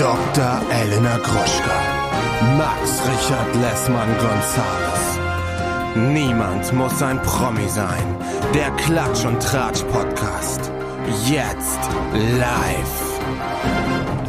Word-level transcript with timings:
Dr. 0.00 0.62
Elena 0.70 1.18
Gruschka. 1.18 1.78
Max 2.56 3.02
Richard 3.06 3.54
Lessmann 3.56 4.08
Gonzales. 4.16 5.18
Niemand 5.94 6.72
muss 6.72 7.02
ein 7.02 7.20
Promi 7.20 7.68
sein. 7.68 8.16
Der 8.54 8.70
Klatsch 8.76 9.26
und 9.26 9.42
Tratsch 9.42 9.82
Podcast. 9.92 10.72
Jetzt 11.28 11.80
live. 12.14 13.09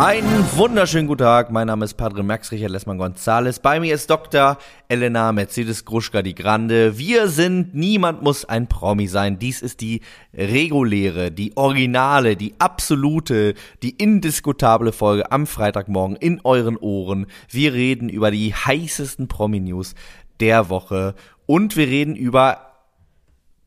Einen 0.01 0.57
wunderschönen 0.57 1.05
guten 1.05 1.19
Tag. 1.19 1.51
Mein 1.51 1.67
Name 1.67 1.85
ist 1.85 1.93
Padre 1.93 2.23
Max 2.23 2.51
Richard 2.51 2.71
Lessmann 2.71 2.97
Gonzales. 2.97 3.59
Bei 3.59 3.79
mir 3.79 3.93
ist 3.93 4.09
Dr. 4.09 4.57
Elena 4.87 5.31
Mercedes 5.31 5.85
Gruschka 5.85 6.23
die 6.23 6.33
Grande. 6.33 6.97
Wir 6.97 7.27
sind 7.27 7.75
Niemand 7.75 8.23
muss 8.23 8.43
ein 8.43 8.65
Promi 8.67 9.05
sein. 9.05 9.37
Dies 9.37 9.61
ist 9.61 9.79
die 9.79 10.01
reguläre, 10.33 11.29
die 11.29 11.55
originale, 11.55 12.35
die 12.35 12.55
absolute, 12.57 13.53
die 13.83 13.91
indiskutable 13.91 14.91
Folge 14.91 15.31
am 15.31 15.45
Freitagmorgen 15.45 16.15
in 16.15 16.41
euren 16.43 16.77
Ohren. 16.77 17.27
Wir 17.47 17.73
reden 17.73 18.09
über 18.09 18.31
die 18.31 18.55
heißesten 18.55 19.27
Promi-News 19.27 19.93
der 20.39 20.69
Woche 20.69 21.13
und 21.45 21.77
wir 21.77 21.85
reden 21.85 22.15
über 22.15 22.71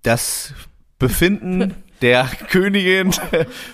das 0.02 0.52
Befinden 0.98 1.76
der 2.02 2.24
Königin 2.48 3.12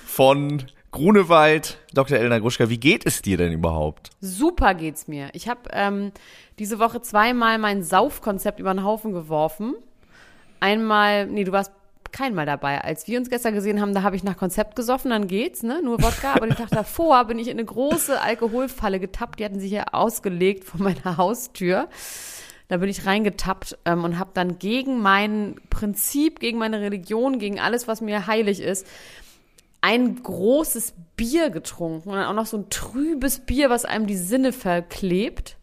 von 0.05 0.65
Grunewald, 0.93 1.79
Dr. 1.95 2.19
Elena 2.19 2.41
Gruschka, 2.41 2.69
wie 2.69 2.79
geht 2.79 3.07
es 3.07 3.23
dir 3.23 3.37
denn 3.37 3.53
überhaupt? 3.53 4.11
Super 4.21 4.75
geht's 4.75 5.07
mir. 5.07 5.31
Ich 5.35 5.49
habe 5.49 5.61
ähm, 5.73 6.11
diese 6.59 6.81
Woche 6.81 7.01
zweimal 7.01 7.59
mein 7.59 7.85
Saufkonzept 7.85 8.59
über 8.59 8.75
den 8.75 8.83
Haufen 8.83 9.13
geworfen. 9.13 9.77
Einmal, 10.59 11.27
nee, 11.27 11.45
du 11.45 11.53
warst 11.53 11.73
keinmal 12.11 12.45
dabei. 12.45 12.83
Als 12.83 13.07
wir 13.07 13.19
uns 13.19 13.31
gestern 13.31 13.55
gesehen 13.55 13.81
haben, 13.81 13.95
da 13.95 14.03
habe 14.03 14.17
ich 14.17 14.25
nach 14.25 14.37
Konzept 14.37 14.75
gesoffen, 14.75 15.11
dann 15.11 15.29
geht's, 15.29 15.63
ne? 15.63 15.81
Nur 15.81 16.03
Wodka. 16.03 16.35
Aber 16.35 16.49
den 16.49 16.57
Tag 16.57 16.71
davor 16.71 17.25
bin 17.25 17.39
ich 17.39 17.47
in 17.47 17.59
eine 17.59 17.65
große 17.65 18.21
Alkoholfalle 18.21 18.99
getappt. 18.99 19.39
Die 19.39 19.45
hatten 19.45 19.61
sich 19.61 19.71
hier 19.71 19.95
ausgelegt 19.95 20.65
vor 20.65 20.81
meiner 20.81 21.17
Haustür. 21.17 21.89
Da 22.67 22.77
bin 22.77 22.89
ich 22.89 23.07
reingetappt 23.07 23.79
ähm, 23.85 24.05
und 24.05 24.19
habe 24.19 24.31
dann 24.35 24.59
gegen 24.59 25.01
mein 25.01 25.57
Prinzip, 25.71 26.41
gegen 26.41 26.59
meine 26.59 26.81
Religion, 26.81 27.39
gegen 27.39 27.61
alles, 27.61 27.89
was 27.89 28.01
mir 28.01 28.27
heilig 28.27 28.61
ist, 28.61 28.87
ein 29.81 30.23
großes 30.23 30.95
Bier 31.17 31.51
getrunken 31.51 32.11
und 32.11 32.17
dann 32.17 32.27
auch 32.27 32.35
noch 32.35 32.47
so 32.47 32.59
ein 32.59 32.71
trübes 32.71 33.41
Bier, 33.41 33.71
was 33.71 33.85
einem 33.85 34.07
die 34.07 34.17
Sinne 34.17 34.53
verklebt 34.53 35.57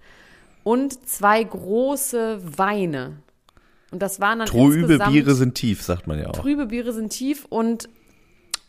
und 0.64 1.08
zwei 1.08 1.44
große 1.44 2.40
Weine. 2.58 3.18
Und 3.92 4.02
das 4.02 4.20
waren 4.20 4.40
dann 4.40 4.48
Trübe 4.48 4.98
Biere 4.98 5.34
sind 5.34 5.56
tief, 5.56 5.82
sagt 5.82 6.08
man 6.08 6.20
ja 6.20 6.28
auch. 6.28 6.34
Trübe 6.34 6.66
Biere 6.66 6.94
sind 6.94 7.10
tief 7.10 7.46
und 7.46 7.90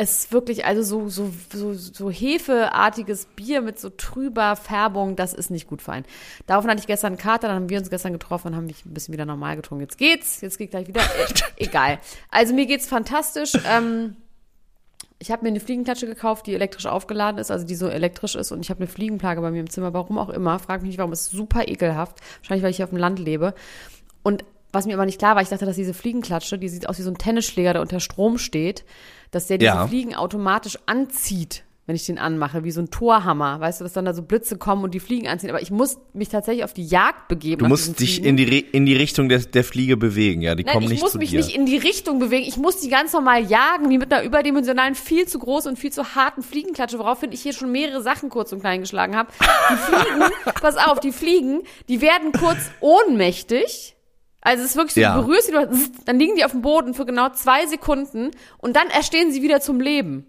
es 0.00 0.20
ist 0.20 0.32
wirklich, 0.32 0.64
also 0.64 0.82
so, 0.82 1.08
so, 1.08 1.32
so, 1.52 1.74
so 1.74 2.08
hefeartiges 2.08 3.26
Bier 3.34 3.62
mit 3.62 3.80
so 3.80 3.90
trüber 3.90 4.54
Färbung, 4.54 5.16
das 5.16 5.34
ist 5.34 5.50
nicht 5.50 5.66
gut 5.66 5.82
für 5.82 5.90
einen. 5.90 6.06
Daraufhin 6.46 6.70
hatte 6.70 6.80
ich 6.80 6.86
gestern 6.86 7.14
einen 7.14 7.18
Kater, 7.18 7.48
dann 7.48 7.56
haben 7.56 7.68
wir 7.68 7.78
uns 7.80 7.90
gestern 7.90 8.12
getroffen 8.12 8.48
und 8.48 8.56
haben 8.56 8.66
mich 8.66 8.86
ein 8.86 8.94
bisschen 8.94 9.12
wieder 9.12 9.26
normal 9.26 9.56
getrunken. 9.56 9.82
Jetzt 9.82 9.98
geht's, 9.98 10.40
jetzt 10.40 10.56
geht 10.56 10.70
gleich 10.70 10.86
wieder. 10.86 11.00
Äh, 11.18 11.64
egal. 11.64 11.98
Also 12.30 12.54
mir 12.54 12.66
geht's 12.66 12.86
fantastisch. 12.86 13.52
Ähm, 13.66 14.16
ich 15.20 15.30
habe 15.30 15.42
mir 15.42 15.48
eine 15.48 15.60
Fliegenklatsche 15.60 16.06
gekauft, 16.06 16.46
die 16.46 16.54
elektrisch 16.54 16.86
aufgeladen 16.86 17.38
ist, 17.38 17.50
also 17.50 17.66
die 17.66 17.74
so 17.74 17.88
elektrisch 17.88 18.36
ist 18.36 18.52
und 18.52 18.60
ich 18.60 18.70
habe 18.70 18.80
eine 18.80 18.86
Fliegenplage 18.86 19.40
bei 19.40 19.50
mir 19.50 19.60
im 19.60 19.70
Zimmer, 19.70 19.92
warum 19.92 20.16
auch 20.18 20.28
immer. 20.28 20.58
Frag 20.58 20.82
mich 20.82 20.90
nicht, 20.90 20.98
warum. 20.98 21.12
Ist 21.12 21.30
super 21.30 21.66
ekelhaft. 21.66 22.20
Wahrscheinlich, 22.40 22.62
weil 22.62 22.70
ich 22.70 22.76
hier 22.76 22.84
auf 22.84 22.90
dem 22.90 22.98
Land 22.98 23.18
lebe. 23.18 23.54
Und 24.22 24.44
was 24.70 24.86
mir 24.86 24.94
aber 24.94 25.06
nicht 25.06 25.18
klar 25.18 25.34
war, 25.34 25.42
ich 25.42 25.48
dachte, 25.48 25.66
dass 25.66 25.76
diese 25.76 25.94
Fliegenklatsche, 25.94 26.58
die 26.58 26.68
sieht 26.68 26.88
aus 26.88 26.98
wie 26.98 27.02
so 27.02 27.10
ein 27.10 27.18
Tennisschläger, 27.18 27.72
der 27.72 27.82
unter 27.82 28.00
Strom 28.00 28.38
steht, 28.38 28.84
dass 29.30 29.46
der 29.46 29.58
diese 29.58 29.72
Ja. 29.72 29.86
Fliegen 29.88 30.14
automatisch 30.14 30.78
anzieht, 30.86 31.64
wenn 31.88 31.96
ich 31.96 32.04
den 32.04 32.18
anmache, 32.18 32.64
wie 32.64 32.70
so 32.70 32.82
ein 32.82 32.90
Torhammer. 32.90 33.60
Weißt 33.60 33.80
du, 33.80 33.84
dass 33.84 33.94
dann 33.94 34.04
da 34.04 34.12
so 34.12 34.20
Blitze 34.20 34.58
kommen 34.58 34.84
und 34.84 34.92
die 34.92 35.00
Fliegen 35.00 35.26
anziehen. 35.26 35.48
Aber 35.48 35.62
ich 35.62 35.70
muss 35.70 35.96
mich 36.12 36.28
tatsächlich 36.28 36.62
auf 36.62 36.74
die 36.74 36.84
Jagd 36.84 37.28
begeben. 37.28 37.60
Du 37.60 37.66
musst 37.66 37.98
dich 37.98 38.16
Fliegen. 38.16 38.28
in 38.28 38.36
die, 38.36 38.58
in 38.60 38.84
die 38.84 38.94
Richtung 38.94 39.30
der, 39.30 39.38
der 39.38 39.64
Fliege 39.64 39.96
bewegen, 39.96 40.42
ja. 40.42 40.54
Die 40.54 40.64
Nein, 40.64 40.74
kommen 40.74 40.84
ich 40.84 40.90
nicht 40.90 41.00
muss 41.02 41.12
zu 41.12 41.18
mich 41.18 41.30
dir. 41.30 41.38
nicht 41.38 41.56
in 41.56 41.64
die 41.64 41.78
Richtung 41.78 42.18
bewegen. 42.18 42.44
Ich 42.46 42.58
muss 42.58 42.80
die 42.80 42.90
ganz 42.90 43.14
normal 43.14 43.42
jagen, 43.42 43.88
wie 43.88 43.96
mit 43.96 44.12
einer 44.12 44.22
überdimensionalen, 44.22 44.94
viel 44.94 45.26
zu 45.26 45.38
großen 45.38 45.70
und 45.70 45.76
viel 45.78 45.90
zu 45.90 46.14
harten 46.14 46.42
Fliegenklatsche, 46.42 46.98
woraufhin 46.98 47.32
ich 47.32 47.40
hier 47.40 47.54
schon 47.54 47.72
mehrere 47.72 48.02
Sachen 48.02 48.28
kurz 48.28 48.52
und 48.52 48.60
klein 48.60 48.80
geschlagen 48.80 49.16
habe. 49.16 49.30
Die 49.70 49.76
Fliegen, 49.76 50.30
pass 50.60 50.76
auf, 50.76 51.00
die 51.00 51.10
Fliegen, 51.12 51.62
die 51.88 52.02
werden 52.02 52.32
kurz 52.32 52.58
ohnmächtig. 52.80 53.96
Also 54.42 54.62
es 54.62 54.70
ist 54.70 54.76
wirklich 54.76 54.94
so, 54.94 55.00
Ja. 55.00 55.16
du 55.16 55.22
berührst 55.26 55.46
sie, 55.48 55.52
dann 56.04 56.18
liegen 56.18 56.36
die 56.36 56.44
auf 56.44 56.52
dem 56.52 56.62
Boden 56.62 56.92
für 56.92 57.06
genau 57.06 57.30
zwei 57.30 57.66
Sekunden 57.66 58.30
und 58.58 58.76
dann 58.76 58.88
erstehen 58.88 59.32
sie 59.32 59.42
wieder 59.42 59.60
zum 59.60 59.80
Leben. 59.80 60.26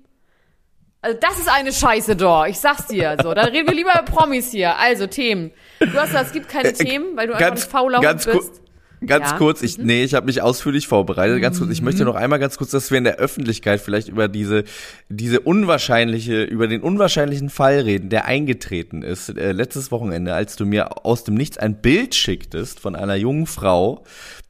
Also 1.01 1.17
das 1.21 1.39
ist 1.39 1.49
eine 1.49 1.71
Scheiße, 1.71 2.15
doch. 2.15 2.45
Ich 2.45 2.57
sag's 2.59 2.87
dir. 2.87 3.15
So, 3.23 3.33
dann 3.33 3.47
reden 3.49 3.67
wir 3.67 3.73
lieber 3.75 3.91
über 3.93 4.03
Promis 4.03 4.51
hier. 4.51 4.77
Also 4.77 5.07
Themen. 5.07 5.51
Du 5.79 5.93
hast 5.93 6.07
gesagt, 6.07 6.27
es 6.27 6.33
gibt 6.33 6.49
keine 6.49 6.73
Themen, 6.73 7.15
weil 7.15 7.27
du 7.27 7.33
einfach 7.33 7.51
ein 7.51 7.57
fauler 7.57 7.99
Äh, 7.99 8.01
ganz, 8.01 8.25
Hund 8.27 8.35
bist. 8.35 8.61
ganz 9.05 9.27
Ja. 9.29 9.33
Mhm. 9.33 9.37
kurz, 9.37 9.61
ich, 9.61 9.77
nee, 9.77 10.03
ich 10.03 10.13
habe 10.13 10.25
mich 10.25 10.41
ausführlich 10.41 10.89
vorbereitet. 10.89 11.41
Ganz 11.41 11.57
kurz, 11.59 11.71
ich 11.71 11.81
möchte 11.81 12.03
noch 12.03 12.15
einmal 12.15 12.37
ganz 12.37 12.57
kurz, 12.57 12.71
dass 12.71 12.91
wir 12.91 12.97
in 12.97 13.05
der 13.05 13.15
Öffentlichkeit 13.15 13.79
vielleicht 13.79 14.09
über 14.09 14.27
diese, 14.27 14.65
diese 15.07 15.39
unwahrscheinliche, 15.39 16.43
über 16.43 16.67
den 16.67 16.81
unwahrscheinlichen 16.81 17.49
Fall 17.49 17.79
reden, 17.79 18.09
der 18.09 18.25
eingetreten 18.25 19.01
ist 19.01 19.29
äh, 19.29 19.53
letztes 19.53 19.91
Wochenende, 19.91 20.33
als 20.33 20.57
du 20.57 20.65
mir 20.65 21.05
aus 21.05 21.23
dem 21.23 21.35
Nichts 21.35 21.57
ein 21.57 21.79
Bild 21.81 22.13
schicktest 22.13 22.81
von 22.81 22.97
einer 22.97 23.15
jungen 23.15 23.45
Frau, 23.47 24.03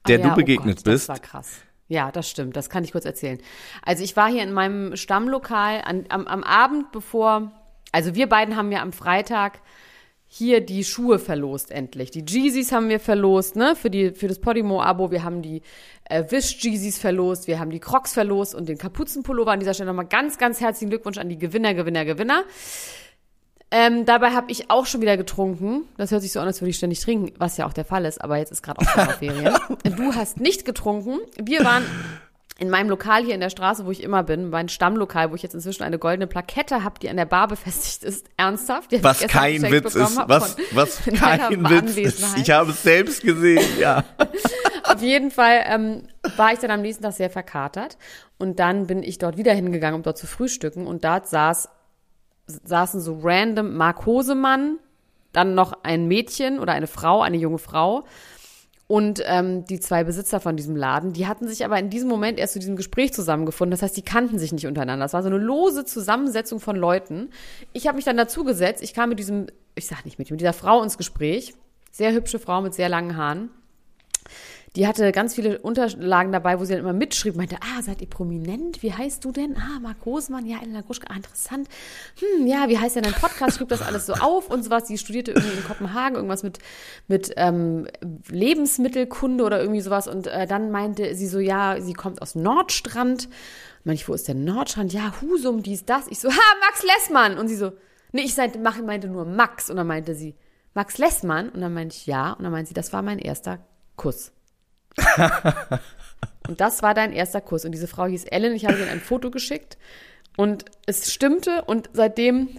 der 0.08 0.18
Ah 0.18 0.22
ja, 0.24 0.30
du 0.30 0.36
begegnet 0.36 0.78
oh 0.80 0.84
Gott, 0.84 0.84
bist. 0.94 1.10
Das 1.10 1.16
war 1.16 1.20
krass. 1.20 1.50
Ja, 1.90 2.12
das 2.12 2.30
stimmt. 2.30 2.56
Das 2.56 2.70
kann 2.70 2.84
ich 2.84 2.92
kurz 2.92 3.06
erzählen. 3.06 3.40
Also 3.84 4.04
ich 4.04 4.16
war 4.16 4.30
hier 4.30 4.44
in 4.44 4.54
meinem 4.54 4.96
Stammlokal 4.96 5.82
an, 5.84 6.06
am, 6.10 6.28
am 6.28 6.44
Abend, 6.44 6.92
bevor, 6.92 7.52
also 7.92 8.14
wir 8.14 8.30
beiden 8.30 8.56
haben 8.56 8.72
ja 8.72 8.82
am 8.82 8.94
Freitag 8.94 9.60
hier 10.32 10.62
die 10.62 10.84
Schuhe 10.84 11.18
verlost 11.18 11.72
endlich. 11.72 12.12
Die 12.12 12.24
Jeezys 12.24 12.72
haben 12.72 12.90
wir 12.90 13.00
verlost, 13.00 13.56
ne, 13.56 13.76
für 13.76 13.90
die 13.90 14.12
für 14.12 14.28
das 14.28 14.40
Podimo-Abo. 14.40 15.10
Wir 15.10 15.24
haben 15.24 15.42
die 15.42 15.64
äh, 16.06 16.24
Wish 16.30 16.64
Jeezys 16.64 17.00
verlost, 17.00 17.48
wir 17.48 17.60
haben 17.60 17.72
die 17.72 17.80
Crocs 17.80 18.14
verlost 18.14 18.54
und 18.54 18.70
den 18.70 18.78
Kapuzenpullover. 18.78 19.52
An 19.52 19.60
dieser 19.60 19.74
Stelle 19.74 19.88
nochmal 19.88 20.06
ganz, 20.06 20.38
ganz 20.38 20.62
herzlichen 20.62 20.92
Glückwunsch 20.92 21.18
an 21.18 21.30
die 21.30 21.40
Gewinner, 21.40 21.74
Gewinner, 21.74 22.06
Gewinner. 22.06 22.44
Ähm, 23.72 24.06
dabei 24.06 24.32
habe 24.32 24.52
ich 24.52 24.72
auch 24.72 24.86
schon 24.88 25.02
wieder 25.02 25.16
getrunken. 25.16 25.84
Das 25.98 26.12
hört 26.12 26.24
sich 26.24 26.32
so 26.32 26.40
an, 26.40 26.48
als 26.48 26.60
würde 26.62 26.72
ich 26.72 26.78
ständig 26.78 27.02
trinken, 27.02 27.34
was 27.38 27.58
ja 27.58 27.68
auch 27.68 27.74
der 27.74 27.86
Fall 27.86 28.06
ist, 28.06 28.20
aber 28.20 28.38
jetzt 28.38 28.52
ist 28.52 28.64
gerade 28.64 28.82
auch 28.82 28.90
Sommerferien. 28.96 29.54
du 29.84 30.16
hast 30.16 30.40
nicht 30.40 30.66
getrunken. 30.66 31.20
Wir 31.38 31.64
waren 31.64 31.86
in 32.60 32.70
meinem 32.70 32.90
Lokal 32.90 33.24
hier 33.24 33.34
in 33.34 33.40
der 33.40 33.50
Straße, 33.50 33.86
wo 33.86 33.92
ich 33.92 34.04
immer 34.04 34.24
bin, 34.24 34.50
mein 34.50 34.70
Stammlokal, 34.70 35.32
wo 35.32 35.36
ich 35.36 35.44
jetzt 35.44 35.54
inzwischen 35.54 35.84
eine 35.84 35.98
goldene 35.98 36.28
Plakette 36.28 36.84
habe, 36.84 37.00
die 37.00 37.10
an 37.10 37.16
der 37.16 37.26
Bar 37.26 37.48
befestigt 37.48 38.04
ist. 38.04 38.28
Ernsthaft? 38.38 38.92
Was 39.02 39.20
kein 39.28 39.62
Witz 39.62 39.96
ist, 39.96 40.18
was, 40.28 40.58
was 40.72 41.02
kein 41.18 41.70
Witz 41.70 41.96
ist. 41.96 42.38
Ich 42.38 42.52
habe 42.52 42.72
es 42.72 42.84
selbst 42.84 43.24
gesehen, 43.24 43.64
ja. 43.80 44.04
Auf 44.84 45.02
jeden 45.02 45.32
Fall 45.32 45.64
ähm, 45.66 46.04
war 46.36 46.52
ich 46.52 46.60
dann 46.60 46.72
am 46.72 46.82
nächsten 46.82 47.04
Tag 47.04 47.14
sehr 47.14 47.30
verkatert 47.30 47.98
und 48.38 48.60
dann 48.60 48.88
bin 48.88 49.04
ich 49.04 49.20
dort 49.20 49.38
wieder 49.38 49.54
hingegangen, 49.54 49.96
um 49.96 50.04
dort 50.04 50.18
zu 50.18 50.28
frühstücken 50.28 50.86
und 50.86 51.06
dort 51.06 51.30
saß, 51.30 51.70
saßen 52.66 53.00
so 53.00 53.20
random 53.22 53.76
Mark 53.76 54.06
Hosemann, 54.06 54.80
dann 55.32 55.56
noch 55.56 55.74
ein 55.84 56.08
Mädchen 56.08 56.60
oder 56.60 56.74
eine 56.74 56.88
Frau, 56.88 57.22
eine 57.22 57.38
junge 57.38 57.60
Frau 57.60 58.06
und 58.90 59.22
ähm, 59.28 59.66
die 59.66 59.80
zwei 59.80 60.04
Besitzer 60.04 60.40
von 60.40 60.58
diesem 60.58 60.76
Laden, 60.76 61.14
die 61.14 61.28
hatten 61.28 61.48
sich 61.48 61.64
aber 61.64 61.78
in 61.78 61.92
diesem 61.92 62.10
Moment 62.10 62.40
erst 62.40 62.54
zu 62.54 62.60
diesem 62.60 62.76
Gespräch 62.76 63.14
zusammengefunden. 63.14 63.70
Das 63.70 63.84
heißt, 63.84 63.96
die 63.96 64.02
kannten 64.02 64.40
sich 64.40 64.52
nicht 64.52 64.66
untereinander. 64.66 65.06
Das 65.06 65.14
war 65.14 65.22
so 65.22 65.30
eine 65.30 65.38
lose 65.38 65.86
Zusammensetzung 65.86 66.60
von 66.60 66.76
Leuten. 66.76 67.30
Ich 67.72 67.86
habe 67.86 67.98
mich 67.98 68.06
dann 68.06 68.18
dazu 68.18 68.44
gesetzt. 68.44 68.82
Ich 68.82 68.96
kam 68.96 69.10
mit 69.10 69.20
diesem, 69.20 69.46
ich 69.76 69.86
sag 69.86 70.06
nicht 70.06 70.18
mit, 70.18 70.32
mit 70.32 70.42
dieser 70.42 70.54
Frau 70.54 70.82
ins 70.82 70.98
Gespräch. 70.98 71.54
Sehr 71.92 72.14
hübsche 72.14 72.40
Frau 72.40 72.64
mit 72.64 72.74
sehr 72.74 72.90
langen 72.90 73.16
Haaren. 73.16 73.52
Die 74.76 74.86
hatte 74.86 75.12
ganz 75.12 75.34
viele 75.34 75.60
Unterlagen 75.60 76.32
dabei, 76.32 76.60
wo 76.60 76.66
sie 76.66 76.74
dann 76.74 76.82
immer 76.82 76.94
mitschrieb, 76.94 77.36
meinte, 77.36 77.58
ah, 77.62 77.82
seid 77.82 78.02
ihr 78.02 78.10
prominent? 78.10 78.84
Wie 78.84 78.94
heißt 78.94 79.26
du 79.26 79.32
denn? 79.32 79.58
Ah, 79.58 79.80
Marc 79.80 80.06
Hosmann, 80.06 80.46
ja, 80.46 80.58
Elena 80.62 80.82
Gruschka, 80.82 81.08
ah, 81.12 81.16
interessant. 81.16 81.68
Hm, 82.20 82.46
ja, 82.46 82.70
wie 82.70 82.78
heißt 82.78 82.96
denn 82.96 83.04
dein 83.04 83.14
Podcast? 83.14 83.58
Schrieb 83.58 83.70
das 83.70 83.82
alles 83.82 84.06
so 84.06 84.14
auf 84.14 84.50
und 84.50 84.64
sowas. 84.64 84.86
Die 84.86 84.98
studierte 84.98 85.32
irgendwie 85.32 85.58
in 85.58 85.64
Kopenhagen 85.64 86.16
irgendwas 86.16 86.44
mit, 86.44 86.60
mit 87.08 87.34
ähm, 87.38 87.88
Lebensmittelkunde 88.30 89.44
oder 89.44 89.60
irgendwie 89.60 89.82
sowas. 89.82 90.08
Und 90.08 90.28
äh, 90.28 90.46
dann 90.46 90.70
meinte 90.70 91.16
sie 91.16 91.28
so, 91.28 91.40
ja, 91.40 91.82
sie 91.82 91.94
kommt 91.94 92.22
aus 92.22 92.36
Nordstrand. 92.36 93.28
Meinte 93.84 94.02
ich, 94.02 94.10
wo 94.10 94.14
ist 94.14 94.28
der 94.28 94.36
Nordstrand? 94.36 94.94
Ja, 94.94 95.14
Husum, 95.22 95.64
dies, 95.64 95.86
das. 95.86 96.08
Ich 96.10 96.20
so, 96.20 96.30
ha, 96.30 96.56
Max 96.60 96.84
Lessmann. 96.84 97.40
Und 97.40 97.48
sie 97.48 97.56
so, 97.56 97.72
nee, 98.12 98.22
ich 98.22 98.38
meinte 98.38 99.08
nur 99.08 99.26
Max. 99.26 99.72
Und 99.72 99.78
dann 99.78 99.88
meinte 99.88 100.14
sie, 100.14 100.36
Max 100.76 101.00
Lessmann? 101.00 101.50
Und 101.50 101.62
dann 101.62 101.74
meinte 101.74 101.96
ich, 101.96 102.06
ja. 102.06 102.34
Und 102.34 102.44
dann 102.44 102.52
meinte 102.52 102.68
sie, 102.70 102.76
das 102.76 102.94
war 102.94 103.02
mein 103.02 103.18
erster 103.18 103.60
Kuss. 103.96 104.32
Und 106.48 106.60
das 106.62 106.82
war 106.82 106.94
dein 106.94 107.14
erster 107.14 107.42
Kuss. 107.42 107.66
Und 107.66 107.72
diese 107.72 107.88
Frau 107.88 108.06
hieß 108.06 108.26
Ellen. 108.26 108.54
Ich 108.56 108.66
habe 108.66 108.80
ihr 108.80 108.90
ein 108.90 109.02
Foto 109.02 109.32
geschickt. 109.32 109.78
Und 110.38 110.66
es 110.86 111.12
stimmte. 111.14 111.64
Und 111.64 111.90
seitdem 111.94 112.50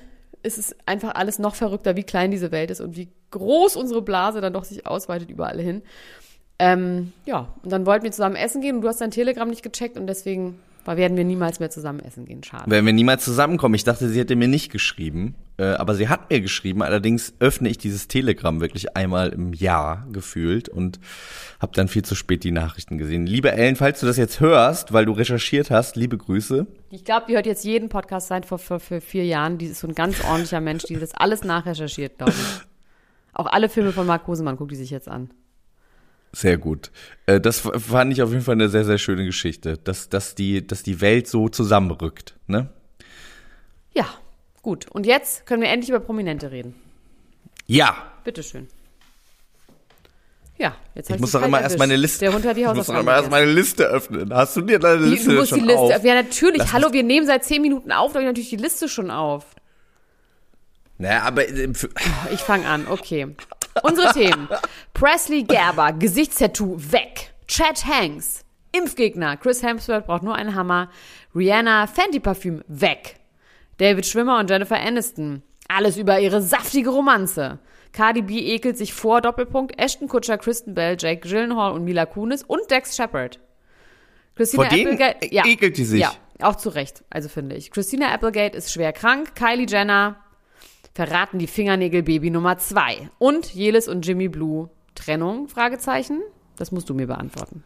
ist 0.43 0.59
es 0.59 0.77
einfach 0.87 1.15
alles 1.15 1.39
noch 1.39 1.55
verrückter, 1.55 1.97
wie 1.97 2.05
klein 2.05 2.31
diese 2.31 2.53
Welt 2.53 2.71
ist 2.71 2.81
und 2.81 2.97
wie 2.97 3.09
groß 3.31 3.77
unsere 3.77 4.03
Blase 4.03 4.41
dann 4.41 4.53
doch 4.53 4.65
sich 4.65 4.87
ausweitet 4.87 5.31
überall 5.31 5.61
hin. 5.61 5.83
Ähm, 6.59 7.13
ja, 7.25 7.55
und 7.63 7.73
dann 7.73 7.87
wollten 7.87 8.05
wir 8.05 8.13
zusammen 8.13 8.37
essen 8.37 8.61
gehen 8.61 8.77
und 8.77 8.83
du 8.83 8.89
hast 8.89 9.01
dein 9.01 9.11
Telegram 9.11 9.49
nicht 9.49 9.63
gecheckt 9.63 9.97
und 9.97 10.07
deswegen 10.07 10.59
Aber 10.91 10.97
werden 10.97 11.17
wir 11.17 11.23
niemals 11.23 11.61
mehr 11.61 11.71
zusammen 11.71 12.01
essen 12.01 12.25
gehen, 12.25 12.43
schade. 12.43 12.65
Wenn 12.67 12.85
wir 12.85 12.93
niemals 12.93 13.25
zusammenkommen. 13.25 13.77
Ich 13.77 13.85
dachte, 13.85 14.09
sie 14.09 14.19
hätte 14.19 14.35
mir 14.35 14.49
nicht 14.49 14.73
geschrieben. 14.73 15.37
Äh, 15.57 15.75
aber 15.75 15.95
sie 15.95 16.09
hat 16.09 16.31
mir 16.31 16.41
geschrieben. 16.41 16.83
Allerdings 16.83 17.33
öffne 17.39 17.69
ich 17.69 17.79
dieses 17.79 18.09
Telegram 18.09 18.61
wirklich 18.61 18.97
einmal 18.97 19.29
im 19.29 19.53
Jahr 19.53 20.09
gefühlt 20.11 20.69
und 20.69 20.99
habe 21.61 21.71
dann 21.77 21.87
viel 21.87 22.05
zu 22.05 22.17
spät 22.17 22.43
die 22.43 22.51
Nachrichten 22.51 22.99
gesehen. 22.99 23.25
Liebe 23.25 23.53
Ellen, 23.53 23.77
falls 23.77 24.01
du 24.01 24.07
das 24.07 24.17
jetzt 24.17 24.41
hörst, 24.41 24.93
weil 24.93 25.05
du 25.05 25.13
recherchiert 25.13 25.71
hast, 25.71 25.95
liebe 25.95 26.19
Grüße. 26.19 26.67
Ich 26.91 27.05
glaube, 27.05 27.27
die 27.29 27.37
hört 27.37 27.47
jetzt 27.47 27.65
jeden 27.65 27.89
Podcast 27.89 28.27
seit 28.27 28.45
vor, 28.45 28.59
vor, 28.59 28.81
vor 28.81 29.01
vier 29.01 29.25
Jahren. 29.25 29.59
Die 29.59 29.67
ist 29.67 29.79
so 29.79 29.87
ein 29.87 29.95
ganz 29.95 30.25
ordentlicher 30.25 30.61
Mensch, 30.61 30.83
die 30.83 30.97
das 30.97 31.15
alles 31.15 31.45
nachrecherchiert, 31.45 32.19
glaube 32.19 32.33
ich. 32.33 32.67
Auch 33.33 33.47
alle 33.47 33.69
Filme 33.69 33.93
von 33.93 34.09
Marc 34.09 34.27
Hosemann 34.27 34.57
guckt 34.57 34.73
die 34.73 34.77
sich 34.77 34.91
jetzt 34.91 35.09
an. 35.09 35.31
Sehr 36.33 36.59
gut. 36.59 36.91
Äh, 37.27 37.41
Das 37.41 37.61
fand 37.61 38.13
ich 38.13 38.23
auf 38.23 38.31
jeden 38.31 38.43
Fall 38.43 38.55
eine 38.55 38.69
sehr, 38.69 38.85
sehr 38.85 38.99
schöne 38.99 39.25
Geschichte, 39.25 39.77
dass, 39.79 40.09
dass, 40.09 40.35
die, 40.35 40.67
dass 40.67 40.83
die 40.83 41.01
Welt 41.01 41.27
so 41.29 41.49
zusammenrückt. 41.49 42.37
Ne? 42.47 42.69
Ja, 43.93 44.07
gut. 44.63 44.87
Und 44.91 45.07
jetzt 45.07 45.47
können 45.47 45.63
wir 45.63 45.69
endlich 45.69 45.91
über 45.91 46.01
Prominente 46.01 46.51
reden. 46.51 46.75
Ja, 47.67 47.97
Bitteschön. 48.25 48.69
Ja, 50.59 50.77
jetzt 50.95 51.09
ich 51.09 51.19
muss 51.19 51.31
doch 51.33 51.43
immer 51.43 51.61
erst 51.63 51.79
meine 51.79 51.97
Liste. 51.97 52.21
Der 52.27 52.35
hat 52.35 52.45
die 52.57 52.61
ich 52.61 52.67
muss 52.75 52.87
doch 52.87 52.99
immer 53.01 53.15
erst 53.15 53.31
meine 53.31 53.51
Liste 53.51 53.85
öffnen. 53.87 54.33
Hast 54.35 54.55
du 54.57 54.61
dir 54.61 54.79
deine 54.79 55.07
Liste 55.07 55.31
du 55.31 55.37
musst 55.37 55.49
schon 55.51 55.61
die 55.61 55.65
Liste. 55.65 55.81
auf? 55.97 56.05
Ja, 56.05 56.15
natürlich. 56.15 56.59
Lass 56.59 56.73
Hallo, 56.75 56.93
wir 56.93 57.03
nehmen 57.03 57.27
seit 57.27 57.45
zehn 57.45 57.63
Minuten 57.63 57.91
auf, 57.93 58.13
da 58.13 58.17
habe 58.19 58.25
ich 58.25 58.29
natürlich 58.29 58.51
die 58.51 58.57
Liste 58.57 58.87
schon 58.89 59.11
auf. 59.11 59.47
Naja, 60.99 61.23
aber 61.23 61.49
äh, 61.49 61.73
für- 61.73 61.89
Ich 62.31 62.41
fange 62.41 62.67
an, 62.69 62.87
okay. 62.89 63.35
Unsere 63.83 64.13
Themen. 64.13 64.49
Presley 64.95 65.43
Gerber, 65.43 65.93
Gesichtstattoo, 65.93 66.77
weg. 66.79 67.33
Chad 67.47 67.85
Hanks, 67.87 68.45
Impfgegner. 68.73 69.37
Chris 69.37 69.63
Hemsworth 69.63 70.07
braucht 70.07 70.23
nur 70.23 70.35
einen 70.35 70.55
Hammer. 70.55 70.91
Rihanna, 71.35 71.87
Fenty-Parfüm, 71.87 72.63
weg. 72.69 73.17
David 73.79 74.07
Schwimmer 74.07 74.39
und 74.39 74.51
Jennifer 74.51 74.79
Aniston. 74.79 75.43
Alles 75.69 75.97
über 75.97 76.21
ihre 76.21 76.43
saftige 76.43 76.91
Romanze. 76.91 77.59
Cardi 77.93 78.23
B 78.23 78.39
ekelt 78.39 78.77
sich 78.79 78.93
vor, 78.93 79.21
Doppelpunkt. 79.21 79.81
Ashton 79.81 80.09
Kutcher, 80.09 80.39
Kristen 80.39 80.75
Bell, 80.75 80.97
Jake 80.99 81.29
Gyllenhaal 81.29 81.73
und 81.73 81.85
Mila 81.85 82.07
Kunis 82.07 82.43
und 82.43 82.71
Dex 82.71 82.97
Shepard. 82.97 83.41
Christina 84.37 84.63
Vor 84.65 84.71
denen 84.71 84.93
Applegate, 84.93 85.27
e- 85.27 85.53
ekelt 85.53 85.77
die 85.77 85.85
sich? 85.85 86.01
Ja, 86.01 86.13
auch 86.41 86.57
zu 86.57 86.69
Recht, 86.71 87.05
also 87.11 87.29
finde 87.29 87.57
ich. 87.57 87.71
Christina 87.71 88.13
Applegate 88.13 88.57
ist 88.57 88.73
schwer 88.73 88.93
krank. 88.93 89.35
Kylie 89.35 89.67
Jenner 89.67 90.17
verraten 90.95 91.39
die 91.39 91.47
Fingernägel 91.47 92.03
Baby 92.03 92.31
Nummer 92.31 92.59
zwei. 92.59 93.09
Und 93.19 93.55
Jelis 93.55 93.89
und 93.89 94.07
Jimmy 94.07 94.29
Blue. 94.29 94.69
Trennung? 94.95 95.49
Fragezeichen. 95.49 96.21
Das 96.57 96.73
musst 96.73 96.89
du 96.91 96.95
mir 96.95 97.07
beantworten. 97.07 97.63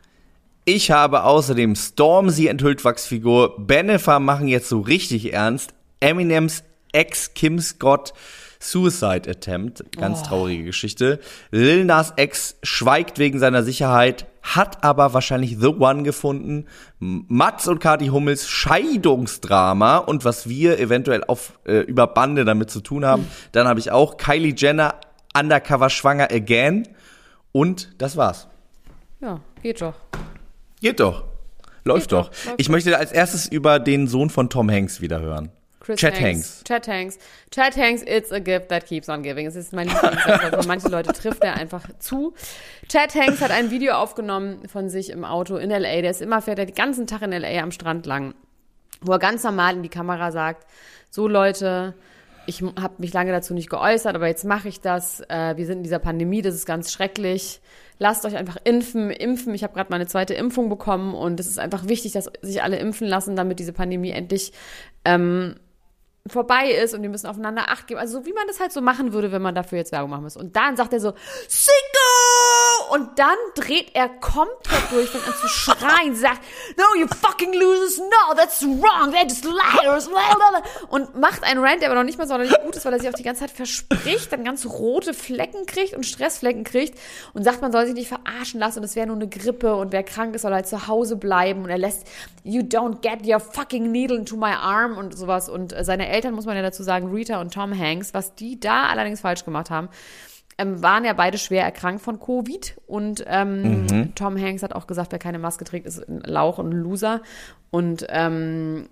ich 0.67 0.91
habe 0.91 1.25
außerdem 1.25 1.75
Stormzy 1.75 2.47
enthüllt 2.47 2.85
Wachsfigur. 2.85 3.55
Benefer 3.59 4.19
machen 4.21 4.49
jetzt 4.49 4.69
so 4.69 4.81
richtig 4.81 5.33
ernst. 5.33 5.75
Eminems 6.01 6.63
Ex 6.93 7.35
Kim 7.35 7.59
Scott 7.59 8.13
Suicide 8.61 9.29
Attempt. 9.29 9.85
Ganz 9.97 10.21
Oh. 10.23 10.27
traurige 10.27 10.65
Geschichte. 10.65 11.21
Lil 11.51 11.85
Nas 11.85 12.13
Ex 12.17 12.57
schweigt 12.63 13.19
wegen 13.19 13.39
seiner 13.39 13.63
Sicherheit, 13.63 14.27
hat 14.45 14.85
aber 14.85 15.15
wahrscheinlich 15.15 15.57
The 15.59 15.69
One 15.69 16.03
gefunden. 16.03 16.67
Mats 16.99 17.67
und 17.67 17.81
Kati 17.81 18.09
Hummels 18.09 18.47
Scheidungsdrama 18.47 19.97
und 19.97 20.25
was 20.27 20.49
wir 20.49 20.79
eventuell 20.79 21.25
auf 21.25 21.59
äh, 21.65 21.79
über 21.79 22.07
Bande 22.07 22.45
damit 22.45 22.71
zu 22.71 22.81
tun 22.81 23.07
haben. 23.07 23.27
Dann 23.53 23.67
habe 23.67 23.81
ich 23.81 23.91
auch 23.91 24.19
Kylie 24.19 24.55
Jenner 24.55 24.97
undercover 25.37 25.89
schwanger 25.89 26.31
again 26.31 26.87
und 27.53 27.95
das 27.99 28.19
war's. 28.19 28.47
Ja, 29.21 29.41
geht 29.63 29.81
doch. 29.81 29.95
Geht 30.81 31.01
doch. 31.01 31.25
Läuft 31.85 32.11
Geht 32.11 32.13
doch. 32.13 32.29
doch, 32.29 32.45
läuft 32.47 32.61
Ich 32.61 32.69
möchte 32.69 32.97
als 32.99 33.13
erstes 33.13 33.49
über 33.49 33.79
den 33.79 34.07
Sohn 34.07 34.29
von 34.29 34.51
Tom 34.51 34.71
Hanks 34.71 35.01
wieder 35.01 35.21
hören. 35.21 35.51
Chris 35.85 36.01
Chet 36.01 36.19
Hanks. 36.19 36.63
Chet 36.67 36.89
Hanks. 36.89 37.19
Chet 37.51 37.77
Hanks, 37.77 38.03
it's 38.07 38.33
a 38.33 38.41
gift 38.41 38.71
that 38.71 38.87
keeps 38.87 39.11
on 39.11 39.23
giving. 39.23 39.47
Es 39.47 39.55
ist 39.55 39.75
mein 39.75 39.89
Lieblingssatz, 39.89 40.57
für 40.63 40.67
manche 40.67 40.89
Leute 40.89 41.13
trifft 41.13 41.45
er 41.45 41.57
einfach 41.57 41.87
zu. 41.99 42.33
Chet 42.89 43.15
Hanks 43.15 43.43
hat 43.43 43.51
ein 43.51 43.71
Video 43.71 43.93
aufgenommen 43.93 44.67
von 44.67 44.89
sich 44.89 45.11
im 45.11 45.27
Auto 45.27 45.57
in 45.59 45.71
L.A. 45.71 46.01
Der 46.01 46.11
ist 46.11 46.23
immer, 46.23 46.41
fährt 46.41 46.59
er 46.59 46.65
den 46.65 46.75
ganzen 46.75 47.07
Tag 47.07 47.21
in 47.21 47.33
L.A. 47.33 47.63
am 47.63 47.71
Strand 47.71 48.07
lang, 48.07 48.35
wo 49.03 49.13
er 49.13 49.19
ganz 49.19 49.45
normal 49.45 49.77
in 49.77 49.83
die 49.83 49.91
Kamera 49.91 50.33
sagt, 50.33 50.67
so 51.11 51.29
Leute, 51.29 51.93
ich 52.47 52.63
habe 52.63 52.95
mich 52.97 53.13
lange 53.13 53.33
dazu 53.33 53.53
nicht 53.53 53.69
geäußert, 53.69 54.15
aber 54.15 54.27
jetzt 54.27 54.45
mache 54.45 54.69
ich 54.69 54.81
das. 54.81 55.21
Äh, 55.29 55.59
wir 55.59 55.67
sind 55.67 55.79
in 55.79 55.83
dieser 55.83 55.99
Pandemie, 55.99 56.41
das 56.41 56.55
ist 56.55 56.65
ganz 56.65 56.93
schrecklich. 56.93 57.61
Lasst 57.99 58.25
euch 58.25 58.37
einfach 58.37 58.57
impfen, 58.65 59.11
impfen. 59.11 59.55
Ich 59.55 59.63
habe 59.63 59.75
gerade 59.75 59.91
meine 59.91 60.07
zweite 60.07 60.33
Impfung 60.33 60.71
bekommen 60.71 61.15
und 61.15 61.39
es 61.41 61.47
ist 61.47 61.59
einfach 61.59 61.89
wichtig, 61.89 62.13
dass 62.13 62.31
sich 62.41 62.63
alle 62.63 62.79
impfen 62.79 63.07
lassen, 63.07 63.37
damit 63.37 63.59
diese 63.59 63.75
Pandemie 63.75 64.11
endlich 64.11 64.53
ähm, 65.05 65.57
vorbei 66.27 66.71
ist 66.71 66.95
und 66.95 67.03
wir 67.03 67.11
müssen 67.11 67.27
aufeinander 67.27 67.71
Acht 67.71 67.87
geben. 67.87 68.01
Also 68.01 68.21
so 68.21 68.27
wie 68.27 68.33
man 68.33 68.47
das 68.47 68.61
halt 68.61 68.73
so 68.73 68.81
machen 68.81 69.13
würde, 69.13 69.31
wenn 69.31 69.43
man 69.43 69.55
dafür 69.55 69.79
jetzt 69.79 69.93
Werbung 69.93 70.11
machen 70.11 70.23
muss. 70.25 70.37
Und 70.37 70.57
dann 70.57 70.77
sagt 70.77 70.93
er 70.93 71.01
so, 71.01 71.13
Sicko! 71.49 71.94
Und 72.91 73.19
dann 73.19 73.37
dreht 73.55 73.95
er 73.95 74.09
komplett 74.09 74.91
durch, 74.91 75.09
fängt 75.11 75.27
an 75.27 75.35
zu 75.35 75.49
schreien, 75.49 76.15
sagt, 76.15 76.41
no, 76.77 76.85
you 77.01 77.07
fucking 77.07 77.53
losers, 77.53 77.99
no, 77.99 78.35
that's 78.37 78.63
wrong, 78.63 79.13
they're 79.13 79.29
just 79.29 79.45
liars, 79.45 80.09
und 80.89 81.17
macht 81.17 81.43
einen 81.45 81.63
Rant, 81.65 81.81
der 81.83 81.91
aber 81.91 81.99
noch 81.99 82.05
nicht 82.05 82.19
mal 82.19 82.27
sonderlich 82.27 82.55
gut 82.63 82.77
ist, 82.77 82.85
weil 82.85 82.93
er 82.93 83.01
sich 83.01 83.09
auch 83.09 83.15
die 83.15 83.23
ganze 83.23 83.43
Zeit 83.43 83.51
verspricht, 83.51 84.33
dann 84.33 84.45
ganz 84.45 84.67
rote 84.67 85.15
Flecken 85.15 85.67
kriegt 85.67 85.95
und 85.95 86.05
Stressflecken 86.05 86.65
kriegt 86.65 86.99
und 87.33 87.45
sagt, 87.45 87.63
man 87.63 87.73
soll 87.73 87.87
sich 87.87 87.95
nicht 87.95 88.09
verarschen 88.09 88.61
lassen 88.61 88.79
und 88.79 88.85
es 88.85 88.97
wäre 88.97 89.07
nur 89.07 89.17
eine 89.17 89.29
Grippe 89.29 89.75
und 89.75 89.93
wer 89.93 90.03
krank 90.03 90.35
ist, 90.35 90.43
soll 90.43 90.53
halt 90.53 90.67
zu 90.67 90.87
Hause 90.87 91.17
bleiben 91.17 91.65
und 91.65 91.71
er 91.71 91.79
lässt, 91.79 92.07
you 92.43 92.63
don't 92.63 93.01
get 93.01 93.27
your 93.27 93.41
fucking 93.41 93.91
needle 93.91 94.17
into 94.17 94.37
my 94.37 94.53
arm 94.53 94.97
und 94.97 95.17
sowas. 95.17 95.49
Und 95.49 95.73
äh, 95.73 95.85
seine 95.85 96.09
Eltern, 96.09 96.35
muss 96.35 96.47
man 96.47 96.57
ja 96.57 96.63
dazu 96.63 96.83
sagen, 96.83 97.11
Rita 97.11 97.41
und 97.41 97.53
Tom 97.53 97.77
Hanks, 97.77 98.15
was 98.15 98.35
die 98.35 98.61
da 98.61 98.87
allerdings 98.87 99.21
falsch 99.21 99.45
gemacht 99.45 99.71
haben, 99.71 99.89
ähm, 100.59 100.83
waren 100.83 101.05
ja 101.05 101.13
beide 101.13 101.39
schwer 101.39 101.65
erkrankt 101.65 102.03
von 102.03 102.21
Covid 102.21 102.77
und 102.87 103.25
ähm, 103.27 104.13
Tom 104.15 104.41
Hanks 104.41 104.63
hat 104.63 104.75
auch 104.75 104.87
gesagt, 104.87 105.13
wer 105.13 105.19
keine 105.19 105.39
Maske 105.39 105.65
trägt, 105.65 105.87
ist 105.87 106.09
ein 106.09 106.21
Lauch 106.21 106.59
und 106.59 106.71
ein 106.71 106.77
Loser 106.77 107.23
und 107.71 108.07
ähm, 108.09 108.89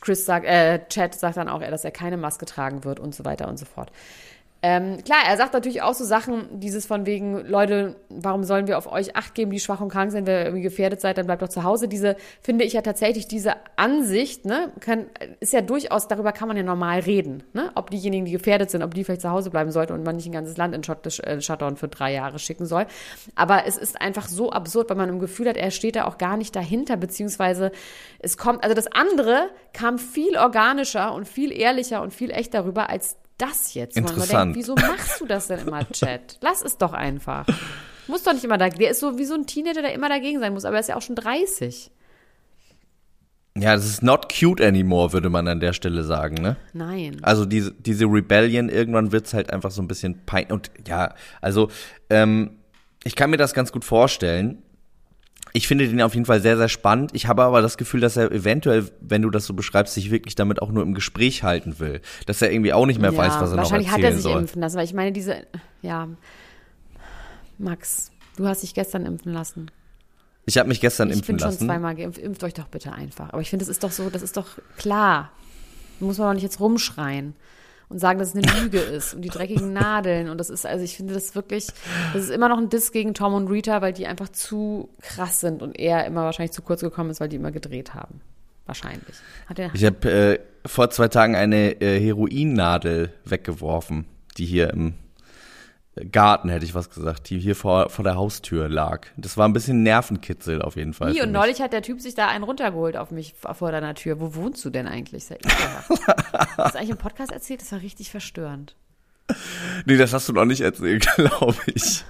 Chris 0.00 0.24
sagt, 0.24 0.46
äh, 0.46 0.80
Chad 0.88 1.14
sagt 1.14 1.36
dann 1.36 1.48
auch, 1.48 1.60
dass 1.60 1.84
er 1.84 1.90
keine 1.90 2.16
Maske 2.16 2.46
tragen 2.46 2.84
wird 2.84 3.00
und 3.00 3.14
so 3.14 3.24
weiter 3.24 3.48
und 3.48 3.58
so 3.58 3.66
fort. 3.66 3.92
Ähm, 4.64 5.02
klar, 5.02 5.18
er 5.26 5.36
sagt 5.36 5.54
natürlich 5.54 5.82
auch 5.82 5.94
so 5.94 6.04
Sachen, 6.04 6.60
dieses 6.60 6.86
von 6.86 7.04
wegen, 7.04 7.44
Leute, 7.46 7.96
warum 8.08 8.44
sollen 8.44 8.68
wir 8.68 8.78
auf 8.78 8.90
euch 8.90 9.16
Acht 9.16 9.34
geben, 9.34 9.50
die 9.50 9.58
schwach 9.58 9.80
und 9.80 9.88
krank 9.88 10.12
sind, 10.12 10.24
wenn 10.28 10.36
ihr 10.36 10.44
irgendwie 10.44 10.62
gefährdet 10.62 11.00
seid, 11.00 11.18
dann 11.18 11.26
bleibt 11.26 11.42
doch 11.42 11.48
zu 11.48 11.64
Hause. 11.64 11.88
Diese, 11.88 12.16
finde 12.40 12.64
ich 12.64 12.74
ja 12.74 12.80
tatsächlich, 12.80 13.26
diese 13.26 13.54
Ansicht, 13.74 14.44
ne, 14.44 14.70
kann, 14.78 15.06
ist 15.40 15.52
ja 15.52 15.62
durchaus, 15.62 16.06
darüber 16.06 16.30
kann 16.30 16.46
man 16.46 16.56
ja 16.56 16.62
normal 16.62 17.00
reden, 17.00 17.42
ne, 17.52 17.72
ob 17.74 17.90
diejenigen, 17.90 18.24
die 18.24 18.30
gefährdet 18.30 18.70
sind, 18.70 18.84
ob 18.84 18.94
die 18.94 19.02
vielleicht 19.02 19.22
zu 19.22 19.30
Hause 19.30 19.50
bleiben 19.50 19.72
sollten 19.72 19.94
und 19.94 20.04
man 20.04 20.14
nicht 20.14 20.26
ein 20.26 20.32
ganzes 20.32 20.56
Land 20.56 20.76
in 20.76 20.84
Shut 20.84 21.04
äh, 21.06 21.40
Shutdown 21.40 21.76
für 21.76 21.88
drei 21.88 22.12
Jahre 22.12 22.38
schicken 22.38 22.64
soll. 22.64 22.86
Aber 23.34 23.66
es 23.66 23.76
ist 23.76 24.00
einfach 24.00 24.28
so 24.28 24.52
absurd, 24.52 24.90
weil 24.90 24.96
man 24.96 25.08
im 25.08 25.18
Gefühl 25.18 25.48
hat, 25.48 25.56
er 25.56 25.72
steht 25.72 25.96
da 25.96 26.04
auch 26.04 26.18
gar 26.18 26.36
nicht 26.36 26.54
dahinter, 26.54 26.96
beziehungsweise 26.96 27.72
es 28.20 28.36
kommt, 28.36 28.62
also 28.62 28.76
das 28.76 28.86
andere 28.92 29.48
kam 29.72 29.98
viel 29.98 30.36
organischer 30.36 31.12
und 31.14 31.26
viel 31.26 31.50
ehrlicher 31.50 32.00
und 32.00 32.14
viel 32.14 32.30
echter 32.30 32.64
rüber 32.64 32.88
als 32.88 33.16
das 33.38 33.74
jetzt. 33.74 33.96
Interessant. 33.96 34.54
Denkt, 34.54 34.56
wieso 34.56 34.74
machst 34.74 35.20
du 35.20 35.26
das 35.26 35.48
denn 35.48 35.60
immer, 35.60 35.88
Chat? 35.92 36.38
Lass 36.40 36.62
es 36.62 36.78
doch 36.78 36.92
einfach. 36.92 37.46
Muss 38.06 38.22
doch 38.22 38.32
nicht 38.32 38.44
immer 38.44 38.58
da. 38.58 38.68
Der 38.68 38.90
ist 38.90 39.00
so 39.00 39.18
wie 39.18 39.24
so 39.24 39.34
ein 39.34 39.46
Teenager, 39.46 39.82
der 39.82 39.94
immer 39.94 40.08
dagegen 40.08 40.40
sein 40.40 40.52
muss, 40.52 40.64
aber 40.64 40.76
er 40.76 40.80
ist 40.80 40.88
ja 40.88 40.96
auch 40.96 41.02
schon 41.02 41.16
30. 41.16 41.90
Ja, 43.56 43.74
das 43.74 43.84
ist 43.84 44.02
not 44.02 44.32
cute 44.32 44.62
anymore, 44.62 45.12
würde 45.12 45.28
man 45.28 45.46
an 45.46 45.60
der 45.60 45.74
Stelle 45.74 46.04
sagen, 46.04 46.36
ne? 46.36 46.56
Nein. 46.72 47.18
Also 47.22 47.44
diese, 47.44 47.72
diese 47.72 48.06
Rebellion, 48.06 48.70
irgendwann 48.70 49.12
wird's 49.12 49.34
halt 49.34 49.52
einfach 49.52 49.70
so 49.70 49.82
ein 49.82 49.88
bisschen 49.88 50.24
pein 50.24 50.50
und 50.50 50.70
ja, 50.88 51.14
also 51.42 51.68
ähm, 52.08 52.56
ich 53.04 53.14
kann 53.14 53.30
mir 53.30 53.36
das 53.36 53.52
ganz 53.52 53.70
gut 53.70 53.84
vorstellen. 53.84 54.62
Ich 55.52 55.68
finde 55.68 55.86
den 55.86 56.00
auf 56.00 56.14
jeden 56.14 56.24
Fall 56.24 56.40
sehr, 56.40 56.56
sehr 56.56 56.68
spannend. 56.68 57.10
Ich 57.14 57.26
habe 57.26 57.42
aber 57.42 57.60
das 57.60 57.76
Gefühl, 57.76 58.00
dass 58.00 58.16
er 58.16 58.32
eventuell, 58.32 58.90
wenn 59.00 59.22
du 59.22 59.30
das 59.30 59.44
so 59.44 59.54
beschreibst, 59.54 59.94
sich 59.94 60.10
wirklich 60.10 60.34
damit 60.34 60.62
auch 60.62 60.70
nur 60.70 60.82
im 60.82 60.94
Gespräch 60.94 61.42
halten 61.42 61.78
will. 61.78 62.00
Dass 62.26 62.40
er 62.40 62.50
irgendwie 62.50 62.72
auch 62.72 62.86
nicht 62.86 63.00
mehr 63.00 63.14
weiß, 63.14 63.34
was 63.34 63.50
er 63.50 63.56
noch 63.56 63.64
wahrscheinlich 63.64 63.88
erzählen 63.88 64.06
hat 64.06 64.12
er 64.12 64.16
sich 64.16 64.22
soll. 64.22 64.40
impfen 64.40 64.62
lassen, 64.62 64.76
weil 64.76 64.84
ich 64.84 64.94
meine, 64.94 65.12
diese, 65.12 65.46
ja, 65.82 66.08
Max, 67.58 68.10
du 68.36 68.46
hast 68.46 68.62
dich 68.62 68.72
gestern 68.72 69.04
impfen 69.04 69.32
lassen. 69.32 69.70
Ich 70.46 70.58
habe 70.58 70.68
mich 70.68 70.80
gestern 70.80 71.10
ich 71.10 71.16
impfen 71.16 71.34
bin 71.34 71.38
schon 71.38 71.48
lassen. 71.50 71.66
zweimal 71.66 71.94
geimpft. 71.94 72.18
Impft 72.18 72.42
euch 72.44 72.54
doch 72.54 72.66
bitte 72.68 72.92
einfach. 72.92 73.28
Aber 73.28 73.42
ich 73.42 73.50
finde, 73.50 73.64
das 73.64 73.70
ist 73.70 73.84
doch 73.84 73.92
so, 73.92 74.08
das 74.10 74.22
ist 74.22 74.36
doch 74.36 74.58
klar. 74.78 75.30
Da 76.00 76.06
muss 76.06 76.18
man 76.18 76.28
doch 76.28 76.34
nicht 76.34 76.42
jetzt 76.42 76.60
rumschreien 76.60 77.34
und 77.92 77.98
sagen, 77.98 78.18
dass 78.18 78.34
es 78.34 78.42
eine 78.42 78.60
Lüge 78.60 78.78
ist 78.78 79.14
und 79.14 79.22
die 79.22 79.28
dreckigen 79.28 79.72
Nadeln. 79.72 80.30
Und 80.30 80.38
das 80.38 80.50
ist, 80.50 80.66
also 80.66 80.82
ich 80.82 80.96
finde 80.96 81.14
das 81.14 81.34
wirklich, 81.34 81.68
das 82.12 82.24
ist 82.24 82.30
immer 82.30 82.48
noch 82.48 82.58
ein 82.58 82.70
Diss 82.70 82.90
gegen 82.90 83.14
Tom 83.14 83.34
und 83.34 83.48
Rita, 83.48 83.82
weil 83.82 83.92
die 83.92 84.06
einfach 84.06 84.30
zu 84.30 84.88
krass 85.00 85.40
sind 85.40 85.62
und 85.62 85.78
er 85.78 86.06
immer 86.06 86.24
wahrscheinlich 86.24 86.52
zu 86.52 86.62
kurz 86.62 86.80
gekommen 86.80 87.10
ist, 87.10 87.20
weil 87.20 87.28
die 87.28 87.36
immer 87.36 87.52
gedreht 87.52 87.94
haben. 87.94 88.20
Wahrscheinlich. 88.66 89.16
Hat 89.46 89.58
er, 89.58 89.74
Ich 89.74 89.84
habe 89.84 90.10
äh, 90.10 90.38
vor 90.66 90.90
zwei 90.90 91.08
Tagen 91.08 91.36
eine 91.36 91.80
äh, 91.80 92.00
Heroinnadel 92.00 93.12
weggeworfen, 93.24 94.06
die 94.38 94.46
hier 94.46 94.70
im 94.70 94.94
Garten, 96.10 96.48
hätte 96.48 96.64
ich 96.64 96.74
was 96.74 96.88
gesagt, 96.88 97.28
die 97.28 97.38
hier 97.38 97.54
vor, 97.54 97.90
vor 97.90 98.02
der 98.02 98.14
Haustür 98.16 98.68
lag. 98.68 99.06
Das 99.18 99.36
war 99.36 99.46
ein 99.46 99.52
bisschen 99.52 99.82
Nervenkitzel 99.82 100.62
auf 100.62 100.76
jeden 100.76 100.94
Fall. 100.94 101.12
Wie, 101.14 101.20
und 101.20 101.32
neulich 101.32 101.60
hat 101.60 101.74
der 101.74 101.82
Typ 101.82 102.00
sich 102.00 102.14
da 102.14 102.28
einen 102.28 102.44
runtergeholt 102.44 102.96
auf 102.96 103.10
mich 103.10 103.34
vor 103.52 103.70
deiner 103.72 103.94
Tür. 103.94 104.18
Wo 104.18 104.34
wohnst 104.34 104.64
du 104.64 104.70
denn 104.70 104.86
eigentlich? 104.88 105.30
Ist 105.30 105.30
du 105.88 106.62
eigentlich 106.78 106.90
im 106.90 106.96
Podcast 106.96 107.30
erzählt? 107.30 107.60
Das 107.60 107.72
war 107.72 107.82
richtig 107.82 108.10
verstörend. 108.10 108.74
Nee, 109.84 109.98
das 109.98 110.12
hast 110.14 110.28
du 110.28 110.32
noch 110.32 110.46
nicht 110.46 110.62
erzählt, 110.62 111.06
glaube 111.16 111.56
ich. 111.66 112.04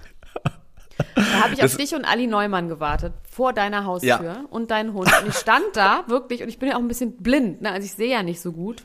Da 1.17 1.23
habe 1.43 1.55
ich 1.55 1.59
Das- 1.59 1.73
auf 1.73 1.77
dich 1.79 1.95
und 1.95 2.05
Ali 2.05 2.29
Neumann 2.29 2.69
gewartet, 2.69 3.13
vor 3.29 3.53
deiner 3.53 3.85
Haustür 3.85 4.09
Ja. 4.23 4.45
und 4.51 4.71
deinen 4.71 4.93
Hund. 4.93 5.11
Und 5.23 5.29
ich 5.29 5.35
stand 5.35 5.65
da 5.75 6.05
wirklich, 6.07 6.43
und 6.43 6.49
ich 6.49 6.59
bin 6.61 6.69
ja 6.69 6.77
auch 6.77 6.81
ein 6.81 6.89
bisschen 6.89 7.17
blind, 7.17 7.63
ne? 7.63 7.73
also 7.73 7.85
ich 7.85 7.93
sehe 7.95 8.11
ja 8.11 8.23
nicht 8.23 8.41
so 8.41 8.53
gut. 8.53 8.85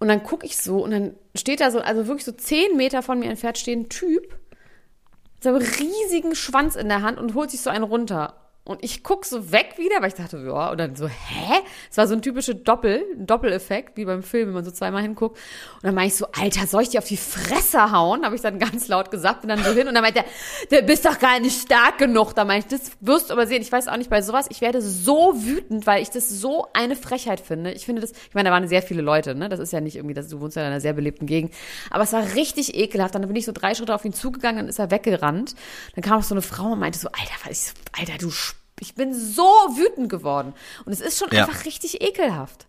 Und 0.00 0.08
dann 0.08 0.22
gucke 0.22 0.46
ich 0.46 0.56
so 0.56 0.82
und 0.82 0.90
dann 0.90 1.14
steht 1.36 1.60
da 1.60 1.70
so, 1.70 1.80
also 1.80 2.06
wirklich 2.06 2.24
so 2.24 2.32
zehn 2.32 2.76
Meter 2.76 3.02
von 3.02 3.18
mir 3.18 3.28
entfernt 3.28 3.58
steht 3.58 3.78
ein 3.78 3.88
Typ 3.90 4.22
mit 4.22 5.42
so 5.42 5.50
einem 5.50 5.58
riesigen 5.58 6.34
Schwanz 6.34 6.74
in 6.74 6.88
der 6.88 7.02
Hand 7.02 7.18
und 7.18 7.34
holt 7.34 7.50
sich 7.50 7.60
so 7.60 7.70
einen 7.70 7.84
runter. 7.84 8.49
Und 8.70 8.84
ich 8.84 9.02
guck 9.02 9.24
so 9.24 9.50
weg 9.50 9.74
wieder, 9.78 9.96
weil 10.00 10.06
ich 10.06 10.14
dachte, 10.14 10.38
ja, 10.46 10.70
und 10.70 10.78
dann 10.78 10.94
so, 10.94 11.08
hä? 11.08 11.54
Es 11.90 11.96
war 11.96 12.06
so 12.06 12.14
ein 12.14 12.22
typischer 12.22 12.54
Doppel, 12.54 13.02
Doppeleffekt, 13.16 13.96
wie 13.96 14.04
beim 14.04 14.22
Film, 14.22 14.46
wenn 14.46 14.54
man 14.54 14.64
so 14.64 14.70
zweimal 14.70 15.02
hinguckt. 15.02 15.36
Und 15.74 15.82
dann 15.82 15.94
meine 15.96 16.06
ich 16.06 16.14
so, 16.14 16.26
Alter, 16.40 16.68
soll 16.68 16.82
ich 16.82 16.90
dir 16.90 16.98
auf 16.98 17.08
die 17.08 17.16
Fresse 17.16 17.90
hauen? 17.90 18.24
Habe 18.24 18.36
ich 18.36 18.42
dann 18.42 18.60
ganz 18.60 18.86
laut 18.86 19.10
gesagt, 19.10 19.40
bin 19.40 19.48
dann 19.48 19.64
so 19.64 19.72
hin 19.72 19.88
und 19.88 19.94
dann 19.94 20.04
meint 20.04 20.14
er, 20.16 20.24
du 20.70 20.86
bist 20.86 21.04
doch 21.04 21.18
gar 21.18 21.40
nicht 21.40 21.60
stark 21.60 21.98
genug. 21.98 22.32
Da 22.36 22.44
meine 22.44 22.60
ich, 22.60 22.66
das 22.66 22.92
wirst 23.00 23.30
du 23.30 23.32
aber 23.32 23.48
sehen. 23.48 23.60
Ich 23.60 23.72
weiß 23.72 23.88
auch 23.88 23.96
nicht, 23.96 24.08
bei 24.08 24.22
sowas, 24.22 24.46
ich 24.50 24.60
werde 24.60 24.80
so 24.80 25.32
wütend, 25.34 25.88
weil 25.88 26.00
ich 26.00 26.10
das 26.10 26.28
so 26.28 26.68
eine 26.72 26.94
Frechheit 26.94 27.40
finde. 27.40 27.72
Ich 27.72 27.86
finde 27.86 28.02
das, 28.02 28.12
ich 28.12 28.34
meine, 28.34 28.50
da 28.50 28.54
waren 28.54 28.68
sehr 28.68 28.82
viele 28.82 29.02
Leute, 29.02 29.34
ne? 29.34 29.48
Das 29.48 29.58
ist 29.58 29.72
ja 29.72 29.80
nicht 29.80 29.96
irgendwie, 29.96 30.14
das, 30.14 30.28
du 30.28 30.40
wohnst 30.40 30.54
ja 30.54 30.62
in 30.62 30.68
einer 30.68 30.80
sehr 30.80 30.92
belebten 30.92 31.26
Gegend. 31.26 31.52
Aber 31.90 32.04
es 32.04 32.12
war 32.12 32.22
richtig 32.36 32.76
ekelhaft. 32.76 33.16
Dann 33.16 33.26
bin 33.26 33.34
ich 33.34 33.46
so 33.46 33.52
drei 33.52 33.74
Schritte 33.74 33.96
auf 33.96 34.04
ihn 34.04 34.12
zugegangen, 34.12 34.58
dann 34.58 34.68
ist 34.68 34.78
er 34.78 34.92
weggerannt. 34.92 35.56
Dann 35.96 36.04
kam 36.04 36.20
auch 36.20 36.22
so 36.22 36.36
eine 36.36 36.42
Frau 36.42 36.74
und 36.74 36.78
meinte 36.78 37.00
so, 37.00 37.08
Alter, 37.08 37.34
was 37.42 37.50
ist, 37.50 37.74
Alter, 37.98 38.16
du, 38.16 38.28
Sp- 38.30 38.59
ich 38.80 38.94
bin 38.94 39.14
so 39.14 39.42
wütend 39.42 40.08
geworden. 40.08 40.54
Und 40.84 40.92
es 40.92 41.00
ist 41.00 41.18
schon 41.18 41.28
Ja. 41.32 41.44
einfach 41.44 41.64
richtig 41.64 42.00
ekelhaft. 42.02 42.66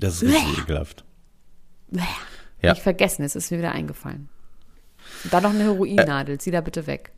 Das 0.00 0.22
ist 0.22 0.32
richtig 0.34 0.58
ekelhaft. 0.58 1.04
Bäh. 1.88 2.00
Ja. 2.62 2.72
Ich 2.72 2.82
vergessen, 2.82 3.22
es 3.24 3.36
ist 3.36 3.50
mir 3.50 3.58
wieder 3.58 3.72
eingefallen. 3.72 4.28
Und 5.24 5.32
dann 5.32 5.42
noch 5.44 5.50
eine 5.50 5.64
Heroinnadel, 5.64 6.38
zieh 6.38 6.50
da 6.50 6.60
bitte 6.60 6.86
weg. 6.86 7.12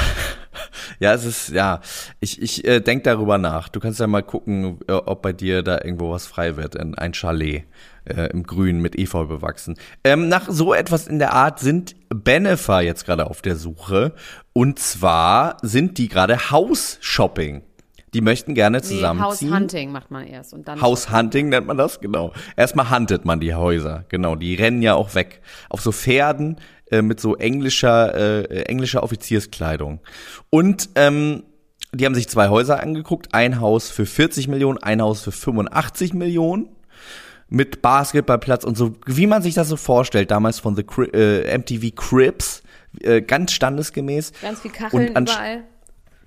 Ja, 0.99 1.13
es 1.13 1.23
ist, 1.25 1.49
ja, 1.49 1.81
ich, 2.19 2.41
ich 2.41 2.65
äh, 2.65 2.81
denk 2.81 3.05
darüber 3.05 3.37
nach. 3.37 3.69
Du 3.69 3.79
kannst 3.79 3.99
ja 3.99 4.07
mal 4.07 4.23
gucken, 4.23 4.79
äh, 4.87 4.93
ob 4.93 5.21
bei 5.21 5.33
dir 5.33 5.63
da 5.63 5.79
irgendwo 5.83 6.11
was 6.11 6.27
frei 6.27 6.57
wird. 6.57 6.75
In 6.75 6.95
ein 6.95 7.13
Chalet 7.13 7.63
äh, 8.05 8.29
im 8.31 8.43
Grün 8.43 8.81
mit 8.81 8.97
Efeu 8.97 9.25
bewachsen. 9.25 9.77
Ähm, 10.03 10.27
nach 10.27 10.47
so 10.49 10.73
etwas 10.73 11.07
in 11.07 11.19
der 11.19 11.33
Art 11.33 11.59
sind 11.59 11.95
Benefer 12.09 12.81
jetzt 12.81 13.05
gerade 13.05 13.27
auf 13.27 13.41
der 13.41 13.55
Suche. 13.55 14.13
Und 14.53 14.79
zwar 14.79 15.57
sind 15.61 15.97
die 15.97 16.09
gerade 16.09 16.51
House-Shopping. 16.51 17.63
Die 18.13 18.21
möchten 18.21 18.55
gerne 18.55 18.77
Nee, 18.77 18.83
zusammenziehen. 18.83 19.51
House-Hunting 19.51 19.91
macht 19.91 20.11
man 20.11 20.25
erst. 20.25 20.53
Und 20.53 20.67
dann 20.67 20.81
House 20.81 21.11
Hunting 21.11 21.49
nennt 21.49 21.67
man 21.67 21.77
das, 21.77 21.99
genau. 21.99 22.33
Erstmal 22.57 22.89
huntet 22.89 23.25
man 23.25 23.39
die 23.39 23.53
Häuser, 23.53 24.05
genau. 24.09 24.35
Die 24.35 24.55
rennen 24.55 24.81
ja 24.81 24.95
auch 24.95 25.15
weg. 25.15 25.41
Auf 25.69 25.81
so 25.81 25.91
Pferden 25.91 26.57
äh, 26.91 27.01
mit 27.01 27.19
so 27.19 27.35
englischer, 27.35 28.15
äh, 28.49 28.63
englischer 28.63 29.03
Offizierskleidung. 29.03 29.99
Und 30.49 30.89
ähm, 30.95 31.43
die 31.93 32.05
haben 32.05 32.15
sich 32.15 32.29
zwei 32.29 32.49
Häuser 32.49 32.81
angeguckt. 32.81 33.33
Ein 33.33 33.59
Haus 33.59 33.89
für 33.89 34.05
40 34.05 34.47
Millionen, 34.47 34.77
ein 34.77 35.01
Haus 35.01 35.21
für 35.21 35.31
85 35.31 36.13
Millionen. 36.13 36.69
Mit 37.51 37.81
Basketballplatz 37.81 38.63
und 38.63 38.77
so, 38.77 38.93
wie 39.07 39.25
man 39.25 39.41
sich 39.41 39.55
das 39.55 39.67
so 39.69 39.75
vorstellt, 39.75 40.29
damals 40.29 40.59
von 40.59 40.75
The 40.75 40.83
Cri 40.83 41.05
äh, 41.07 41.57
MTV 41.57 41.95
Cribs, 41.95 42.61
äh, 43.01 43.23
ganz 43.23 43.53
standesgemäß. 43.53 44.33
Ganz 44.39 44.59
viel 44.61 44.69
Kacheln 44.69 45.15
Und 45.15 45.29
überall. 45.29 45.63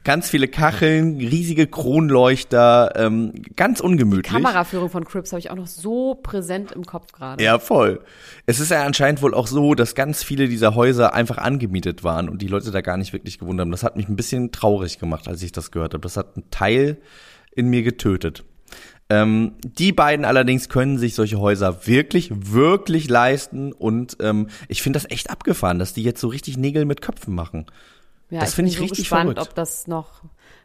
Ganz 0.05 0.29
viele 0.29 0.49
Kacheln, 0.49 1.19
riesige 1.19 1.67
Kronleuchter, 1.67 2.93
ähm, 2.97 3.33
ganz 3.55 3.81
ungemütlich. 3.81 4.33
Kameraführung 4.33 4.91
von 4.91 5.05
Crips 5.05 5.33
habe 5.33 5.39
ich 5.39 5.51
auch 5.51 5.57
noch 5.57 5.69
so 5.69 6.17
präsent 6.17 6.73
im 6.73 6.85
Kopf 6.85 7.13
gerade. 7.13 7.43
Ja, 7.43 7.59
voll. 7.59 8.01
Es 8.47 8.59
ist 8.59 8.71
ja 8.71 8.85
anscheinend 8.85 9.23
wohl 9.23 9.35
auch 9.35 9.47
so, 9.47 9.75
dass 9.75 9.95
ganz 9.95 10.25
viele 10.25 10.49
dieser 10.49 10.75
Häuser 10.75 11.15
einfach 11.15 11.39
angemietet 11.39 12.03
waren 12.03 12.29
und 12.29 12.43
die 12.43 12.49
Leute 12.49 12.71
da 12.71 12.81
gar 12.81 12.97
nicht 12.97 13.13
wirklich 13.13 13.39
gewohnt 13.39 13.61
haben. 13.61 13.71
Das 13.71 13.85
hat 13.85 13.97
mich 13.97 14.09
ein 14.09 14.17
bisschen 14.17 14.51
traurig 14.51 14.99
gemacht, 14.99 15.29
als 15.29 15.43
ich 15.43 15.53
das 15.53 15.71
gehört 15.71 15.95
habe. 15.95 16.03
Das 16.03 16.17
hat 16.17 16.37
einen 16.37 16.51
Teil 16.51 16.99
in 17.55 17.69
mir 17.69 17.83
getötet. 17.83 18.45
Ähm, 19.13 19.53
die 19.63 19.93
beiden 19.93 20.25
allerdings 20.25 20.69
können 20.69 20.97
sich 20.97 21.15
solche 21.15 21.39
Häuser 21.39 21.87
wirklich, 21.87 22.31
wirklich 22.33 23.11
leisten 23.11 23.73
und 23.73 24.17
ähm, 24.21 24.49
ich 24.69 24.81
finde 24.81 24.99
das 24.99 25.11
echt 25.11 25.29
abgefahren, 25.29 25.79
dass 25.79 25.93
die 25.93 26.03
jetzt 26.03 26.21
so 26.21 26.29
richtig 26.29 26.57
Nägel 26.57 26.87
mit 26.87 27.03
Köpfen 27.03 27.35
machen. 27.35 27.67
Ja, 28.33 28.41
das 28.41 28.51
ich 28.51 28.55
finde 28.57 28.69
bin 28.69 28.73
ich 28.73 28.77
so 28.79 28.83
richtig 28.83 28.99
gespannt, 29.05 29.33
verrückt. 29.35 29.49
ob 29.51 29.55
das 29.55 29.87
noch 29.87 30.23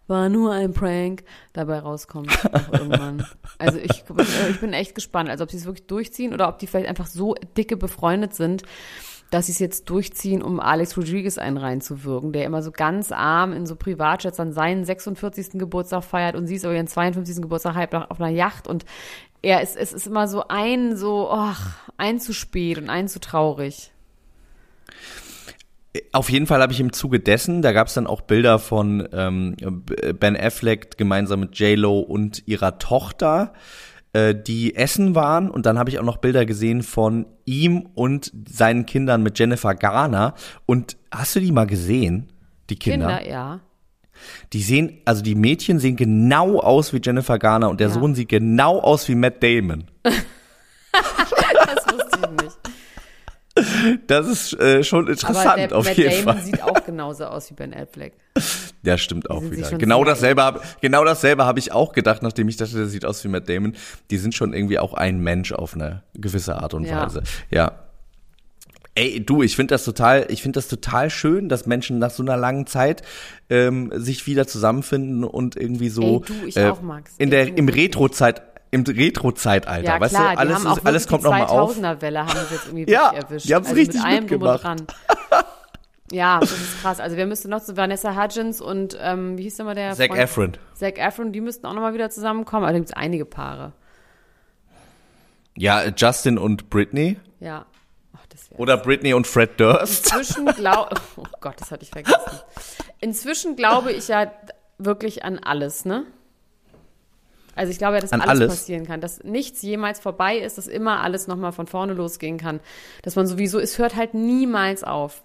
war 0.08 0.30
nur 0.30 0.54
ein 0.54 0.72
Prank 0.74 1.24
dabei 1.52 1.80
rauskommt 1.80 2.32
irgendwann. 2.72 3.28
Also 3.58 3.78
ich, 3.78 4.04
bin- 4.06 4.26
ich 4.50 4.60
bin 4.62 4.72
echt 4.72 4.96
gespannt, 4.96 5.30
also 5.30 5.44
ob 5.44 5.52
sie 5.52 5.58
es 5.58 5.66
wirklich 5.66 5.86
durchziehen 5.88 6.34
oder 6.34 6.48
ob 6.48 6.60
die 6.60 6.68
vielleicht 6.68 6.88
einfach 6.88 7.08
so 7.08 7.36
dicke 7.58 7.76
befreundet 7.76 8.34
sind, 8.34 8.64
dass 9.32 9.48
sie 9.48 9.52
es 9.52 9.60
jetzt 9.60 9.90
durchziehen, 9.90 10.42
um 10.42 10.62
Alex 10.62 10.96
Rodriguez 10.96 11.38
einen 11.38 11.58
reinzuwirken, 11.58 12.32
der 12.32 12.46
immer 12.46 12.64
so 12.64 12.72
ganz 12.72 13.12
arm 13.12 13.52
in 13.52 13.66
so 13.66 13.76
Privatjets 13.76 14.40
an 14.40 14.54
seinen 14.54 14.86
46. 14.86 15.60
Geburtstag 15.60 16.06
feiert 16.06 16.38
und 16.38 16.48
sie 16.48 16.56
ist 16.56 16.64
aber 16.64 16.74
ihren 16.76 16.88
52. 16.88 17.42
Geburtstag 17.42 17.76
halb 17.76 17.94
auf 17.94 18.10
auf 18.10 18.22
einer 18.22 18.30
Yacht 18.32 18.66
und 18.70 18.86
er 19.42 19.62
ist, 19.62 19.76
es 19.76 19.92
ist 19.92 20.08
immer 20.08 20.30
so 20.30 20.46
ein, 20.48 20.96
so, 20.96 21.30
ach, 21.30 21.76
ein 21.98 22.22
zu 22.22 22.34
spät 22.34 22.78
und 22.78 22.90
ein 22.90 23.10
zu 23.10 23.20
traurig. 23.20 23.92
Auf 26.12 26.30
jeden 26.30 26.48
Fall 26.48 26.62
habe 26.62 26.74
ich 26.74 26.80
im 26.80 26.94
Zuge 26.94 27.20
dessen, 27.20 27.62
da 27.62 27.72
gab 27.72 27.88
es 27.88 27.94
dann 27.94 28.08
auch 28.08 28.22
Bilder 28.22 28.60
von 28.60 29.08
ähm, 29.14 29.56
Ben 30.20 30.36
Affleck 30.36 30.98
gemeinsam 30.98 31.40
mit 31.42 31.58
J-Lo 31.60 32.00
und 32.00 32.44
ihrer 32.48 32.80
Tochter, 32.80 33.54
äh, 34.14 34.34
die 34.36 34.76
essen 34.76 35.16
waren. 35.16 35.50
Und 35.50 35.66
dann 35.66 35.78
habe 35.80 35.90
ich 35.90 36.00
auch 36.00 36.04
noch 36.04 36.18
Bilder 36.18 36.46
gesehen 36.46 36.84
von 36.84 37.26
ihm 37.46 37.88
und 37.96 38.32
seinen 38.50 38.86
Kindern 38.86 39.24
mit 39.24 39.38
Jennifer 39.40 39.76
Garner. 39.76 40.34
Und 40.66 40.98
hast 41.12 41.36
du 41.36 41.40
die 41.40 41.52
mal 41.52 41.68
gesehen? 41.68 42.32
Die 42.70 42.78
Kinder? 42.78 43.18
Kinder, 43.18 43.30
ja. 43.30 43.60
Die 44.54 44.64
sehen, 44.64 44.98
also 45.06 45.22
die 45.22 45.36
Mädchen 45.36 45.80
sehen 45.80 45.96
genau 45.96 46.60
aus 46.60 46.92
wie 46.92 47.00
Jennifer 47.04 47.38
Garner 47.38 47.70
und 47.70 47.80
der 47.80 47.90
Ja. 47.90 47.94
Sohn 47.94 48.16
sieht 48.16 48.30
genau 48.30 48.80
aus 48.80 49.08
wie 49.08 49.16
Matt 49.16 49.44
Damon. 49.44 49.86
Das 50.94 51.86
wusste 51.94 52.20
ich 52.24 52.44
nicht. 52.44 52.58
Das 54.08 54.28
ist 54.28 54.54
äh, 54.60 54.84
schon 54.84 55.04
Aber 55.06 55.12
interessant 55.12 55.58
der 55.58 55.76
auf 55.78 55.86
Matt 55.86 55.98
jeden 55.98 56.12
Damon 56.26 56.36
Fall. 56.36 56.44
sieht 56.44 56.62
auch 56.64 56.86
genauso 56.86 57.26
aus 57.26 57.50
wie 57.50 57.56
Ben 57.56 57.74
Affleck. 57.74 58.14
Ja, 58.84 58.98
stimmt 58.98 59.30
auch 59.30 59.42
wieder. 59.42 59.72
Genau 59.78 60.04
dasselbe, 60.04 60.44
hab, 60.44 60.82
genau 60.82 61.04
dasselbe 61.04 61.46
habe 61.46 61.60
ich 61.60 61.72
auch 61.72 61.94
gedacht, 61.94 62.22
nachdem 62.22 62.48
ich 62.50 62.58
dachte, 62.58 62.76
der 62.76 62.86
sieht 62.88 63.06
aus 63.06 63.24
wie 63.24 63.28
Matt 63.30 63.50
Damon. 63.50 63.76
Die 64.12 64.18
sind 64.18 64.36
schon 64.36 64.54
irgendwie 64.54 64.80
auch 64.80 64.94
ein 64.94 65.20
Mensch 65.20 65.52
auf 65.52 65.74
eine 65.76 66.04
gewisse 66.14 66.56
Art 66.58 66.74
und 66.74 66.86
Ja. 66.86 67.04
Weise. 67.06 67.24
Ja. 67.50 67.72
Ey, 68.96 69.24
du, 69.24 69.44
ich 69.44 69.56
finde 69.56 69.76
das 69.76 69.86
total, 69.86 70.26
ich 70.30 70.42
finde 70.42 70.58
das 70.58 70.68
total 70.68 71.12
schön, 71.12 71.50
dass 71.50 71.68
Menschen 71.68 72.00
nach 72.00 72.10
so 72.10 72.24
einer 72.24 72.36
langen 72.36 72.66
Zeit 72.66 73.04
ähm, 73.48 73.92
sich 73.94 74.26
wieder 74.26 74.48
zusammenfinden 74.48 75.24
und 75.24 75.56
irgendwie 75.56 75.90
so 75.90 76.02
Ey, 76.02 76.22
du, 76.42 76.48
ich 76.48 76.58
äh, 76.58 76.66
auch, 76.70 76.82
Max. 76.82 77.12
in 77.20 77.26
Ey, 77.26 77.30
der 77.30 77.46
du, 77.46 77.52
im. 77.54 77.70
Retro-Zeit, 77.70 78.42
im 78.72 78.84
Retro-Zeitalter, 78.84 79.88
Ja, 79.96 80.00
weißt 80.00 80.16
klar, 80.16 80.34
du, 80.34 80.40
alles, 80.40 80.62
die 80.62 80.68
haben 80.68 80.78
ist, 80.78 80.86
alles 80.86 81.08
kommt 81.08 81.22
die 81.24 81.26
nochmal 81.30 81.46
auf. 81.48 81.78
2000er-Welle 81.78 82.20
haben 82.26 82.40
sie 82.50 82.56
jetzt 82.56 82.66
irgendwie 82.68 82.86
Ja, 82.92 83.12
erwischt. 83.12 83.48
die 83.48 83.56
haben's 83.56 83.68
also 83.70 83.80
richtig 83.80 84.02
mit 84.02 84.06
allem 84.06 84.28
drum 84.28 84.40
mitgemacht. 84.40 84.64
dran. 84.64 84.88
Ja, 86.10 86.40
das 86.40 86.52
ist 86.54 86.82
krass. 86.82 87.02
Also 87.02 87.18
wir 87.18 87.26
müssten 87.26 87.50
noch 87.50 87.62
zu 87.62 87.76
Vanessa 87.76 88.16
Hudgens 88.16 88.62
und 88.62 88.98
ähm, 89.02 89.38
wie 89.38 89.44
hieß 89.44 89.58
nochmal 89.58 89.76
der 89.76 89.94
Zac 89.94 90.08
Freund? 90.08 90.22
Efron. 90.22 90.52
Zac 90.74 90.98
Efron, 91.00 91.34
die 91.34 91.42
müssten 91.42 91.66
auch 91.68 91.74
nochmal 91.74 91.94
wieder 91.94 92.10
zusammenkommen. 92.10 92.64
Aber 92.64 92.72
da 92.72 92.78
gibt 92.80 92.88
es 92.90 92.96
einige 92.96 93.26
Paare. 93.26 93.74
Ja, 95.58 95.84
Justin 95.90 96.38
und 96.38 96.70
Britney. 96.70 97.18
Ja. 97.42 97.66
Ach, 98.16 98.26
Oder 98.58 98.78
Britney 98.78 99.14
und 99.14 99.28
Fred 99.28 99.60
Durst. 99.60 100.06
Inzwischen 100.14 100.46
glaube 100.46 100.96
oh 101.18 101.24
Gott, 101.42 101.56
das 101.60 101.72
hatte 101.72 101.84
ich 101.84 101.90
vergessen. 101.90 102.40
Inzwischen 103.02 103.58
glaube 103.58 103.92
ich 103.92 104.08
ja 104.08 104.32
wirklich 104.78 105.26
an 105.26 105.40
alles, 105.40 105.84
ne? 105.84 106.06
Also 107.58 107.72
ich 107.72 107.78
glaube 107.78 107.96
ja, 107.96 108.02
dass 108.02 108.14
alles, 108.14 108.26
alles? 108.28 108.48
passieren 108.52 108.86
kann, 108.86 109.02
dass 109.02 109.24
nichts 109.24 109.62
jemals 109.62 110.00
vorbei 110.00 110.38
ist, 110.38 110.58
dass 110.58 110.68
immer 110.68 111.02
alles 111.02 111.28
nochmal 111.28 111.52
von 111.52 111.68
vorne 111.68 111.94
losgehen 111.94 112.38
kann, 112.38 112.60
dass 113.02 113.16
man 113.16 113.28
sowieso, 113.28 113.60
es 113.60 113.78
hört 113.78 113.96
halt 113.96 114.14
niemals 114.14 114.84
auf. 114.84 115.24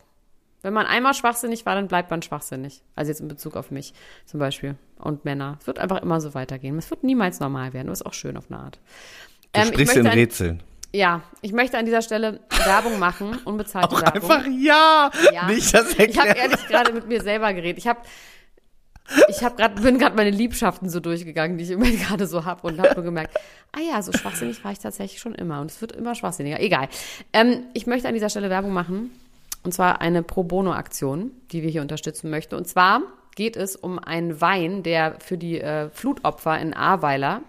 Wenn 0.63 0.73
man 0.73 0.87
einmal 0.87 1.13
schwachsinnig 1.13 1.67
war, 1.67 1.75
dann 1.75 1.89
bleibt 1.89 2.11
man 2.11 2.23
schwachsinnig. 2.23 2.83
Also 2.95 3.11
jetzt 3.11 3.21
in 3.21 3.27
Bezug 3.29 3.57
auf 3.57 3.71
mich 3.73 3.95
zum 4.27 4.39
Beispiel 4.39 4.77
und 4.99 5.25
Männer. 5.25 5.59
Es 5.61 5.67
wird 5.67 5.79
einfach 5.81 6.01
immer 6.03 6.21
so 6.21 6.35
weitergehen. 6.35 6.79
Es 6.79 6.89
wird 6.91 7.03
niemals 7.03 7.41
normal 7.41 7.73
werden. 7.73 7.89
Das 7.89 8.01
ist 8.01 8.07
auch 8.07 8.15
schön 8.15 8.37
auf 8.37 8.45
eine 8.49 8.61
Art. 8.61 8.79
Du 9.53 9.61
Ähm, 9.61 9.63
ich 9.69 9.69
sprichst 9.75 9.97
in 9.97 10.07
Rätseln. 10.07 10.63
Ja, 10.95 11.23
ich 11.41 11.53
möchte 11.53 11.79
an 11.79 11.85
dieser 11.87 12.03
Stelle 12.03 12.41
Werbung 12.65 12.99
machen, 12.99 13.39
unbezahlte 13.45 13.89
Auch 13.97 14.03
Werbung. 14.03 14.31
einfach 14.31 14.47
ja, 14.47 15.11
Ja. 15.33 15.47
nicht 15.49 15.75
das 15.75 15.91
Ich 15.99 16.17
habe 16.19 16.29
erklären. 16.29 16.51
ehrlich 16.51 16.67
gerade 16.69 16.93
mit 16.93 17.09
mir 17.09 17.23
selber 17.23 17.53
geredet. 17.55 17.79
Ich 17.79 17.89
habe 17.89 18.01
Ich 19.29 19.43
hab 19.43 19.57
grad, 19.57 19.83
bin 19.83 19.99
gerade 19.99 20.17
meine 20.17 20.31
Liebschaften 20.31 20.89
so 20.89 21.01
durchgegangen, 21.01 21.59
die 21.59 21.65
ich 21.65 21.71
immer 21.71 21.91
gerade 21.91 22.27
so 22.27 22.45
hab 22.45 22.65
und 22.65 22.81
habe 22.81 22.95
nur 22.95 23.05
gemerkt, 23.05 23.37
ah 23.73 23.81
ja, 23.81 24.01
so 24.03 24.13
schwachsinnig 24.13 24.65
war 24.65 24.73
ich 24.73 24.79
tatsächlich 24.79 25.21
schon 25.21 25.35
immer 25.35 25.61
und 25.61 25.71
es 25.71 25.81
wird 25.81 25.93
immer 25.93 26.15
schwachsinniger. 26.15 26.61
Egal. 26.61 26.89
Ähm, 27.33 27.65
ich 27.75 27.87
möchte 27.87 28.09
an 28.09 28.15
dieser 28.15 28.31
Stelle 28.31 28.51
Werbung 28.51 28.73
machen 28.73 29.11
und 29.65 29.73
zwar 29.73 30.01
eine 30.01 30.23
Pro 30.23 30.45
Bono 30.45 30.73
Aktion, 30.73 31.33
die 31.51 31.63
wir 31.63 31.71
hier 31.71 31.83
unterstützen 31.83 32.31
möchten. 32.31 32.55
Und 32.55 32.67
zwar 32.67 33.03
geht 33.35 33.57
es 33.57 33.77
um 33.77 33.99
einen 33.99 34.41
Wein, 34.41 34.83
der 34.83 35.17
für 35.21 35.39
die 35.39 35.61
äh, 35.61 35.89
Flutopfer 35.91 36.59
in 36.59 36.75
Ahrweiler 36.75 37.43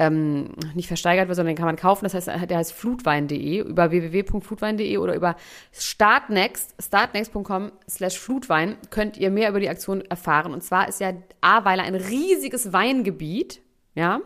ähm, 0.00 0.54
nicht 0.74 0.88
versteigert 0.88 1.28
wird, 1.28 1.36
sondern 1.36 1.54
den 1.54 1.58
kann 1.58 1.66
man 1.66 1.76
kaufen. 1.76 2.06
Das 2.06 2.14
heißt, 2.14 2.26
der 2.26 2.56
heißt 2.56 2.72
flutwein.de 2.72 3.60
über 3.60 3.90
www.flutwein.de 3.90 4.96
oder 4.96 5.14
über 5.14 5.36
startnext, 5.72 6.74
startnext.com 6.82 7.70
slash 7.86 8.18
flutwein 8.18 8.78
könnt 8.88 9.18
ihr 9.18 9.30
mehr 9.30 9.50
über 9.50 9.60
die 9.60 9.68
Aktion 9.68 10.00
erfahren. 10.00 10.54
Und 10.54 10.64
zwar 10.64 10.88
ist 10.88 11.00
ja 11.00 11.12
Ahrweiler 11.42 11.82
ein 11.82 11.94
riesiges 11.94 12.72
Weingebiet. 12.72 13.60
Ja, 13.96 14.20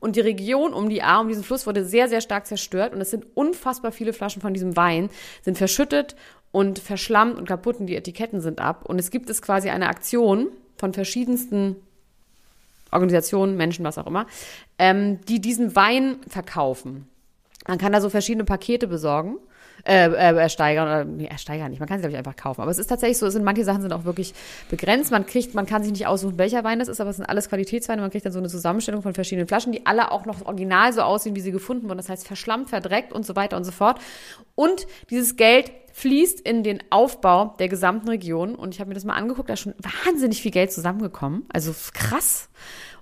und 0.00 0.16
die 0.16 0.20
Region 0.20 0.74
um 0.74 0.90
die 0.90 1.02
Ahr, 1.02 1.20
um 1.20 1.28
diesen 1.28 1.44
Fluss 1.44 1.68
wurde 1.68 1.84
sehr, 1.84 2.08
sehr 2.08 2.20
stark 2.20 2.46
zerstört 2.46 2.92
und 2.92 3.00
es 3.00 3.10
sind 3.10 3.24
unfassbar 3.34 3.92
viele 3.92 4.12
Flaschen 4.12 4.42
von 4.42 4.52
diesem 4.52 4.76
Wein, 4.76 5.08
sind 5.42 5.56
verschüttet 5.56 6.16
und 6.50 6.80
verschlammt 6.80 7.38
und 7.38 7.46
kaputt 7.46 7.78
und 7.78 7.86
die 7.86 7.94
Etiketten 7.94 8.40
sind 8.40 8.60
ab. 8.60 8.84
Und 8.86 8.98
es 8.98 9.12
gibt 9.12 9.30
es 9.30 9.40
quasi 9.40 9.70
eine 9.70 9.88
Aktion 9.88 10.48
von 10.76 10.92
verschiedensten 10.92 11.76
Organisationen, 12.94 13.56
Menschen, 13.56 13.84
was 13.84 13.98
auch 13.98 14.06
immer, 14.06 14.26
ähm, 14.78 15.20
die 15.28 15.40
diesen 15.40 15.76
Wein 15.76 16.16
verkaufen. 16.28 17.08
Man 17.66 17.78
kann 17.78 17.92
da 17.92 18.00
so 18.00 18.10
verschiedene 18.10 18.44
Pakete 18.44 18.86
besorgen. 18.86 19.36
Äh, 19.86 20.06
äh, 20.06 20.34
ersteigern 20.38 20.86
oder 20.86 21.04
nee, 21.04 21.26
ersteigern 21.26 21.68
nicht. 21.68 21.78
Man 21.78 21.86
kann 21.86 21.98
sie, 21.98 22.02
glaube 22.02 22.12
ich, 22.12 22.16
einfach 22.16 22.36
kaufen. 22.36 22.62
Aber 22.62 22.70
es 22.70 22.78
ist 22.78 22.86
tatsächlich 22.86 23.18
so, 23.18 23.26
es 23.26 23.34
sind, 23.34 23.44
manche 23.44 23.64
Sachen 23.64 23.82
sind 23.82 23.92
auch 23.92 24.06
wirklich 24.06 24.32
begrenzt. 24.70 25.10
Man 25.10 25.26
kriegt, 25.26 25.54
man 25.54 25.66
kann 25.66 25.82
sich 25.82 25.92
nicht 25.92 26.06
aussuchen, 26.06 26.38
welcher 26.38 26.64
Wein 26.64 26.78
das 26.78 26.88
ist, 26.88 27.02
aber 27.02 27.10
es 27.10 27.16
sind 27.16 27.26
alles 27.26 27.50
Qualitätsweine. 27.50 28.00
Man 28.00 28.10
kriegt 28.10 28.24
dann 28.24 28.32
so 28.32 28.38
eine 28.38 28.48
Zusammenstellung 28.48 29.02
von 29.02 29.12
verschiedenen 29.12 29.46
Flaschen, 29.46 29.72
die 29.72 29.84
alle 29.84 30.10
auch 30.10 30.24
noch 30.24 30.46
original 30.46 30.94
so 30.94 31.02
aussehen, 31.02 31.36
wie 31.36 31.42
sie 31.42 31.52
gefunden 31.52 31.86
wurden. 31.86 31.98
Das 31.98 32.08
heißt, 32.08 32.26
verschlammt, 32.26 32.70
verdreckt 32.70 33.12
und 33.12 33.26
so 33.26 33.36
weiter 33.36 33.58
und 33.58 33.64
so 33.64 33.72
fort. 33.72 34.00
Und 34.54 34.86
dieses 35.10 35.36
Geld 35.36 35.70
fließt 35.92 36.40
in 36.40 36.62
den 36.62 36.82
Aufbau 36.88 37.54
der 37.58 37.68
gesamten 37.68 38.08
Region. 38.08 38.54
Und 38.54 38.72
ich 38.74 38.80
habe 38.80 38.88
mir 38.88 38.94
das 38.94 39.04
mal 39.04 39.16
angeguckt, 39.16 39.50
da 39.50 39.52
ist 39.52 39.60
schon 39.60 39.74
wahnsinnig 40.06 40.40
viel 40.40 40.50
Geld 40.50 40.72
zusammengekommen. 40.72 41.44
Also 41.52 41.74
krass. 41.92 42.48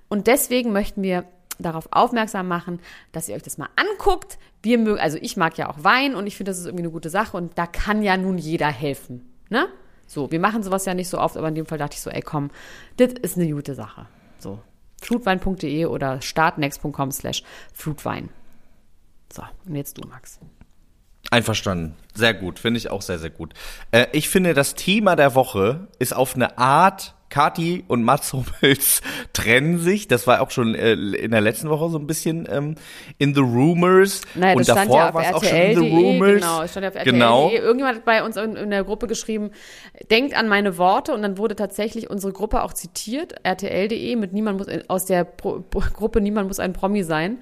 Und 0.09 0.27
deswegen 0.27 0.73
möchten 0.73 1.01
wir 1.01 1.23
darauf 1.59 1.87
aufmerksam 1.91 2.47
machen, 2.47 2.79
dass 3.11 3.29
ihr 3.29 3.35
euch 3.35 3.43
das 3.43 3.57
mal 3.57 3.69
anguckt. 3.75 4.37
Wir 4.61 4.77
mögen, 4.77 4.99
also 4.99 5.17
ich 5.21 5.37
mag 5.37 5.57
ja 5.57 5.69
auch 5.69 5.83
Wein 5.83 6.15
und 6.15 6.27
ich 6.27 6.37
finde, 6.37 6.51
das 6.51 6.59
ist 6.59 6.65
irgendwie 6.65 6.83
eine 6.83 6.91
gute 6.91 7.09
Sache 7.09 7.37
und 7.37 7.57
da 7.57 7.67
kann 7.67 8.01
ja 8.01 8.17
nun 8.17 8.37
jeder 8.37 8.67
helfen. 8.67 9.29
Ne? 9.49 9.67
So, 10.07 10.31
wir 10.31 10.39
machen 10.39 10.63
sowas 10.63 10.85
ja 10.85 10.93
nicht 10.93 11.09
so 11.09 11.19
oft, 11.19 11.37
aber 11.37 11.47
in 11.47 11.55
dem 11.55 11.65
Fall 11.65 11.77
dachte 11.77 11.95
ich 11.95 12.01
so, 12.01 12.09
ey 12.09 12.21
komm, 12.21 12.51
das 12.97 13.13
ist 13.21 13.37
eine 13.37 13.51
gute 13.51 13.75
Sache. 13.75 14.07
So, 14.39 14.59
flutwein.de 15.01 15.85
oder 15.85 16.21
startnext.com 16.21 17.11
slash 17.11 17.43
flutwein. 17.73 18.29
So, 19.31 19.43
und 19.65 19.75
jetzt 19.75 19.97
du, 19.97 20.07
Max. 20.07 20.39
Einverstanden. 21.31 21.95
Sehr 22.13 22.33
gut. 22.33 22.59
Finde 22.59 22.77
ich 22.77 22.89
auch 22.91 23.01
sehr, 23.01 23.17
sehr 23.17 23.31
gut. 23.31 23.53
Äh, 23.91 24.07
ich 24.11 24.29
finde, 24.29 24.53
das 24.53 24.75
Thema 24.75 25.15
der 25.15 25.33
Woche 25.33 25.87
ist 25.97 26.15
auf 26.15 26.35
eine 26.35 26.57
Art 26.57 27.15
Kati 27.33 27.83
und 27.87 28.03
Mats 28.03 28.31
Hummels 28.31 29.01
trennen 29.33 29.79
sich. 29.79 30.07
Das 30.07 30.27
war 30.27 30.39
auch 30.39 30.51
schon 30.51 30.75
äh, 30.75 30.93
in 30.93 31.31
der 31.31 31.41
letzten 31.41 31.67
Woche 31.67 31.89
so 31.89 31.97
ein 31.97 32.05
bisschen 32.05 32.47
ähm, 32.47 32.75
in 33.17 33.33
the 33.33 33.41
rumors. 33.41 34.21
Naja, 34.35 34.53
und 34.53 34.59
das 34.59 34.67
stand 34.67 34.91
davor 34.91 34.99
ja 34.99 35.13
war 35.15 35.23
es 35.23 35.33
auch 35.33 35.43
schon 35.43 35.57
in 35.57 35.79
the 35.79 35.89
rumors. 35.89 36.41
genau, 36.41 36.61
es 36.61 36.69
stand 36.69 36.83
ja 36.83 36.89
auf 36.89 36.95
RTL.de. 36.95 37.11
Genau. 37.11 37.49
Irgendjemand 37.49 37.97
hat 37.97 38.05
bei 38.05 38.23
uns 38.23 38.37
in, 38.37 38.55
in 38.55 38.69
der 38.69 38.83
Gruppe 38.83 39.07
geschrieben, 39.07 39.49
denkt 40.11 40.37
an 40.37 40.47
meine 40.47 40.77
Worte 40.77 41.11
und 41.11 41.23
dann 41.23 41.39
wurde 41.39 41.55
tatsächlich 41.55 42.07
unsere 42.11 42.33
Gruppe 42.33 42.61
auch 42.61 42.73
zitiert, 42.73 43.33
RTL.de 43.41 44.15
mit 44.15 44.31
niemand 44.31 44.59
muss 44.59 44.67
aus 44.87 45.05
der 45.05 45.23
Pro, 45.23 45.63
Gruppe 45.71 46.21
Niemand 46.21 46.47
muss 46.47 46.59
ein 46.59 46.73
Promi 46.73 47.01
sein. 47.01 47.39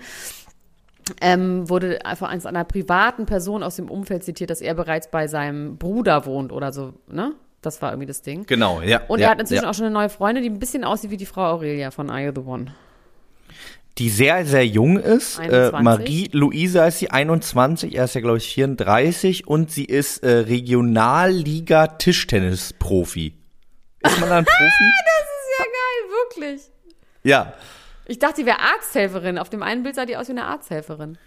Ähm, 1.20 1.68
wurde 1.68 2.06
einfach 2.06 2.30
eins 2.30 2.46
einer 2.46 2.64
privaten 2.64 3.26
Person 3.26 3.62
aus 3.62 3.76
dem 3.76 3.90
Umfeld 3.90 4.24
zitiert, 4.24 4.52
dass 4.52 4.62
er 4.62 4.74
bereits 4.74 5.12
bei 5.12 5.28
seinem 5.28 5.76
Bruder 5.76 6.26
wohnt 6.26 6.54
oder 6.54 6.72
so, 6.72 6.94
ne? 7.10 7.34
Das 7.62 7.82
war 7.82 7.92
irgendwie 7.92 8.08
das 8.08 8.22
Ding. 8.22 8.46
Genau, 8.48 8.82
ja. 8.82 9.02
Und 9.08 9.20
ja, 9.20 9.28
er 9.28 9.32
hat 9.32 9.40
inzwischen 9.40 9.64
ja. 9.64 9.70
auch 9.70 9.74
schon 9.74 9.86
eine 9.86 9.94
neue 9.94 10.10
Freundin, 10.10 10.44
die 10.44 10.50
ein 10.50 10.60
bisschen 10.60 10.84
aussieht 10.84 11.12
wie 11.12 11.18
die 11.18 11.28
Frau 11.28 11.44
Aurelia 11.44 11.92
von 11.92 12.10
Are 12.10 12.22
You 12.22 12.32
the 12.34 12.42
One. 12.42 12.74
Die 13.98 14.10
sehr, 14.10 14.46
sehr 14.46 14.66
jung 14.66 14.98
ist. 14.98 15.38
Äh, 15.38 15.44
21. 15.44 15.84
Marie-Louise 15.84 16.80
ist 16.86 17.00
sie 17.00 17.12
21, 17.12 17.94
er 17.96 18.06
ist 18.06 18.16
ja, 18.16 18.22
glaube 18.22 18.38
ich, 18.38 18.48
34 18.54 19.46
und 19.48 19.70
sie 19.70 19.84
ist 19.86 20.24
äh, 20.24 20.38
Regionalliga-Tischtennis-Profi. 20.40 23.34
Ist 24.00 24.20
man 24.20 24.30
da 24.30 24.38
ein 24.38 24.46
Profi? 24.58 24.86
Das 25.06 25.28
ist 25.28 25.60
ja 25.60 25.66
geil, 25.66 26.10
wirklich. 26.10 26.62
ja. 27.24 27.54
Ich 28.08 28.18
dachte, 28.20 28.42
die 28.42 28.46
wäre 28.46 28.60
Arzthelferin. 28.60 29.38
Auf 29.38 29.50
dem 29.50 29.64
einen 29.64 29.84
Bild 29.84 29.96
sah 29.96 30.06
die 30.06 30.18
aus 30.18 30.28
wie 30.28 30.32
eine 30.32 30.44
Arzthelferin. 30.46 31.18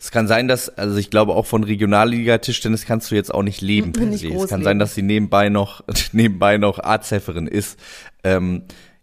Es 0.00 0.10
kann 0.10 0.26
sein, 0.26 0.48
dass, 0.48 0.70
also 0.70 0.96
ich 0.96 1.10
glaube 1.10 1.34
auch 1.34 1.44
von 1.44 1.62
Regionalliga-Tischtennis 1.62 2.86
kannst 2.86 3.10
du 3.10 3.14
jetzt 3.14 3.32
auch 3.32 3.42
nicht 3.42 3.60
leben. 3.60 3.92
per 3.92 4.10
se. 4.12 4.28
groß 4.28 4.44
es 4.44 4.50
kann 4.50 4.60
leben. 4.60 4.64
sein, 4.64 4.78
dass 4.78 4.94
sie 4.94 5.02
nebenbei 5.02 5.50
noch, 5.50 5.84
nebenbei 6.12 6.56
noch 6.56 6.78
Arzthelferin 6.78 7.46
ist. 7.46 7.78
Ähm, 8.24 8.62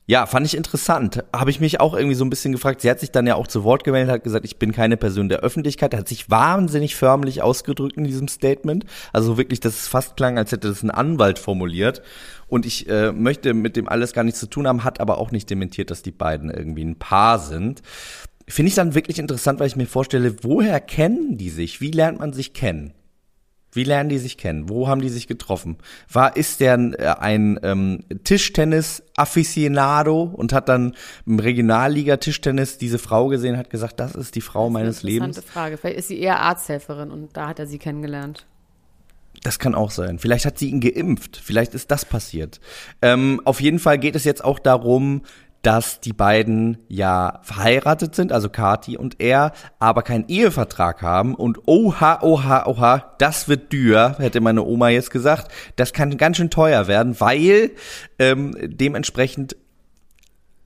ja, 0.09 0.25
fand 0.25 0.45
ich 0.47 0.55
interessant. 0.55 1.23
Habe 1.35 1.49
ich 1.49 1.59
mich 1.59 1.81
auch 1.81 1.93
irgendwie 1.93 2.15
so 2.15 2.23
ein 2.23 2.29
bisschen 2.29 2.53
gefragt. 2.53 2.79
Sie 2.79 2.89
hat 2.89 3.01
sich 3.01 3.11
dann 3.11 3.27
ja 3.27 3.35
auch 3.35 3.45
zu 3.45 3.65
Wort 3.65 3.83
gemeldet, 3.83 4.09
hat 4.09 4.23
gesagt, 4.23 4.45
ich 4.45 4.57
bin 4.57 4.71
keine 4.71 4.95
Person 4.95 5.27
der 5.27 5.39
Öffentlichkeit. 5.39 5.93
Hat 5.93 6.07
sich 6.07 6.29
wahnsinnig 6.29 6.95
förmlich 6.95 7.41
ausgedrückt 7.41 7.97
in 7.97 8.05
diesem 8.05 8.29
Statement. 8.29 8.85
Also 9.11 9.37
wirklich, 9.37 9.59
dass 9.59 9.73
es 9.73 9.87
fast 9.89 10.15
klang, 10.15 10.37
als 10.37 10.53
hätte 10.53 10.69
das 10.69 10.81
ein 10.81 10.91
Anwalt 10.91 11.39
formuliert. 11.39 12.01
Und 12.47 12.65
ich 12.65 12.87
äh, 12.89 13.11
möchte 13.11 13.53
mit 13.53 13.75
dem 13.75 13.89
alles 13.89 14.13
gar 14.13 14.23
nichts 14.23 14.39
zu 14.39 14.47
tun 14.47 14.65
haben, 14.65 14.85
hat 14.85 15.01
aber 15.01 15.17
auch 15.17 15.31
nicht 15.31 15.49
dementiert, 15.49 15.91
dass 15.91 16.03
die 16.03 16.11
beiden 16.11 16.49
irgendwie 16.49 16.85
ein 16.85 16.97
Paar 16.97 17.37
sind. 17.37 17.81
Finde 18.47 18.69
ich 18.69 18.75
dann 18.75 18.95
wirklich 18.95 19.19
interessant, 19.19 19.59
weil 19.59 19.67
ich 19.67 19.75
mir 19.75 19.87
vorstelle, 19.87 20.41
woher 20.43 20.79
kennen 20.79 21.37
die 21.37 21.49
sich? 21.49 21.81
Wie 21.81 21.91
lernt 21.91 22.19
man 22.19 22.31
sich 22.31 22.53
kennen? 22.53 22.93
Wie 23.73 23.83
lernen 23.83 24.07
die 24.09 24.17
sich 24.17 24.37
kennen? 24.37 24.69
Wo 24.69 24.87
haben 24.87 25.01
die 25.01 25.09
sich 25.09 25.27
getroffen? 25.27 25.75
War 26.11 26.35
ist 26.37 26.61
der 26.61 26.75
ein, 26.75 26.93
äh, 26.93 27.15
ein 27.19 27.59
ähm, 27.61 28.05
Tischtennis-Afficionado 28.23 30.23
und 30.23 30.53
hat 30.53 30.69
dann 30.69 30.95
im 31.25 31.39
Regionalliga-Tischtennis 31.39 32.77
diese 32.77 32.99
Frau 32.99 33.27
gesehen, 33.27 33.57
hat 33.57 33.69
gesagt, 33.69 33.99
das 33.99 34.15
ist 34.15 34.35
die 34.35 34.41
Frau 34.41 34.69
meines 34.69 35.03
Interessante 35.03 35.41
Lebens? 35.41 35.51
Frage. 35.51 35.75
Vielleicht 35.77 35.99
ist 35.99 36.07
sie 36.07 36.19
eher 36.19 36.39
Arzthelferin 36.39 37.11
und 37.11 37.35
da 37.35 37.49
hat 37.49 37.59
er 37.59 37.67
sie 37.67 37.77
kennengelernt. 37.77 38.45
Das 39.43 39.59
kann 39.59 39.75
auch 39.75 39.91
sein. 39.91 40.17
Vielleicht 40.17 40.45
hat 40.45 40.57
sie 40.57 40.69
ihn 40.69 40.79
geimpft. 40.79 41.37
Vielleicht 41.37 41.75
ist 41.75 41.91
das 41.91 42.05
passiert. 42.05 42.59
Ähm, 43.01 43.41
auf 43.45 43.61
jeden 43.61 43.79
Fall 43.79 43.99
geht 43.99 44.15
es 44.15 44.23
jetzt 44.23 44.43
auch 44.43 44.57
darum, 44.57 45.21
dass 45.67 45.99
die 45.99 46.13
beiden 46.13 46.77
ja 46.87 47.41
verheiratet 47.43 48.15
sind, 48.15 48.31
also 48.31 48.47
Kati 48.47 48.95
und 48.95 49.19
er, 49.19 49.51
aber 49.79 50.01
keinen 50.01 50.29
Ehevertrag 50.29 51.01
haben. 51.01 51.35
Und 51.35 51.59
oha, 51.65 52.19
oha, 52.21 52.65
oha, 52.67 53.15
das 53.17 53.49
wird 53.49 53.69
teuer, 53.69 54.15
hätte 54.17 54.39
meine 54.39 54.63
Oma 54.63 54.87
jetzt 54.87 55.11
gesagt. 55.11 55.51
Das 55.75 55.91
kann 55.91 56.15
ganz 56.15 56.37
schön 56.37 56.49
teuer 56.49 56.87
werden, 56.87 57.19
weil 57.19 57.71
ähm, 58.17 58.55
dementsprechend 58.61 59.57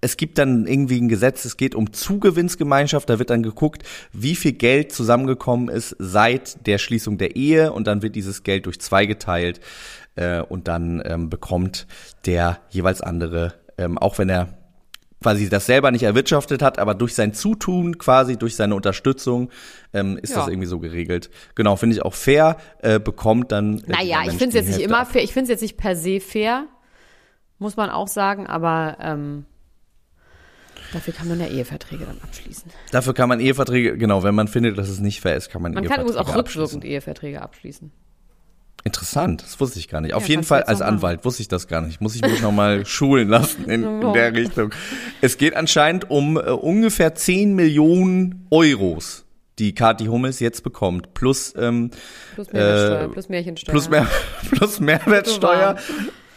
es 0.01 0.17
gibt 0.17 0.37
dann 0.37 0.67
irgendwie 0.67 1.01
ein 1.01 1.09
Gesetz, 1.09 1.45
es 1.45 1.57
geht 1.57 1.73
um 1.73 1.93
Zugewinnsgemeinschaft, 1.93 3.09
da 3.09 3.17
wird 3.17 3.31
dann 3.31 3.41
geguckt, 3.41 3.81
wie 4.13 4.35
viel 4.35 4.53
Geld 4.53 4.91
zusammengekommen 4.91 5.67
ist 5.67 5.95
seit 5.97 6.67
der 6.67 6.77
Schließung 6.77 7.17
der 7.17 7.35
Ehe. 7.35 7.73
Und 7.73 7.87
dann 7.87 8.03
wird 8.03 8.15
dieses 8.15 8.43
Geld 8.43 8.67
durch 8.67 8.79
zwei 8.79 9.07
geteilt 9.07 9.61
äh, 10.13 10.41
und 10.41 10.67
dann 10.67 11.01
ähm, 11.03 11.31
bekommt 11.31 11.87
der 12.27 12.59
jeweils 12.69 13.01
andere, 13.01 13.55
ähm, 13.79 13.97
auch 13.97 14.19
wenn 14.19 14.29
er 14.29 14.60
quasi 15.21 15.49
das 15.49 15.65
selber 15.67 15.91
nicht 15.91 16.03
erwirtschaftet 16.03 16.61
hat, 16.61 16.79
aber 16.79 16.95
durch 16.95 17.13
sein 17.13 17.33
Zutun 17.33 17.97
quasi, 17.97 18.37
durch 18.37 18.55
seine 18.55 18.75
Unterstützung 18.75 19.51
ähm, 19.93 20.17
ist 20.17 20.31
Ja. 20.31 20.37
das 20.37 20.47
irgendwie 20.47 20.67
so 20.67 20.79
geregelt. 20.79 21.29
Genau, 21.55 21.75
finde 21.75 21.95
ich 21.95 22.01
auch 22.01 22.13
fair, 22.13 22.57
äh, 22.79 22.99
bekommt 22.99 23.51
dann. 23.51 23.79
Äh, 23.79 23.91
Naja, 23.91 24.21
ich 24.23 24.31
finde 24.31 24.47
es 24.47 24.53
jetzt 24.53 24.67
nicht 24.77 24.81
immer 24.81 25.05
fair. 25.05 25.23
Ich 25.23 25.33
finde 25.33 25.43
es 25.45 25.49
jetzt 25.49 25.61
nicht 25.61 25.77
per 25.77 25.95
se 25.95 26.19
fair, 26.19 26.65
muss 27.59 27.77
man 27.77 27.89
auch 27.91 28.07
sagen, 28.07 28.47
aber 28.47 28.97
ähm, 28.99 29.45
dafür 30.93 31.13
kann 31.13 31.27
man 31.27 31.39
ja 31.39 31.45
Eheverträge 31.47 32.05
dann 32.05 32.17
abschließen. 32.23 32.71
Dafür 32.91 33.13
kann 33.13 33.29
man 33.29 33.39
Eheverträge, 33.39 33.97
genau, 33.97 34.23
wenn 34.23 34.33
man 34.33 34.47
findet, 34.47 34.77
dass 34.79 34.89
es 34.89 34.99
nicht 34.99 35.21
fair 35.21 35.35
ist, 35.35 35.49
kann 35.51 35.61
man, 35.61 35.73
Man 35.73 35.83
kann 35.83 35.99
Eheverträge 36.01 36.13
übrigens 36.19 36.29
auch 36.31 36.35
rückwirkend 36.35 36.83
Eheverträge 36.85 37.41
abschließen. 37.41 37.91
Interessant, 38.83 39.43
das 39.43 39.59
wusste 39.59 39.77
ich 39.79 39.87
gar 39.87 40.01
nicht. 40.01 40.13
Auf 40.13 40.23
Ja, 40.23 40.29
jeden 40.29 40.43
Fall 40.43 40.63
als. 40.63 40.81
Anwalt 40.81 41.23
wusste 41.23 41.41
ich 41.43 41.47
das 41.47 41.67
gar 41.67 41.81
nicht. 41.81 42.01
Muss 42.01 42.15
ich 42.15 42.21
mich 42.23 42.41
noch 42.41 42.51
mal 42.51 42.85
schulen 42.87 43.27
lassen 43.29 43.65
in, 43.65 43.83
in 44.01 44.13
der 44.13 44.33
Richtung. 44.33 44.71
Es 45.21 45.37
geht 45.37 45.55
anscheinend 45.55 46.09
um 46.09 46.37
äh, 46.37 46.41
ungefähr 46.49 47.13
10 47.13 47.53
Millionen 47.53 48.47
Euros, 48.49 49.25
die 49.59 49.75
Kathi 49.75 50.05
Hummels 50.05 50.39
jetzt 50.39 50.63
bekommt, 50.63 51.13
plus 51.13 51.53
ähm, 51.57 51.91
Plus 52.33 52.51
Mehrwertsteuer, 52.51 53.01
Äh, 53.03 53.07
plus 53.09 53.29
Märchensteuer. 53.29 53.71
plus, 53.71 53.89
mehr, 53.89 54.07
plus 54.51 54.79
Mehrwertsteuer. 54.79 55.75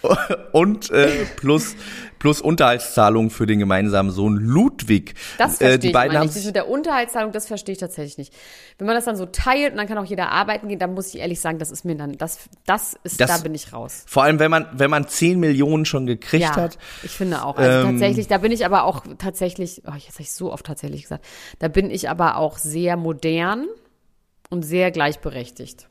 und 0.52 0.90
äh, 0.90 1.24
plus 1.36 1.74
plus 2.18 2.40
Unterhaltszahlung 2.40 3.28
für 3.28 3.44
den 3.44 3.58
gemeinsamen 3.58 4.10
Sohn 4.10 4.36
Ludwig. 4.36 5.14
Das 5.36 5.58
verstehe 5.58 5.74
äh, 5.74 5.78
die 5.78 5.86
ich 5.88 5.92
beiden 5.92 6.16
haben 6.16 6.26
nicht. 6.26 6.44
Mit 6.46 6.56
der 6.56 6.68
Unterhaltszahlung, 6.70 7.32
das 7.32 7.46
verstehe 7.46 7.74
ich 7.74 7.78
tatsächlich 7.78 8.16
nicht. 8.16 8.32
Wenn 8.78 8.86
man 8.86 8.96
das 8.96 9.04
dann 9.04 9.16
so 9.16 9.26
teilt 9.26 9.72
und 9.72 9.76
dann 9.76 9.86
kann 9.86 9.98
auch 9.98 10.06
jeder 10.06 10.30
arbeiten 10.30 10.68
gehen, 10.68 10.78
dann 10.78 10.94
muss 10.94 11.08
ich 11.14 11.20
ehrlich 11.20 11.38
sagen, 11.40 11.58
das 11.58 11.70
ist 11.70 11.84
mir 11.84 11.96
dann, 11.96 12.12
das, 12.16 12.38
das 12.64 12.96
ist, 13.04 13.20
Das- 13.20 13.30
da 13.30 13.38
bin 13.42 13.54
ich 13.54 13.74
raus. 13.74 14.04
vor 14.06 14.22
allem 14.22 14.38
wenn 14.38 14.50
man 14.50 14.66
wenn 14.72 14.90
man 14.90 15.06
10 15.06 15.38
Millionen 15.38 15.84
schon 15.84 16.06
gekriegt 16.06 16.44
Ja, 16.44 16.56
hat. 16.56 16.78
ich 17.02 17.10
finde 17.10 17.44
auch. 17.44 17.56
Also 17.58 17.86
Ähm, 17.88 17.92
tatsächlich, 17.98 18.26
da 18.26 18.38
bin 18.38 18.52
ich 18.52 18.64
aber 18.64 18.84
auch 18.84 19.04
tatsächlich, 19.18 19.82
oh, 19.86 19.92
jetzt 19.94 20.12
habe 20.14 20.22
ich 20.22 20.32
so 20.32 20.50
oft 20.50 20.64
tatsächlich 20.64 21.02
gesagt, 21.02 21.26
da 21.58 21.68
bin 21.68 21.90
ich 21.90 22.08
aber 22.08 22.38
auch 22.38 22.56
sehr 22.56 22.96
modern 22.96 23.66
und 24.48 24.62
sehr 24.62 24.90
gleichberechtigt. 24.92 25.88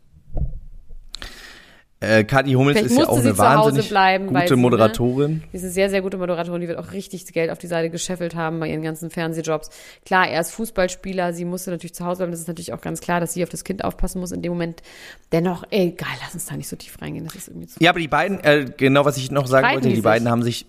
Äh, 2.04 2.24
Kathi 2.24 2.54
Hummels 2.54 2.78
Vielleicht 2.78 2.92
ist 2.92 3.00
ja 3.00 3.08
auch 3.08 3.20
sie 3.20 3.30
eine 3.30 3.38
wahnsinnig 3.38 3.90
bleiben, 3.90 4.28
gute 4.28 4.48
sie, 4.48 4.56
ne, 4.56 4.62
Moderatorin. 4.62 5.44
Die 5.52 5.58
ist 5.58 5.64
eine 5.64 5.72
sehr, 5.72 5.90
sehr 5.90 6.02
gute 6.02 6.18
Moderatorin, 6.18 6.62
die 6.62 6.68
wird 6.68 6.78
auch 6.78 6.92
richtig 6.92 7.26
Geld 7.32 7.50
auf 7.50 7.58
die 7.58 7.68
Seite 7.68 7.90
gescheffelt 7.90 8.36
haben 8.36 8.60
bei 8.60 8.70
ihren 8.70 8.82
ganzen 8.82 9.10
Fernsehjobs. 9.10 9.70
Klar, 10.06 10.28
er 10.28 10.42
ist 10.42 10.52
Fußballspieler, 10.52 11.34
sie 11.34 11.46
musste 11.46 11.72
natürlich 11.72 11.96
zu 11.96 12.06
Hause 12.06 12.20
bleiben. 12.20 12.32
Das 12.32 12.42
ist 12.42 12.48
natürlich 12.48 12.74
auch 12.74 12.82
ganz 12.82 13.02
klar, 13.02 13.20
dass 13.20 13.34
sie 13.34 13.44
auf 13.44 13.50
das 13.50 13.64
Kind 13.64 13.84
aufpassen 13.84 14.20
muss 14.20 14.32
in 14.32 14.42
dem 14.42 14.52
Moment. 14.52 14.82
Dennoch, 15.32 15.64
egal, 15.72 16.10
lass 16.22 16.34
uns 16.34 16.46
da 16.46 16.56
nicht 16.56 16.68
so 16.68 16.76
tief 16.76 17.02
reingehen. 17.02 17.26
Das 17.26 17.36
ist 17.36 17.48
irgendwie 17.48 17.68
zu. 17.68 17.82
Ja, 17.82 17.92
aber 17.92 18.00
die 18.00 18.08
beiden, 18.08 18.40
äh, 18.44 18.66
genau 18.76 19.06
was 19.06 19.18
ich 19.18 19.32
noch 19.32 19.48
sagen 19.48 19.66
Streiten 19.66 19.76
wollte, 19.76 19.90
die 19.90 19.96
die 19.96 20.02
beiden 20.02 20.30
haben 20.30 20.44
sich, 20.44 20.66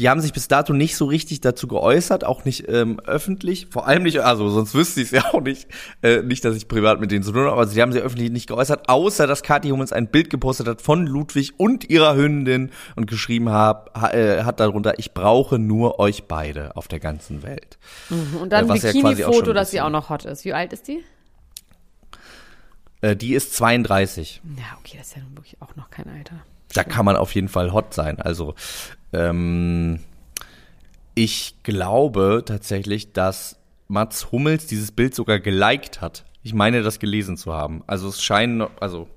die 0.00 0.08
haben 0.08 0.20
sich 0.20 0.32
bis 0.32 0.48
dato 0.48 0.72
nicht 0.72 0.96
so 0.96 1.04
richtig 1.04 1.40
dazu 1.42 1.68
geäußert, 1.68 2.24
auch 2.24 2.44
nicht 2.44 2.68
ähm, 2.68 3.00
öffentlich, 3.00 3.66
vor 3.70 3.86
allem 3.86 4.04
nicht, 4.04 4.20
also 4.20 4.48
sonst 4.48 4.74
wüsste 4.74 5.00
ich 5.00 5.06
es 5.06 5.10
ja 5.12 5.24
auch 5.32 5.42
nicht, 5.42 5.68
äh, 6.02 6.22
nicht, 6.22 6.44
dass 6.44 6.56
ich 6.56 6.68
privat 6.68 7.00
mit 7.00 7.10
denen 7.10 7.22
zu 7.22 7.32
tun 7.32 7.42
habe, 7.42 7.52
aber 7.52 7.66
sie 7.66 7.82
haben 7.82 7.92
sich 7.92 8.00
öffentlich 8.00 8.30
nicht 8.30 8.46
geäußert, 8.46 8.88
außer 8.88 9.26
dass 9.26 9.42
Kathi 9.42 9.68
Hummels 9.68 9.92
ein 9.92 10.06
Bild 10.06 10.30
gepostet 10.30 10.68
hat 10.68 10.80
von 10.80 11.06
Ludwig 11.06 11.52
und 11.58 11.90
ihrer 11.90 12.16
Hündin 12.16 12.70
und 12.96 13.08
geschrieben 13.08 13.50
hab, 13.50 13.98
ha, 14.00 14.10
äh, 14.10 14.44
hat 14.44 14.60
darunter, 14.60 14.98
ich 14.98 15.12
brauche 15.12 15.58
nur 15.58 15.98
euch 15.98 16.24
beide 16.24 16.76
auf 16.76 16.88
der 16.88 17.00
ganzen 17.00 17.42
Welt. 17.42 17.78
Und 18.40 18.52
dann 18.52 18.70
Äh, 18.70 18.76
ja 18.78 18.92
Bikini-Foto, 18.92 19.50
ein 19.50 19.54
dass 19.54 19.70
sie 19.70 19.80
auch 19.82 19.90
noch 19.90 20.08
hot 20.08 20.24
ist. 20.24 20.44
Wie 20.46 20.54
alt 20.54 20.72
ist 20.72 20.88
die? 20.88 21.04
Äh, 23.02 23.16
die 23.16 23.34
ist 23.34 23.54
32. 23.54 24.40
Ja, 24.56 24.78
okay, 24.78 24.96
das 24.98 25.08
ist 25.08 25.16
ja 25.16 25.22
nun 25.22 25.36
wirklich 25.36 25.60
auch 25.60 25.76
noch 25.76 25.90
kein 25.90 26.08
Alter. 26.08 26.36
Da 26.72 26.84
kann 26.84 27.04
man 27.04 27.16
auf 27.16 27.34
jeden 27.34 27.48
Fall 27.48 27.72
hot 27.72 27.94
sein. 27.94 28.20
Also 28.20 28.54
ähm, 29.12 30.00
ich 31.14 31.62
glaube 31.62 32.42
tatsächlich, 32.46 33.12
dass 33.12 33.56
Mats 33.88 34.30
Hummels 34.30 34.66
dieses 34.66 34.92
Bild 34.92 35.14
sogar 35.14 35.40
geliked 35.40 36.00
hat. 36.00 36.24
Ich 36.42 36.54
meine, 36.54 36.82
das 36.82 36.98
gelesen 36.98 37.36
zu 37.36 37.52
haben. 37.52 37.82
Also 37.86 38.08
es 38.08 38.22
scheinen, 38.22 38.66
also 38.80 39.08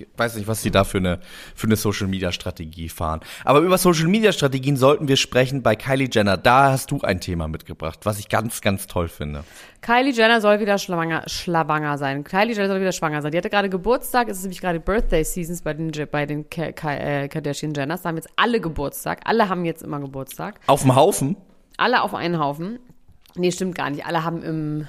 ich 0.00 0.06
weiß 0.16 0.36
nicht, 0.36 0.46
was 0.46 0.62
sie 0.62 0.70
da 0.70 0.84
für 0.84 0.98
eine, 0.98 1.20
für 1.54 1.66
eine 1.66 1.76
Social 1.76 2.06
Media 2.06 2.32
Strategie 2.32 2.88
fahren. 2.88 3.20
Aber 3.44 3.60
über 3.60 3.78
Social 3.78 4.08
Media 4.08 4.32
Strategien 4.32 4.76
sollten 4.76 5.08
wir 5.08 5.16
sprechen 5.16 5.62
bei 5.62 5.76
Kylie 5.76 6.08
Jenner. 6.10 6.36
Da 6.36 6.72
hast 6.72 6.90
du 6.90 7.00
ein 7.02 7.20
Thema 7.20 7.48
mitgebracht, 7.48 8.00
was 8.04 8.18
ich 8.18 8.28
ganz, 8.28 8.60
ganz 8.60 8.86
toll 8.86 9.08
finde. 9.08 9.44
Kylie 9.80 10.12
Jenner 10.12 10.40
soll 10.40 10.60
wieder 10.60 10.78
schwanger, 10.78 11.24
schlawanger 11.26 11.98
sein. 11.98 12.24
Kylie 12.24 12.54
Jenner 12.54 12.68
soll 12.68 12.80
wieder 12.80 12.92
schwanger 12.92 13.22
sein. 13.22 13.32
Die 13.32 13.38
hatte 13.38 13.50
gerade 13.50 13.68
Geburtstag. 13.68 14.28
Es 14.28 14.38
ist 14.38 14.44
nämlich 14.44 14.60
gerade 14.60 14.80
Birthday 14.80 15.24
Seasons 15.24 15.62
bei 15.62 15.74
den, 15.74 15.92
bei 16.10 16.26
den 16.26 16.48
Ka 16.48 16.72
Ka 16.72 16.94
äh, 16.94 17.28
Kardashian 17.28 17.74
Jenners. 17.74 18.02
Da 18.02 18.08
haben 18.08 18.16
jetzt 18.16 18.30
alle 18.36 18.60
Geburtstag. 18.60 19.20
Alle 19.24 19.48
haben 19.48 19.64
jetzt 19.64 19.82
immer 19.82 20.00
Geburtstag. 20.00 20.60
Auf 20.66 20.82
dem 20.82 20.94
Haufen? 20.94 21.36
Alle 21.76 22.02
auf 22.02 22.14
einen 22.14 22.38
Haufen. 22.38 22.78
Nee, 23.36 23.50
stimmt 23.50 23.74
gar 23.74 23.90
nicht. 23.90 24.06
Alle 24.06 24.24
haben 24.24 24.42
im 24.42 24.86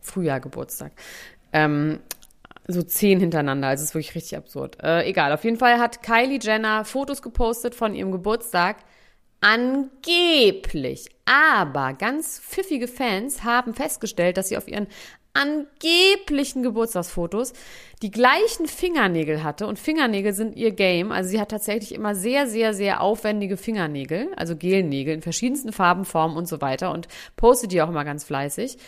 Frühjahr 0.00 0.40
Geburtstag. 0.40 0.92
Ähm, 1.52 2.00
so 2.68 2.82
zehn 2.82 3.18
hintereinander. 3.18 3.68
Also 3.68 3.82
es 3.82 3.90
ist 3.90 3.94
wirklich 3.94 4.14
richtig 4.14 4.36
absurd. 4.36 4.78
Äh, 4.82 5.08
egal. 5.08 5.32
Auf 5.32 5.42
jeden 5.42 5.56
Fall 5.56 5.78
hat 5.78 6.02
Kylie 6.02 6.38
Jenner 6.40 6.84
Fotos 6.84 7.22
gepostet 7.22 7.74
von 7.74 7.94
ihrem 7.94 8.12
Geburtstag. 8.12 8.76
Angeblich. 9.40 11.08
Aber 11.24 11.94
ganz 11.94 12.40
pfiffige 12.40 12.88
Fans 12.88 13.44
haben 13.44 13.72
festgestellt, 13.72 14.36
dass 14.36 14.48
sie 14.48 14.56
auf 14.56 14.68
ihren 14.68 14.88
angeblichen 15.32 16.62
Geburtstagsfotos 16.62 17.52
die 18.02 18.10
gleichen 18.10 18.66
Fingernägel 18.66 19.44
hatte. 19.44 19.66
Und 19.66 19.78
Fingernägel 19.78 20.32
sind 20.32 20.56
ihr 20.56 20.72
Game. 20.72 21.12
Also 21.12 21.30
sie 21.30 21.40
hat 21.40 21.50
tatsächlich 21.50 21.94
immer 21.94 22.14
sehr, 22.14 22.46
sehr, 22.48 22.74
sehr 22.74 23.00
aufwendige 23.00 23.56
Fingernägel, 23.56 24.28
also 24.36 24.56
Gelnägel 24.56 25.14
in 25.14 25.22
verschiedensten 25.22 25.72
Farben, 25.72 26.04
Formen 26.04 26.36
und 26.36 26.48
so 26.48 26.60
weiter. 26.60 26.90
Und 26.92 27.08
postet 27.36 27.72
die 27.72 27.80
auch 27.80 27.88
immer 27.88 28.04
ganz 28.04 28.24
fleißig. 28.24 28.78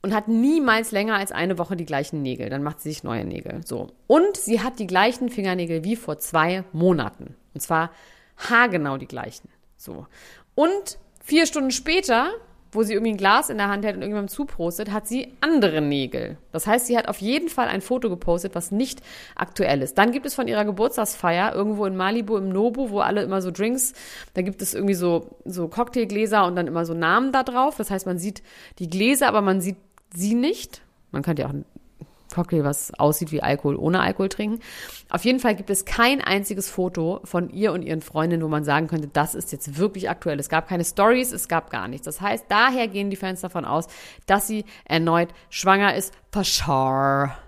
Und 0.00 0.14
hat 0.14 0.28
niemals 0.28 0.92
länger 0.92 1.16
als 1.16 1.32
eine 1.32 1.58
Woche 1.58 1.76
die 1.76 1.84
gleichen 1.84 2.22
Nägel. 2.22 2.50
Dann 2.50 2.62
macht 2.62 2.80
sie 2.80 2.90
sich 2.90 3.02
neue 3.02 3.24
Nägel. 3.24 3.60
So. 3.64 3.88
Und 4.06 4.36
sie 4.36 4.60
hat 4.60 4.78
die 4.78 4.86
gleichen 4.86 5.28
Fingernägel 5.28 5.82
wie 5.82 5.96
vor 5.96 6.18
zwei 6.18 6.62
Monaten. 6.72 7.34
Und 7.54 7.60
zwar 7.60 7.90
haargenau 8.36 8.96
die 8.96 9.08
gleichen. 9.08 9.48
So. 9.76 10.06
Und 10.54 10.98
vier 11.20 11.46
Stunden 11.46 11.72
später, 11.72 12.30
wo 12.70 12.82
sie 12.82 12.92
irgendwie 12.92 13.12
ein 13.12 13.16
Glas 13.16 13.50
in 13.50 13.58
der 13.58 13.68
Hand 13.68 13.84
hält 13.84 13.96
und 13.96 14.02
irgendjemandem 14.02 14.32
zuprostet, 14.32 14.92
hat 14.92 15.08
sie 15.08 15.32
andere 15.40 15.80
Nägel. 15.80 16.36
Das 16.52 16.66
heißt, 16.66 16.86
sie 16.86 16.96
hat 16.96 17.08
auf 17.08 17.18
jeden 17.18 17.48
Fall 17.48 17.66
ein 17.68 17.80
Foto 17.80 18.08
gepostet, 18.08 18.54
was 18.54 18.70
nicht 18.70 19.02
aktuell 19.34 19.82
ist. 19.82 19.96
Dann 19.98 20.12
gibt 20.12 20.26
es 20.26 20.34
von 20.34 20.48
ihrer 20.48 20.64
Geburtstagsfeier 20.64 21.54
irgendwo 21.54 21.86
in 21.86 21.96
Malibu 21.96 22.36
im 22.36 22.50
Nobu, 22.50 22.90
wo 22.90 23.00
alle 23.00 23.22
immer 23.22 23.42
so 23.42 23.50
Drinks, 23.50 23.94
da 24.34 24.42
gibt 24.42 24.62
es 24.62 24.74
irgendwie 24.74 24.94
so, 24.94 25.38
so 25.44 25.68
Cocktailgläser 25.68 26.46
und 26.46 26.56
dann 26.56 26.66
immer 26.66 26.84
so 26.84 26.94
Namen 26.94 27.32
da 27.32 27.42
drauf. 27.42 27.76
Das 27.78 27.90
heißt, 27.90 28.06
man 28.06 28.18
sieht 28.18 28.42
die 28.78 28.88
Gläser, 28.88 29.28
aber 29.28 29.40
man 29.40 29.60
sieht 29.60 29.76
sie 30.14 30.34
nicht. 30.34 30.82
Man 31.10 31.22
könnte 31.22 31.42
ja 31.42 31.48
auch 31.48 31.54
Cocktail, 32.32 32.64
was 32.64 32.92
aussieht 32.94 33.32
wie 33.32 33.42
Alkohol, 33.42 33.76
ohne 33.76 34.00
Alkohol 34.00 34.28
trinken. 34.28 34.60
Auf 35.08 35.24
jeden 35.24 35.40
Fall 35.40 35.54
gibt 35.56 35.70
es 35.70 35.84
kein 35.84 36.20
einziges 36.20 36.70
Foto 36.70 37.20
von 37.24 37.50
ihr 37.50 37.72
und 37.72 37.82
ihren 37.82 38.02
Freundinnen, 38.02 38.42
wo 38.42 38.48
man 38.48 38.64
sagen 38.64 38.86
könnte, 38.86 39.08
das 39.12 39.34
ist 39.34 39.52
jetzt 39.52 39.78
wirklich 39.78 40.10
aktuell. 40.10 40.38
Es 40.38 40.48
gab 40.48 40.68
keine 40.68 40.84
Stories, 40.84 41.32
es 41.32 41.48
gab 41.48 41.70
gar 41.70 41.88
nichts. 41.88 42.04
Das 42.04 42.20
heißt, 42.20 42.46
daher 42.48 42.88
gehen 42.88 43.10
die 43.10 43.16
Fans 43.16 43.40
davon 43.40 43.64
aus, 43.64 43.86
dass 44.26 44.46
sie 44.46 44.64
erneut 44.84 45.28
schwanger 45.50 45.94
ist. 45.94 46.12
Pashar. 46.30 47.38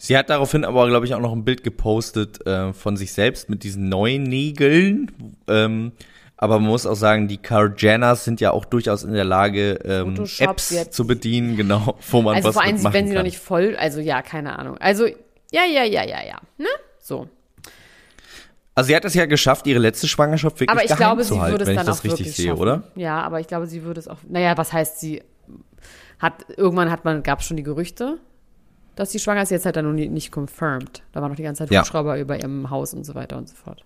Sie 0.00 0.16
hat 0.16 0.30
daraufhin 0.30 0.64
aber, 0.64 0.88
glaube 0.88 1.06
ich, 1.06 1.14
auch 1.14 1.20
noch 1.20 1.32
ein 1.32 1.44
Bild 1.44 1.64
gepostet 1.64 2.46
äh, 2.46 2.72
von 2.72 2.96
sich 2.96 3.12
selbst 3.12 3.48
mit 3.48 3.64
diesen 3.64 3.88
neuen 3.88 4.22
Nägeln. 4.22 5.36
Ähm, 5.48 5.92
aber 6.38 6.58
man 6.60 6.68
muss 6.70 6.86
auch 6.86 6.94
sagen, 6.94 7.28
die 7.28 7.36
Carjanas 7.38 8.24
sind 8.24 8.40
ja 8.40 8.52
auch 8.52 8.64
durchaus 8.64 9.02
in 9.04 9.12
der 9.12 9.24
Lage, 9.24 9.72
ähm, 9.84 10.14
Photoshop 10.16 10.48
Apps 10.50 10.70
jetzt. 10.70 10.94
zu 10.94 11.06
bedienen, 11.06 11.56
genau, 11.56 11.96
wo 12.10 12.22
man 12.22 12.36
Also 12.36 12.48
was 12.48 12.54
vor 12.54 12.62
allem, 12.64 12.82
wenn 12.84 13.06
sie 13.08 13.12
kann. 13.12 13.18
noch 13.18 13.22
nicht 13.24 13.38
voll, 13.38 13.76
also 13.78 14.00
ja, 14.00 14.22
keine 14.22 14.58
Ahnung. 14.58 14.78
Also, 14.78 15.06
ja, 15.06 15.64
ja, 15.64 15.82
ja, 15.84 16.04
ja, 16.04 16.24
ja. 16.26 16.38
Ne? 16.56 16.66
So. 17.00 17.28
Also 18.74 18.88
sie 18.88 18.96
hat 18.96 19.04
es 19.04 19.14
ja 19.14 19.26
geschafft, 19.26 19.66
ihre 19.66 19.80
letzte 19.80 20.06
Schwangerschaft 20.06 20.60
wirklich 20.60 20.70
Aber 20.70 20.84
ich 20.88 20.94
glaube, 20.96 21.22
zu 21.22 21.34
sie 21.34 21.40
halten, 21.40 21.52
würde 21.54 21.64
es 21.64 21.68
wenn 21.68 21.76
dann 21.76 21.84
ich 21.86 21.90
das 21.90 21.98
auch 22.00 22.04
richtig 22.04 22.36
sehe, 22.36 22.46
schaffen. 22.50 22.60
oder? 22.60 22.82
Ja, 22.94 23.20
aber 23.22 23.40
ich 23.40 23.48
glaube, 23.48 23.66
sie 23.66 23.82
würde 23.82 23.98
es 23.98 24.06
auch. 24.06 24.18
Naja, 24.28 24.56
was 24.56 24.72
heißt 24.72 25.00
sie? 25.00 25.22
Hat 26.20 26.46
irgendwann 26.56 26.88
hat 26.90 27.04
man 27.04 27.24
gab 27.24 27.40
es 27.40 27.46
schon 27.46 27.56
die 27.56 27.62
Gerüchte, 27.64 28.18
dass 28.94 29.10
sie 29.10 29.18
schwanger 29.18 29.42
ist. 29.42 29.50
Jetzt 29.50 29.66
hat 29.66 29.74
er 29.76 29.82
noch 29.82 29.92
nicht 29.92 30.30
confirmed. 30.32 31.02
Da 31.10 31.20
war 31.20 31.28
noch 31.28 31.34
die 31.36 31.42
ganze 31.42 31.64
Zeit 31.64 31.72
Ja. 31.72 31.80
Hubschrauber 31.80 32.18
über 32.20 32.36
ihrem 32.38 32.70
Haus 32.70 32.94
und 32.94 33.02
so 33.04 33.16
weiter 33.16 33.36
und 33.36 33.48
so 33.48 33.56
fort. 33.56 33.84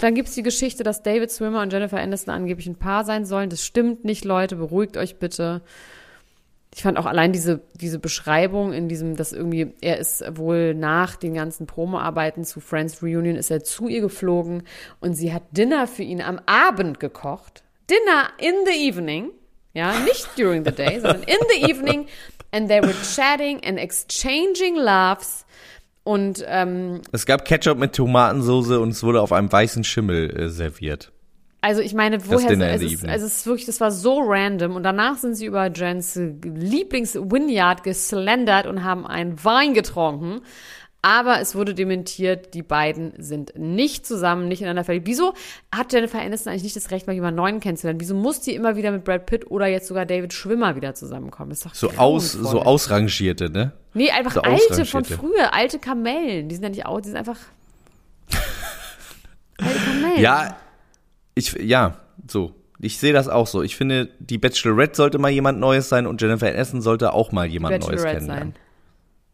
Dann 0.00 0.14
gibt 0.14 0.28
es 0.28 0.34
die 0.34 0.42
Geschichte, 0.42 0.82
dass 0.82 1.02
David 1.02 1.30
Swimmer 1.30 1.62
und 1.62 1.72
Jennifer 1.72 1.98
Aniston 1.98 2.34
angeblich 2.34 2.66
ein 2.66 2.76
Paar 2.76 3.04
sein 3.04 3.24
sollen. 3.24 3.50
Das 3.50 3.64
stimmt 3.64 4.04
nicht, 4.04 4.24
Leute. 4.24 4.56
Beruhigt 4.56 4.96
euch 4.96 5.18
bitte. 5.18 5.62
Ich 6.74 6.82
fand 6.82 6.98
auch 6.98 7.06
allein 7.06 7.32
diese, 7.32 7.60
diese 7.74 8.00
Beschreibung 8.00 8.72
in 8.72 8.88
diesem, 8.88 9.16
dass 9.16 9.32
irgendwie, 9.32 9.72
er 9.80 9.98
ist 9.98 10.24
wohl 10.36 10.74
nach 10.74 11.14
den 11.14 11.34
ganzen 11.34 11.66
Promoarbeiten 11.66 12.44
zu 12.44 12.58
Friends 12.58 13.00
Reunion, 13.00 13.36
ist 13.36 13.50
er 13.50 13.62
zu 13.62 13.86
ihr 13.86 14.00
geflogen 14.00 14.64
und 14.98 15.14
sie 15.14 15.32
hat 15.32 15.44
Dinner 15.52 15.86
für 15.86 16.02
ihn 16.02 16.20
am 16.20 16.40
Abend 16.46 16.98
gekocht. 16.98 17.62
Dinner 17.88 18.28
in 18.38 18.54
the 18.66 18.88
evening. 18.88 19.30
Ja, 19.72 19.98
nicht 20.00 20.28
during 20.36 20.64
the 20.64 20.72
day, 20.72 20.98
sondern 21.00 21.22
in 21.22 21.38
the 21.52 21.70
evening. 21.70 22.06
And 22.50 22.68
they 22.68 22.80
were 22.80 22.94
chatting 23.14 23.60
and 23.64 23.78
exchanging 23.78 24.76
laughs. 24.76 25.43
Und 26.04 26.44
ähm, 26.46 27.00
Es 27.12 27.24
gab 27.24 27.44
Ketchup 27.46 27.78
mit 27.78 27.94
Tomatensoße 27.94 28.78
und 28.78 28.90
es 28.90 29.02
wurde 29.02 29.22
auf 29.22 29.32
einem 29.32 29.50
weißen 29.50 29.84
Schimmel 29.84 30.38
äh, 30.38 30.48
serviert. 30.50 31.10
Also 31.62 31.80
ich 31.80 31.94
meine, 31.94 32.28
woher 32.28 32.50
in 32.50 32.60
es 32.60 32.82
ist, 32.82 33.08
also 33.08 33.24
es 33.24 33.36
ist 33.36 33.46
wirklich, 33.46 33.64
das 33.64 33.80
war 33.80 33.90
so 33.90 34.20
random 34.20 34.76
und 34.76 34.82
danach 34.82 35.16
sind 35.16 35.34
sie 35.34 35.46
über 35.46 35.72
Jens 35.72 36.14
Lieblings-Vineyard 36.14 37.82
geslendert 37.82 38.66
und 38.66 38.84
haben 38.84 39.06
einen 39.06 39.42
Wein 39.42 39.72
getrunken. 39.72 40.42
Aber 41.04 41.38
es 41.38 41.54
wurde 41.54 41.74
dementiert, 41.74 42.54
die 42.54 42.62
beiden 42.62 43.12
sind 43.18 43.52
nicht 43.58 44.06
zusammen, 44.06 44.48
nicht 44.48 44.62
ineinander 44.62 44.84
verliebt. 44.84 45.06
Wieso 45.06 45.34
hat 45.70 45.92
Jennifer 45.92 46.18
Aniston 46.18 46.50
eigentlich 46.50 46.62
nicht 46.62 46.76
das 46.76 46.90
Recht, 46.90 47.06
mal 47.06 47.12
jemanden 47.12 47.36
neuen 47.36 47.60
kennenzulernen? 47.60 48.00
Wieso 48.00 48.14
muss 48.14 48.40
die 48.40 48.54
immer 48.54 48.76
wieder 48.76 48.90
mit 48.90 49.04
Brad 49.04 49.26
Pitt 49.26 49.50
oder 49.50 49.66
jetzt 49.66 49.86
sogar 49.86 50.06
David 50.06 50.32
Schwimmer 50.32 50.76
wieder 50.76 50.94
zusammenkommen? 50.94 51.50
Das 51.50 51.58
ist 51.58 51.66
doch 51.66 51.74
So 51.74 51.90
aus, 51.98 52.32
so 52.32 52.62
ausrangierte, 52.62 53.50
ne? 53.50 53.72
Nee, 53.92 54.12
einfach 54.12 54.32
so 54.32 54.40
alte 54.40 54.86
von 54.86 55.04
früher, 55.04 55.52
alte 55.52 55.78
Kamellen. 55.78 56.48
Die 56.48 56.54
sind 56.54 56.64
ja 56.64 56.70
nicht 56.70 56.86
out, 56.86 57.04
die 57.04 57.10
sind 57.10 57.18
einfach 57.18 57.38
alte 59.58 59.78
Kamellen. 59.80 60.20
Ja, 60.22 60.56
ich, 61.34 61.52
ja, 61.52 61.98
so. 62.26 62.54
Ich 62.80 62.98
sehe 62.98 63.12
das 63.12 63.28
auch 63.28 63.46
so. 63.46 63.62
Ich 63.62 63.76
finde, 63.76 64.08
die 64.20 64.38
Bachelorette 64.38 64.96
sollte 64.96 65.18
mal 65.18 65.30
jemand 65.30 65.60
Neues 65.60 65.90
sein 65.90 66.06
und 66.06 66.22
Jennifer 66.22 66.48
Aniston 66.48 66.80
sollte 66.80 67.12
auch 67.12 67.30
mal 67.30 67.44
jemand 67.44 67.86
Neues 67.86 68.02
kennenlernen. 68.02 68.26
sein. 68.26 68.54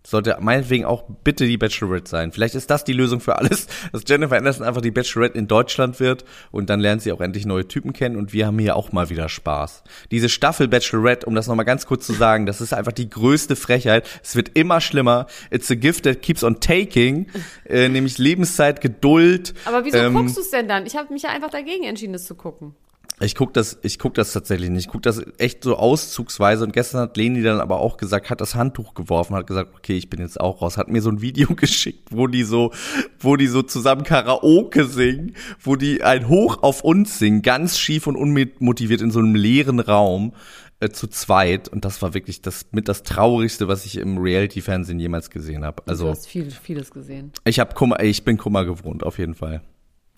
Sollte 0.07 0.37
meinetwegen 0.41 0.85
auch 0.85 1.05
bitte 1.25 1.47
die 1.47 1.59
Bachelorette 1.59 2.09
sein. 2.09 2.33
Vielleicht 2.33 2.55
ist 2.55 2.71
das 2.71 2.85
die 2.85 2.93
Lösung 2.93 3.21
für 3.21 3.37
alles, 3.37 3.67
dass 3.93 4.03
Jennifer 4.07 4.37
Anderson 4.37 4.67
einfach 4.67 4.81
die 4.81 4.91
Bachelorette 4.91 5.39
in 5.39 5.47
Deutschland 5.47 6.01
wird 6.01 6.25
und 6.51 6.71
dann 6.71 6.81
lernt 6.81 7.03
sie 7.03 7.13
auch 7.13 7.21
endlich 7.21 7.47
neue 7.47 7.69
Typen 7.69 7.93
kennen 7.93 8.17
und 8.17 8.33
wir 8.33 8.47
haben 8.47 8.59
hier 8.59 8.77
auch 8.77 8.93
mal 8.93 9.11
wieder 9.11 9.29
Spaß. 9.29 9.83
Diese 10.11 10.29
Staffel 10.29 10.69
Bachelorette, 10.69 11.27
um 11.27 11.35
das 11.35 11.47
nochmal 11.47 11.67
ganz 11.67 11.87
kurz 11.87 12.07
zu 12.07 12.13
sagen, 12.13 12.47
das 12.47 12.61
ist 12.61 12.73
einfach 12.73 12.93
die 12.93 13.11
größte 13.11 13.57
Frechheit. 13.57 14.09
Es 14.23 14.37
wird 14.37 14.51
immer 14.55 14.81
schlimmer. 14.81 15.27
It's 15.51 15.71
a 15.71 15.75
gift 15.75 16.05
that 16.05 16.23
keeps 16.23 16.43
on 16.43 16.61
taking, 16.61 17.27
äh, 17.69 17.89
nämlich 17.89 18.19
Lebenszeit, 18.19 18.81
Geduld. 18.81 19.55
Aber 19.65 19.85
wieso 19.85 19.99
ähm, 19.99 20.15
guckst 20.15 20.37
du 20.37 20.41
es 20.41 20.51
denn 20.51 20.69
dann? 20.69 20.87
Ich 20.87 20.97
habe 20.97 21.13
mich 21.13 21.23
ja 21.23 21.31
einfach 21.31 21.51
dagegen 21.51 21.85
entschieden, 21.85 22.13
das 22.13 22.25
zu 22.25 22.35
gucken. 22.35 22.75
Ich 23.23 23.35
guck 23.35 23.53
das, 23.53 23.79
ich 23.83 23.99
guck 23.99 24.15
das 24.15 24.33
tatsächlich 24.33 24.71
nicht. 24.71 24.87
Ich 24.87 24.91
guck 24.91 25.03
das 25.03 25.23
echt 25.37 25.63
so 25.63 25.77
auszugsweise. 25.77 26.65
Und 26.65 26.73
gestern 26.73 27.01
hat 27.01 27.19
Leni 27.19 27.43
dann 27.43 27.61
aber 27.61 27.81
auch 27.81 27.99
gesagt, 27.99 28.31
hat 28.31 28.41
das 28.41 28.55
Handtuch 28.55 28.95
geworfen, 28.95 29.37
hat 29.37 29.47
gesagt, 29.47 29.75
okay, 29.77 29.97
ich 29.97 30.09
bin 30.09 30.21
jetzt 30.21 30.41
auch 30.41 30.63
raus. 30.63 30.79
Hat 30.79 30.89
mir 30.89 31.03
so 31.03 31.11
ein 31.11 31.21
Video 31.21 31.49
geschickt, 31.55 32.09
wo 32.11 32.27
die 32.27 32.45
so, 32.45 32.73
wo 33.19 33.37
die 33.37 33.47
so 33.47 33.63
zusammen 33.63 34.05
Karaoke 34.05 34.87
singen, 34.87 35.37
wo 35.61 35.77
die 35.77 36.03
ein 36.03 36.29
Hoch 36.29 36.63
auf 36.63 36.83
uns 36.83 37.19
singen, 37.19 37.43
ganz 37.43 37.79
schief 37.79 38.07
und 38.07 38.17
unmotiviert 38.17 39.03
in 39.03 39.11
so 39.11 39.19
einem 39.19 39.35
leeren 39.35 39.81
Raum 39.81 40.33
äh, 40.81 40.89
zu 40.89 41.07
zweit. 41.07 41.69
Und 41.69 41.85
das 41.85 42.01
war 42.01 42.15
wirklich 42.15 42.41
das 42.41 42.69
mit 42.73 42.89
das 42.89 43.03
traurigste, 43.03 43.69
was 43.69 43.85
ich 43.85 43.99
im 43.99 44.17
Reality-Fernsehen 44.17 44.99
jemals 44.99 45.29
gesehen 45.29 45.63
habe. 45.63 45.83
Also 45.87 46.05
du 46.05 46.11
hast 46.11 46.27
viel, 46.27 46.51
vieles 46.51 46.91
gesehen. 46.91 47.33
ich 47.45 47.61
habe 47.61 47.75
Kummer, 47.75 48.03
ich 48.03 48.25
bin 48.25 48.39
Kummer 48.39 48.65
gewohnt 48.65 49.05
auf 49.05 49.19
jeden 49.19 49.35
Fall. 49.35 49.61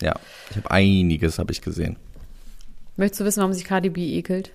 Ja, 0.00 0.14
ich 0.50 0.56
habe 0.56 0.70
einiges 0.70 1.40
habe 1.40 1.50
ich 1.50 1.62
gesehen. 1.62 1.96
Möchtest 2.96 3.20
du 3.20 3.24
wissen, 3.24 3.40
warum 3.40 3.52
sich 3.52 3.64
Cardi 3.64 3.90
B 3.90 4.16
ekelt? 4.16 4.50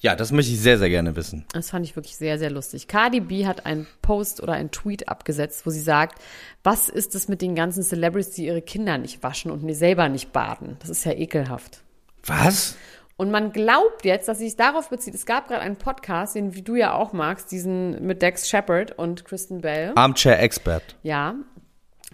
Ja, 0.00 0.14
das 0.14 0.32
möchte 0.32 0.52
ich 0.52 0.60
sehr, 0.60 0.78
sehr 0.78 0.90
gerne 0.90 1.16
wissen. 1.16 1.44
Das 1.52 1.70
fand 1.70 1.86
ich 1.86 1.96
wirklich 1.96 2.16
sehr, 2.16 2.38
sehr 2.38 2.50
lustig. 2.50 2.86
Cardi 2.86 3.20
B 3.20 3.46
hat 3.46 3.66
einen 3.66 3.86
Post 4.02 4.42
oder 4.42 4.52
einen 4.52 4.70
Tweet 4.70 5.08
abgesetzt, 5.08 5.64
wo 5.64 5.70
sie 5.70 5.80
sagt, 5.80 6.20
was 6.62 6.88
ist 6.88 7.14
es 7.14 7.28
mit 7.28 7.40
den 7.40 7.54
ganzen 7.54 7.82
Celebrities, 7.82 8.34
die 8.34 8.46
ihre 8.46 8.62
Kinder 8.62 8.98
nicht 8.98 9.22
waschen 9.22 9.50
und 9.50 9.62
mir 9.62 9.74
selber 9.74 10.08
nicht 10.08 10.32
baden? 10.32 10.76
Das 10.80 10.90
ist 10.90 11.04
ja 11.04 11.12
ekelhaft. 11.12 11.82
Was? 12.26 12.76
Und 13.16 13.30
man 13.30 13.52
glaubt 13.52 14.04
jetzt, 14.04 14.28
dass 14.28 14.38
sie 14.38 14.46
es 14.46 14.56
darauf 14.56 14.90
bezieht. 14.90 15.14
Es 15.14 15.24
gab 15.24 15.48
gerade 15.48 15.62
einen 15.62 15.76
Podcast, 15.76 16.34
den 16.34 16.54
wie 16.54 16.62
du 16.62 16.74
ja 16.74 16.92
auch 16.92 17.14
magst, 17.14 17.50
diesen 17.50 18.06
mit 18.06 18.20
Dex 18.20 18.48
Shepard 18.48 18.98
und 18.98 19.24
Kristen 19.24 19.62
Bell. 19.62 19.92
Armchair 19.94 20.38
Expert. 20.42 20.96
Ja. 21.02 21.36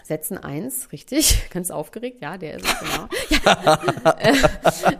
Setzen 0.02 0.38
eins, 0.38 0.90
richtig. 0.92 1.48
Ganz 1.50 1.70
aufgeregt, 1.70 2.20
ja, 2.20 2.36
der 2.36 2.54
ist 2.54 2.66
es 2.66 2.78
genau. 2.80 3.08
Ja, 3.44 3.78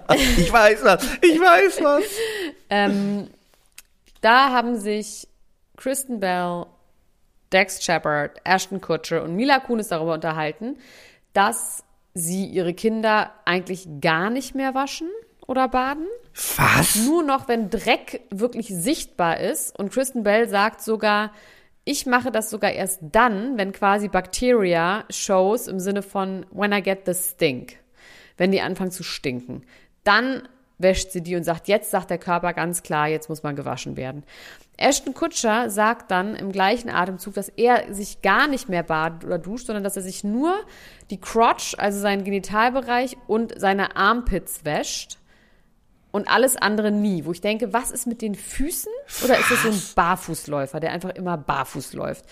Ich 0.39 0.53
weiß 0.53 0.85
was, 0.85 1.05
ich 1.23 1.41
weiß 1.41 1.83
was. 1.83 2.05
ähm, 2.71 3.29
da 4.21 4.51
haben 4.51 4.79
sich 4.79 5.29
Kristen 5.77 6.21
Bell, 6.21 6.67
Dex 7.53 7.83
Shepard, 7.85 8.39
Ashton 8.45 8.81
Kutcher 8.81 9.23
und 9.25 9.35
Mila 9.37 9.59
Kunis 9.59 9.89
darüber 9.89 10.15
unterhalten, 10.15 10.79
dass 11.33 11.83
sie 12.15 12.47
ihre 12.47 12.75
Kinder 12.75 13.33
eigentlich 13.45 13.89
gar 14.01 14.31
nicht 14.31 14.55
mehr 14.55 14.75
waschen 14.75 15.09
oder 15.47 15.69
baden. 15.69 16.07
Was? 16.57 16.97
Nur 16.97 17.23
noch, 17.23 17.49
wenn 17.49 17.69
Dreck 17.69 18.23
wirklich 18.31 18.69
sichtbar 18.69 19.41
ist. 19.41 19.79
Und 19.79 19.93
Kristen 19.93 20.23
Bell 20.23 20.49
sagt 20.49 20.81
sogar, 20.83 21.33
ich 21.85 22.07
mache 22.07 22.31
das 22.31 22.51
sogar 22.51 22.73
erst 22.73 23.01
dann, 23.03 23.59
wenn 23.59 23.73
quasi 23.73 24.09
Bacteria 24.09 25.05
shows 25.11 25.67
im 25.67 25.81
Sinne 25.81 26.03
von 26.03 26.47
when 26.51 26.73
I 26.73 26.83
get 26.83 27.07
the 27.07 27.15
stink. 27.15 27.77
Wenn 28.37 28.53
die 28.53 28.61
anfangen 28.61 28.93
zu 28.93 29.03
stinken. 29.03 29.65
Dann 30.05 30.49
wäscht 30.79 31.11
sie 31.11 31.23
die 31.23 31.37
und 31.37 31.45
sagt, 31.45 31.69
jetzt 31.69 31.91
sagt 31.91 32.11
der 32.11 32.19
Körper 32.19 32.53
ganz 32.53 32.83
klar, 32.83 33.09
jetzt 33.09 33.29
muss 33.29 33.43
man 33.43 33.57
gewaschen 33.57 33.97
werden. 33.97 34.25
Ashton 34.77 35.15
Kutscher 35.15 35.71
sagt 35.71 36.11
dann 36.11 36.35
im 36.35 36.51
gleichen 36.51 36.91
Atemzug, 36.91 37.35
dass 37.35 37.49
er 37.49 37.93
sich 37.95 38.23
gar 38.23 38.49
nicht 38.49 38.69
mehr 38.69 38.83
badet 38.83 39.25
oder 39.25 39.39
duscht, 39.39 39.67
sondern 39.67 39.85
dass 39.85 39.97
er 39.97 40.03
sich 40.03 40.25
nur 40.25 40.55
die 41.11 41.21
Crotch, 41.21 41.75
also 41.79 42.01
seinen 42.01 42.25
Genitalbereich 42.25 43.17
und 43.27 43.59
seine 43.61 43.97
Armpits 43.97 44.65
wäscht 44.65 45.19
und 46.13 46.29
alles 46.29 46.57
andere 46.57 46.93
nie. 46.93 47.25
Wo 47.25 47.33
ich 47.33 47.41
denke, 47.41 47.73
was 47.73 47.91
ist 47.91 48.07
mit 48.07 48.23
den 48.23 48.35
Füßen? 48.35 48.93
Oder 49.25 49.39
ist 49.39 49.51
das 49.51 49.63
so 49.63 49.69
ein 49.69 49.83
Barfußläufer, 49.97 50.79
der 50.79 50.93
einfach 50.93 51.11
immer 51.11 51.37
barfuß 51.37 51.95
läuft? 51.95 52.25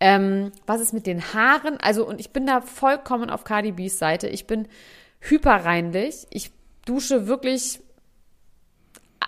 Ähm, 0.00 0.52
was 0.66 0.80
ist 0.80 0.92
mit 0.92 1.06
den 1.06 1.34
Haaren? 1.34 1.78
Also, 1.80 2.06
und 2.06 2.20
ich 2.20 2.30
bin 2.30 2.46
da 2.46 2.60
vollkommen 2.60 3.30
auf 3.30 3.42
Cardi 3.42 3.72
B's 3.72 3.98
Seite. 3.98 4.28
Ich 4.28 4.46
bin 4.46 4.68
hyperreinlich. 5.20 6.26
Ich 6.30 6.52
dusche 6.84 7.26
wirklich, 7.26 7.80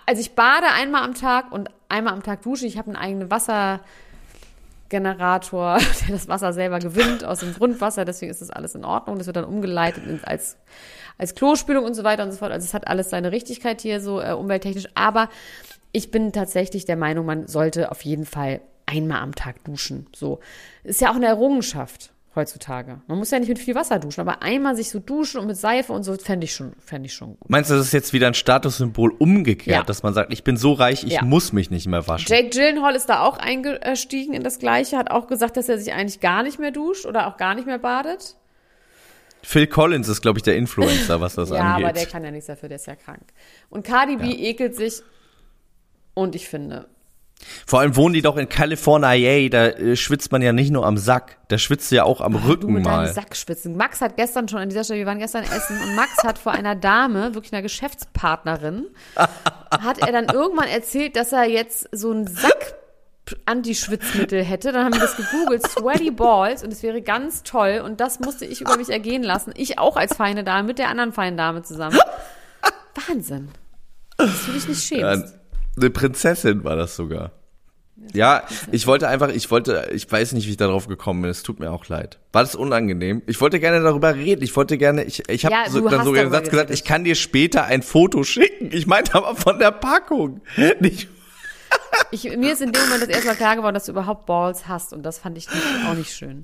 also 0.05 0.21
ich 0.21 0.33
bade 0.33 0.67
einmal 0.67 1.03
am 1.03 1.15
Tag 1.15 1.51
und 1.51 1.69
einmal 1.89 2.13
am 2.13 2.23
Tag 2.23 2.43
dusche. 2.43 2.65
Ich 2.65 2.77
habe 2.77 2.87
einen 2.87 2.95
eigenen 2.95 3.29
Wassergenerator, 4.91 5.77
der 6.07 6.15
das 6.15 6.27
Wasser 6.27 6.53
selber 6.53 6.79
gewinnt 6.79 7.23
aus 7.23 7.39
dem 7.39 7.53
Grundwasser. 7.53 8.05
Deswegen 8.05 8.31
ist 8.31 8.41
das 8.41 8.49
alles 8.49 8.75
in 8.75 8.85
Ordnung. 8.85 9.17
Das 9.17 9.27
wird 9.27 9.37
dann 9.37 9.45
umgeleitet 9.45 10.03
als, 10.23 10.57
als 11.17 11.35
Klospülung 11.35 11.85
und 11.85 11.93
so 11.93 12.03
weiter 12.03 12.23
und 12.23 12.31
so 12.31 12.37
fort. 12.37 12.51
Also 12.51 12.65
es 12.65 12.73
hat 12.73 12.87
alles 12.87 13.09
seine 13.09 13.31
Richtigkeit 13.31 13.81
hier 13.81 14.01
so 14.01 14.21
äh, 14.21 14.33
umwelttechnisch. 14.33 14.87
Aber 14.95 15.29
ich 15.91 16.11
bin 16.11 16.31
tatsächlich 16.31 16.85
der 16.85 16.97
Meinung, 16.97 17.25
man 17.25 17.47
sollte 17.47 17.91
auf 17.91 18.01
jeden 18.03 18.25
Fall 18.25 18.61
einmal 18.85 19.21
am 19.21 19.35
Tag 19.35 19.63
duschen. 19.63 20.07
So 20.15 20.39
ist 20.83 21.01
ja 21.01 21.11
auch 21.11 21.15
eine 21.15 21.27
Errungenschaft 21.27 22.11
heutzutage. 22.35 23.01
Man 23.07 23.17
muss 23.17 23.29
ja 23.31 23.39
nicht 23.39 23.49
mit 23.49 23.59
viel 23.59 23.75
Wasser 23.75 23.99
duschen, 23.99 24.21
aber 24.21 24.41
einmal 24.41 24.75
sich 24.75 24.89
so 24.89 24.99
duschen 24.99 25.39
und 25.41 25.47
mit 25.47 25.57
Seife 25.57 25.91
und 25.91 26.03
so 26.03 26.15
fände 26.17 26.45
ich 26.45 26.53
schon, 26.53 26.73
fände 26.79 27.07
ich 27.07 27.13
schon 27.13 27.37
gut. 27.37 27.49
Meinst 27.49 27.69
du, 27.69 27.75
das 27.75 27.87
ist 27.87 27.91
jetzt 27.93 28.13
wieder 28.13 28.27
ein 28.27 28.33
Statussymbol 28.33 29.11
umgekehrt, 29.19 29.75
Ja. 29.77 29.83
dass 29.83 30.01
man 30.03 30.13
sagt, 30.13 30.31
ich 30.31 30.43
bin 30.43 30.55
so 30.57 30.73
reich, 30.73 31.03
ich 31.03 31.13
Ja. 31.13 31.23
muss 31.25 31.51
mich 31.51 31.71
nicht 31.71 31.87
mehr 31.87 32.07
waschen? 32.07 32.27
Jake 32.29 32.49
Gyllenhaal 32.49 32.95
ist 32.95 33.07
da 33.09 33.21
auch 33.23 33.37
eingestiegen 33.37 34.33
in 34.33 34.43
das 34.43 34.59
Gleiche, 34.59 34.97
hat 34.97 35.11
auch 35.11 35.27
gesagt, 35.27 35.57
dass 35.57 35.67
er 35.67 35.77
sich 35.77 35.91
eigentlich 35.93 36.19
gar 36.21 36.43
nicht 36.43 36.57
mehr 36.59 36.71
duscht 36.71 37.05
oder 37.05 37.27
auch 37.27 37.37
gar 37.37 37.53
nicht 37.55 37.67
mehr 37.67 37.79
badet. 37.79 38.35
Phil 39.43 39.67
Collins 39.67 40.07
ist, 40.07 40.21
glaube 40.21 40.37
ich, 40.39 40.43
der 40.43 40.55
Influencer, 40.55 41.19
was 41.19 41.35
das 41.35 41.49
ja, 41.51 41.55
angeht. 41.73 41.85
aber 41.85 41.93
der 41.93 42.05
kann 42.05 42.23
ja 42.23 42.31
nichts 42.31 42.45
dafür, 42.47 42.69
der 42.69 42.75
ist 42.77 42.85
ja 42.87 42.95
krank. 42.95 43.23
Und 43.69 43.85
Cardi 43.85 44.15
B 44.17 44.29
ekelt 44.31 44.75
sich 44.75 45.01
und 46.13 46.35
ich 46.35 46.47
finde, 46.47 46.87
Vor 47.65 47.79
allem 47.79 47.95
wohnen 47.95 48.13
die 48.13 48.21
doch 48.21 48.37
in 48.37 48.49
California, 48.49 49.49
da 49.49 49.67
äh, 49.67 49.95
schwitzt 49.95 50.31
man 50.31 50.41
ja 50.41 50.53
nicht 50.53 50.71
nur 50.71 50.85
am 50.85 50.97
Sack, 50.97 51.37
da 51.47 51.57
schwitzt 51.57 51.91
du 51.91 51.95
ja 51.95 52.03
auch 52.03 52.21
am 52.21 52.33
du 52.33 52.39
Rücken 52.39 52.73
mit 52.73 52.85
deinen 52.85 53.05
mal. 53.05 53.13
Sackspitzen. 53.13 53.75
Max 53.75 54.01
hat 54.01 54.17
gestern 54.17 54.47
schon 54.47 54.59
an 54.59 54.69
dieser 54.69 54.83
Stelle, 54.83 54.99
wir 54.99 55.05
waren 55.05 55.19
gestern 55.19 55.43
essen 55.43 55.79
und 55.81 55.95
Max 55.95 56.23
hat 56.23 56.37
vor 56.37 56.51
einer 56.51 56.75
Dame, 56.75 57.33
wirklich 57.33 57.53
einer 57.53 57.61
Geschäftspartnerin, 57.61 58.87
hat 59.15 59.99
er 59.99 60.11
dann 60.11 60.25
irgendwann 60.25 60.67
erzählt, 60.67 61.15
dass 61.15 61.31
er 61.31 61.45
jetzt 61.45 61.87
so 61.91 62.11
einen 62.11 62.27
Sack 62.27 62.75
Anti-Schwitzmittel 63.45 64.43
hätte. 64.43 64.71
Dann 64.71 64.85
haben 64.85 64.93
wir 64.93 64.99
das 64.99 65.15
gegoogelt, 65.15 65.65
Sweaty 65.67 66.11
Balls, 66.11 66.63
und 66.63 66.73
es 66.73 66.83
wäre 66.83 67.01
ganz 67.01 67.43
toll. 67.43 67.81
Und 67.83 67.99
das 67.99 68.19
musste 68.19 68.45
ich 68.45 68.61
über 68.61 68.77
mich 68.77 68.89
ergehen 68.89 69.23
lassen. 69.23 69.53
Ich 69.55 69.79
auch 69.79 69.95
als 69.95 70.15
feine 70.15 70.43
Dame 70.43 70.67
mit 70.67 70.79
der 70.79 70.89
anderen 70.89 71.13
feinen 71.13 71.37
Dame 71.37 71.61
zusammen. 71.63 71.97
Wahnsinn. 73.07 73.49
Dass 74.17 74.45
du 74.45 74.51
dich 74.51 74.67
nicht 74.67 74.83
schämst. 74.83 75.33
Ja, 75.33 75.40
eine 75.77 75.89
Prinzessin 75.89 76.63
war 76.63 76.75
das 76.75 76.95
sogar. 76.95 77.31
Ja, 78.13 78.43
ich 78.71 78.87
wollte 78.87 79.07
einfach, 79.07 79.29
ich 79.29 79.51
wollte, 79.51 79.89
ich 79.93 80.11
weiß 80.11 80.33
nicht, 80.33 80.47
wie 80.47 80.51
ich 80.51 80.57
darauf 80.57 80.87
gekommen 80.87 81.21
bin, 81.21 81.29
es 81.29 81.43
tut 81.43 81.59
mir 81.59 81.71
auch 81.71 81.87
leid. 81.87 82.17
War 82.33 82.41
das 82.41 82.55
unangenehm? 82.55 83.21
Ich 83.27 83.39
wollte 83.41 83.59
gerne 83.59 83.81
darüber 83.81 84.15
reden, 84.15 84.43
ich 84.43 84.55
wollte 84.55 84.77
gerne, 84.79 85.03
ich, 85.03 85.29
ich 85.29 85.45
habe 85.45 85.53
Ja, 85.53 85.69
so, 85.69 85.87
dann 85.87 86.03
sogar 86.03 86.23
den 86.23 86.31
Satz 86.31 86.49
gesagt, 86.49 86.69
geredet. 86.69 86.73
ich 86.73 86.83
kann 86.83 87.03
dir 87.03 87.13
später 87.15 87.65
ein 87.65 87.83
Foto 87.83 88.23
schicken. 88.23 88.69
Ich 88.71 88.87
meinte 88.87 89.13
aber 89.15 89.35
von 89.35 89.59
der 89.59 89.71
Packung. 89.71 90.41
Nicht, 90.79 91.09
Ich, 92.09 92.23
mir 92.23 92.53
ist 92.53 92.61
in 92.61 92.71
dem 92.71 92.81
Moment 92.83 93.03
das 93.03 93.09
erste 93.09 93.27
Mal 93.27 93.35
klar 93.35 93.55
geworden, 93.55 93.75
dass 93.75 93.85
du 93.85 93.91
überhaupt 93.91 94.25
Balls 94.25 94.67
hast. 94.67 94.93
Und 94.93 95.03
das 95.03 95.19
fand 95.19 95.37
ich 95.37 95.47
nicht, 95.49 95.63
auch 95.87 95.93
nicht 95.93 96.11
schön. 96.11 96.43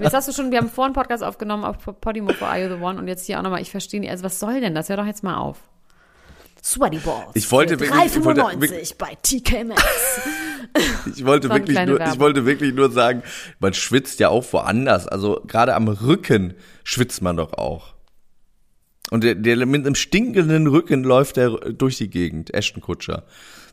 Jetzt 0.00 0.14
hast 0.14 0.28
du 0.28 0.32
schon, 0.32 0.50
wir 0.50 0.58
haben 0.58 0.68
vorhin 0.70 0.94
einen 0.94 1.02
Podcast 1.02 1.22
aufgenommen 1.24 1.64
auf 1.64 1.76
Podimo 2.00 2.32
for 2.32 2.48
Are 2.48 2.62
You 2.62 2.76
The 2.76 2.82
One 2.82 2.98
und 2.98 3.08
jetzt 3.08 3.26
hier 3.26 3.38
auch 3.38 3.42
nochmal, 3.42 3.60
ich 3.62 3.70
verstehe 3.70 4.00
nicht, 4.00 4.10
also 4.10 4.24
was 4.24 4.38
soll 4.38 4.60
denn 4.60 4.74
das? 4.74 4.88
Hör 4.88 4.96
doch 4.96 5.06
jetzt 5.06 5.22
mal 5.22 5.36
auf. 5.36 5.58
Sweaty 6.72 6.98
Balls. 6.98 7.30
Ich 7.34 7.50
wollte 7.50 7.74
für 7.78 7.80
wirklich- 7.88 8.14
ich 8.16 8.24
wollte 8.24 8.40
3,95 8.42 8.60
wirklich- 8.60 8.94
bei 8.98 9.14
TK 9.22 9.64
Maxx. 9.64 10.20
ich 11.16 11.24
wollte 11.24 11.48
wirklich 11.48 11.76
nur, 11.78 11.94
ich 11.94 11.98
Werbung. 12.00 12.18
wollte 12.20 12.46
wirklich 12.46 12.74
nur 12.74 12.90
sagen, 12.92 13.22
man 13.58 13.72
schwitzt 13.74 14.20
ja 14.20 14.28
auch 14.28 14.44
woanders. 14.52 15.08
Also 15.08 15.40
gerade 15.46 15.74
am 15.74 15.88
Rücken 15.88 16.54
schwitzt 16.84 17.22
man 17.22 17.36
doch 17.36 17.54
auch. 17.54 17.94
Und 19.10 19.24
der, 19.24 19.34
der 19.34 19.64
mit 19.64 19.86
einem 19.86 19.94
stinkenden 19.94 20.66
Rücken 20.66 21.02
läuft 21.02 21.38
er 21.38 21.50
durch 21.72 21.96
die 21.96 22.10
Gegend. 22.10 22.52
Ashton 22.52 22.82
Kutscher. 22.82 23.24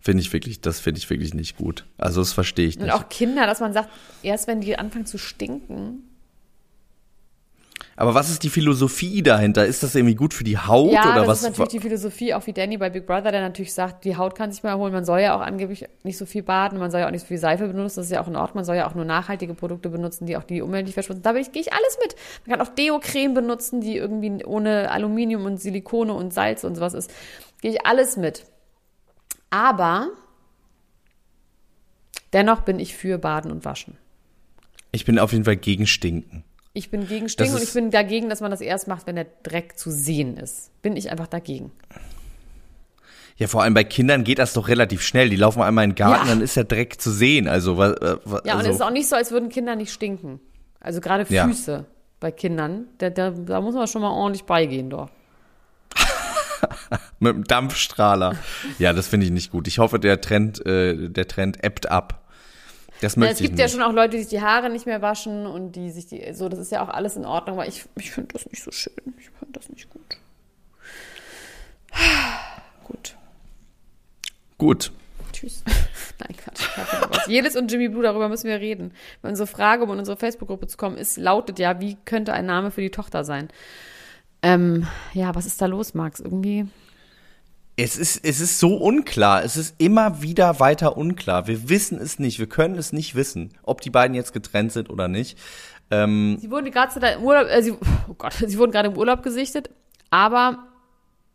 Finde 0.02 0.22
ich 0.22 0.32
wirklich, 0.32 0.62
das 0.62 0.80
finde 0.80 1.00
ich 1.00 1.10
wirklich 1.10 1.34
nicht 1.34 1.58
gut. 1.58 1.86
Also 1.98 2.22
das 2.22 2.32
verstehe 2.32 2.68
ich 2.68 2.78
Und 2.78 2.84
nicht. 2.84 2.94
auch 2.94 3.10
Kinder, 3.10 3.46
dass 3.46 3.60
man 3.60 3.74
sagt, 3.74 3.90
erst 4.24 4.48
wenn 4.48 4.62
die 4.62 4.78
anfangen 4.78 5.06
zu 5.06 5.18
stinken. 5.18 6.04
Aber 7.98 8.14
was 8.14 8.30
ist 8.30 8.44
die 8.44 8.50
Philosophie 8.50 9.24
dahinter? 9.24 9.66
Ist 9.66 9.82
das 9.82 9.96
irgendwie 9.96 10.16
gut 10.16 10.34
für 10.34 10.44
die 10.44 10.58
Haut 10.58 10.92
Ja, 10.92 11.12
oder 11.12 11.20
das 11.22 11.28
was? 11.28 11.38
ist 11.40 11.50
natürlich 11.50 11.72
die 11.72 11.80
Philosophie, 11.80 12.34
auch 12.34 12.46
wie 12.46 12.52
Danny 12.52 12.78
bei 12.78 12.90
Big 12.90 13.06
Brother, 13.06 13.32
der 13.32 13.42
natürlich 13.42 13.74
sagt, 13.74 14.04
die 14.04 14.18
Haut 14.18 14.36
kann 14.36 14.52
sich 14.52 14.64
mal 14.64 14.72
erholen. 14.72 14.92
Man 14.92 15.06
soll 15.06 15.22
ja 15.22 15.36
auch 15.36 15.42
angeblich 15.42 15.86
nicht 16.04 16.18
so 16.18 16.26
viel 16.26 16.44
baden, 16.44 16.78
man 16.78 16.92
soll 16.92 17.00
ja 17.00 17.08
auch 17.08 17.12
nicht 17.12 17.22
so 17.22 17.28
viel 17.28 17.38
Seife 17.38 17.68
benutzen, 17.68 17.98
das 17.98 18.08
ist 18.08 18.12
ja 18.12 18.22
auch 18.22 18.28
in 18.28 18.36
Ordnung. 18.36 18.56
Man 18.56 18.66
soll 18.66 18.76
ja 18.76 18.90
auch 18.90 18.96
nur 18.96 19.06
nachhaltige 19.06 19.54
Produkte 19.54 19.90
benutzen, 19.90 20.26
die 20.26 20.36
auch 20.36 20.44
die 20.44 20.62
Umwelt 20.62 20.86
nicht 20.86 20.94
verschmutzen. 20.96 21.24
Da 21.24 21.32
gehe 21.32 21.44
ich 21.54 21.72
alles 21.74 21.98
mit. 22.04 22.16
Man 22.46 22.58
kann 22.58 22.68
auch 22.68 22.74
Deo-Creme 22.74 23.34
benutzen, 23.34 23.80
die 23.80 23.96
irgendwie 23.96 24.44
ohne 24.44 24.92
Aluminium 24.92 25.46
und 25.46 25.62
Silikone 25.62 26.14
und 26.14 26.34
Salz 26.34 26.66
und 26.66 26.76
sowas 26.76 26.94
ist. 26.94 27.10
Gehe 27.62 27.72
ich 27.72 27.86
alles 27.86 28.18
mit. 28.18 28.46
Aber 29.50 30.10
Dennoch 32.36 32.64
bin 32.64 32.80
ich 32.80 32.98
für 32.98 33.18
Baden 33.18 33.50
und 33.50 33.64
Waschen. 33.64 33.98
Ich 34.92 35.06
bin 35.06 35.20
auf 35.20 35.32
jeden 35.32 35.46
Fall 35.46 35.56
gegen 35.56 35.88
Stinken. 35.88 36.44
Ich 36.78 36.92
bin 36.92 37.08
gegen 37.08 37.30
Stinken 37.30 37.56
und 37.56 37.64
ich 37.64 37.72
bin 37.74 37.90
dagegen, 37.90 38.28
dass 38.30 38.42
man 38.42 38.52
das 38.52 38.60
erst 38.60 38.88
macht, 38.90 39.08
wenn 39.08 39.16
der 39.16 39.28
Dreck 39.44 39.80
zu 39.80 39.90
sehen 39.92 40.36
ist. 40.36 40.70
Bin 40.82 40.98
ich 40.98 41.10
einfach 41.10 41.28
dagegen. 41.28 41.72
Ja, 43.38 43.48
vor 43.48 43.64
allem 43.64 43.74
bei 43.74 43.86
Kindern 43.86 44.26
geht 44.26 44.40
das 44.40 44.52
doch 44.54 44.68
relativ 44.68 45.02
schnell. 45.02 45.30
Die 45.30 45.38
laufen 45.38 45.62
einmal 45.62 45.86
in 45.86 45.92
den 45.92 45.96
Garten, 45.96 46.28
Ja. 46.28 46.34
dann 46.34 46.42
ist 46.42 46.58
der 46.58 46.66
Dreck 46.66 47.00
zu 47.00 47.12
sehen. 47.12 47.48
Also, 47.48 47.78
wa- 47.78 47.92
äh, 47.94 48.18
wa- 48.26 48.42
Ja, 48.46 48.54
und 48.54 48.60
also, 48.60 48.70
es 48.72 48.76
ist 48.76 48.82
auch 48.82 48.92
nicht 48.92 49.08
so, 49.08 49.16
als 49.16 49.32
würden 49.32 49.48
Kinder 49.50 49.76
nicht 49.78 49.92
stinken. 49.94 50.40
Also 50.82 51.00
gerade 51.00 51.26
Ja. 51.34 51.48
Füße 51.48 51.86
bei 52.20 52.32
Kindern, 52.32 52.88
da, 52.98 53.10
da, 53.10 53.32
da 53.32 53.62
muss 53.62 53.74
man 53.76 53.88
schon 53.88 54.02
mal 54.02 54.12
ordentlich 54.12 54.44
beigehen, 54.44 54.90
doch. 54.90 55.10
mit 57.20 57.34
dem 57.36 57.44
Dampfstrahler. 57.46 58.36
Ja, 58.80 58.92
das 58.94 59.08
finde 59.08 59.26
ich 59.28 59.32
nicht 59.32 59.52
gut. 59.52 59.68
Ich 59.68 59.80
hoffe, 59.80 60.00
der 60.00 60.20
Trend, 60.22 60.66
äh, 60.66 61.10
der 61.10 61.28
Trend 61.28 61.64
ebbt 61.64 61.90
ab. 61.90 62.25
Das 63.02 63.18
möchte 63.18 63.34
es 63.34 63.42
ich 63.42 63.48
gibt 63.48 63.60
ja 63.60 63.68
schon 63.68 63.82
auch 63.82 63.92
Leute, 63.92 64.12
die 64.12 64.20
sich 64.20 64.30
die 64.30 64.42
Haare 64.42 64.70
nicht 64.70 64.86
mehr 64.86 65.02
waschen 65.02 65.46
und 65.46 65.74
die 65.74 65.92
sich 65.92 66.08
die, 66.08 66.34
so, 66.34 66.50
das 66.50 66.60
ist 66.60 66.72
ja 66.72 66.84
auch 66.84 66.90
alles 66.90 67.16
in 67.16 67.26
Ordnung, 67.26 67.58
aber 67.58 67.68
ich, 67.68 67.86
ich 67.98 68.12
finde 68.12 68.34
das 68.34 68.46
nicht 68.46 68.64
so 68.64 68.72
schön. 68.72 68.94
Ich 69.20 69.30
finde 69.38 69.60
das 69.60 69.70
nicht 69.70 69.90
gut. 69.90 70.18
Gut. 72.84 73.16
Gut. 74.58 74.92
Tschüss. 75.34 75.64
Nein, 76.20 76.38
Quatsch. 76.38 77.28
Jelis 77.28 77.56
und 77.56 77.72
Jimmy 77.72 77.90
Blue, 77.90 78.04
darüber 78.04 78.30
müssen 78.30 78.48
wir 78.48 78.60
reden. 78.60 78.94
Weil 79.22 79.32
unsere 79.32 79.48
Frage, 79.48 79.84
um 79.84 79.92
in 79.92 80.00
unsere 80.00 80.18
Facebook-Gruppe 80.18 80.68
zu 80.68 80.78
kommen, 80.78 80.98
ist, 80.98 81.18
lautet 81.18 81.60
ja, 81.60 81.82
wie 81.82 81.98
könnte 82.06 82.34
ein 82.34 82.46
Name 82.46 82.72
für 82.72 82.82
die 82.82 82.92
Tochter 82.92 83.24
sein? 83.26 83.50
Ähm, 84.42 84.88
ja, 85.14 85.36
was 85.36 85.46
ist 85.46 85.62
da 85.62 85.66
los, 85.66 85.94
Max? 85.94 86.20
Irgendwie. 86.20 86.68
Es 87.78 87.98
ist, 87.98 88.24
es 88.24 88.40
ist 88.40 88.60
so 88.60 88.78
unklar. 88.78 89.44
Es 89.44 89.58
ist 89.58 89.76
immer 89.80 90.22
wieder 90.22 90.60
weiter 90.60 90.98
unklar. 90.98 91.48
Wir 91.48 91.68
wissen 91.70 92.00
es 92.00 92.20
nicht. 92.20 92.40
Wir 92.40 92.48
können 92.48 92.76
es 92.76 92.94
nicht 92.94 93.16
wissen, 93.16 93.54
ob 93.64 93.82
die 93.82 93.90
beiden 93.90 94.16
jetzt 94.16 94.32
getrennt 94.32 94.72
sind 94.72 94.90
oder 94.90 95.08
nicht. 95.08 95.38
Ähm, 95.92 96.38
Sie 96.40 96.50
wurden 96.50 96.72
gerade 96.72 97.08
im 97.10 97.24
Urlaub, 97.24 97.48
äh, 97.48 97.62
sie, 97.62 97.72
oh 98.08 98.14
Gott, 98.18 98.34
sie 98.34 98.58
wurden 98.58 98.72
gerade 98.72 98.90
im 98.90 98.98
Urlaub 98.98 99.24
gesichtet, 99.24 99.70
aber 100.10 100.66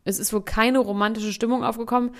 es 0.04 0.18
ist 0.18 0.32
wohl 0.32 0.42
keine 0.42 0.78
romantische 0.78 1.32
Stimmung 1.32 1.62
aufgekommen. 1.62 2.10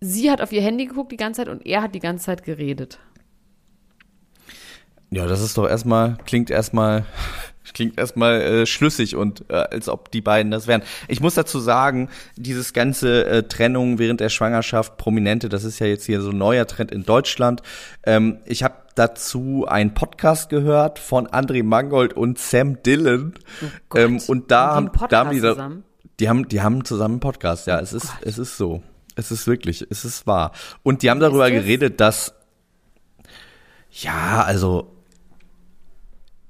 Sie 0.00 0.30
hat 0.30 0.42
auf 0.42 0.52
ihr 0.52 0.60
Handy 0.60 0.86
geguckt 0.86 1.12
die 1.12 1.16
ganze 1.16 1.42
Zeit 1.42 1.48
und 1.48 1.64
er 1.64 1.80
hat 1.82 1.94
die 1.94 2.00
ganze 2.00 2.26
Zeit 2.26 2.44
geredet. 2.44 2.98
ja, 5.10 5.26
das 5.26 5.40
ist 5.40 5.56
doch 5.56 5.66
erstmal, 5.68 6.18
klingt 6.26 6.50
erstmal, 6.50 7.06
klingt 7.72 7.98
erstmal 7.98 8.40
äh, 8.42 8.66
schlüssig 8.66 9.16
und 9.16 9.44
äh, 9.48 9.54
als 9.54 9.88
ob 9.88 10.10
die 10.10 10.20
beiden 10.20 10.50
das 10.50 10.66
wären. 10.66 10.82
Ich 11.08 11.20
muss 11.20 11.34
dazu 11.34 11.58
sagen, 11.60 12.10
dieses 12.36 12.72
ganze 12.72 13.24
äh, 13.26 13.42
Trennung 13.44 13.98
während 13.98 14.20
der 14.20 14.28
Schwangerschaft, 14.28 14.96
Prominente, 14.98 15.48
das 15.48 15.64
ist 15.64 15.78
ja 15.78 15.86
jetzt 15.86 16.04
hier 16.04 16.20
so 16.20 16.30
ein 16.30 16.38
neuer 16.38 16.66
Trend 16.66 16.92
in 16.92 17.04
Deutschland. 17.04 17.62
Ähm, 18.04 18.38
ich 18.44 18.62
habe 18.62 18.74
dazu 18.94 19.66
einen 19.66 19.94
Podcast 19.94 20.50
gehört 20.50 20.98
von 20.98 21.26
André 21.26 21.62
Mangold 21.62 22.12
und 22.12 22.38
Sam 22.38 22.82
Dillon. 22.82 23.34
Gott. 23.88 24.00
ähm, 24.00 24.20
und 24.26 24.50
da 24.50 24.74
Haben 24.74 24.90
die 24.92 24.98
haben, 25.00 25.08
da 25.08 25.18
haben 25.18 25.30
die, 25.30 25.40
da, 25.40 25.52
zusammen? 25.52 25.84
die 26.20 26.28
haben, 26.28 26.48
die 26.48 26.60
haben 26.60 26.84
zusammen 26.84 27.14
einen 27.14 27.20
Podcast. 27.20 27.66
Ja, 27.66 27.80
es 27.80 27.92
ist, 27.92 28.12
es 28.22 28.38
ist 28.38 28.56
so. 28.56 28.82
Es 29.16 29.30
ist 29.30 29.46
wirklich, 29.46 29.86
es 29.90 30.04
ist 30.04 30.26
wahr. 30.26 30.52
Und 30.82 31.02
die 31.02 31.10
haben 31.10 31.20
darüber 31.20 31.50
geredet, 31.50 32.00
dass 32.00 32.34
ja, 33.90 34.42
also 34.42 34.90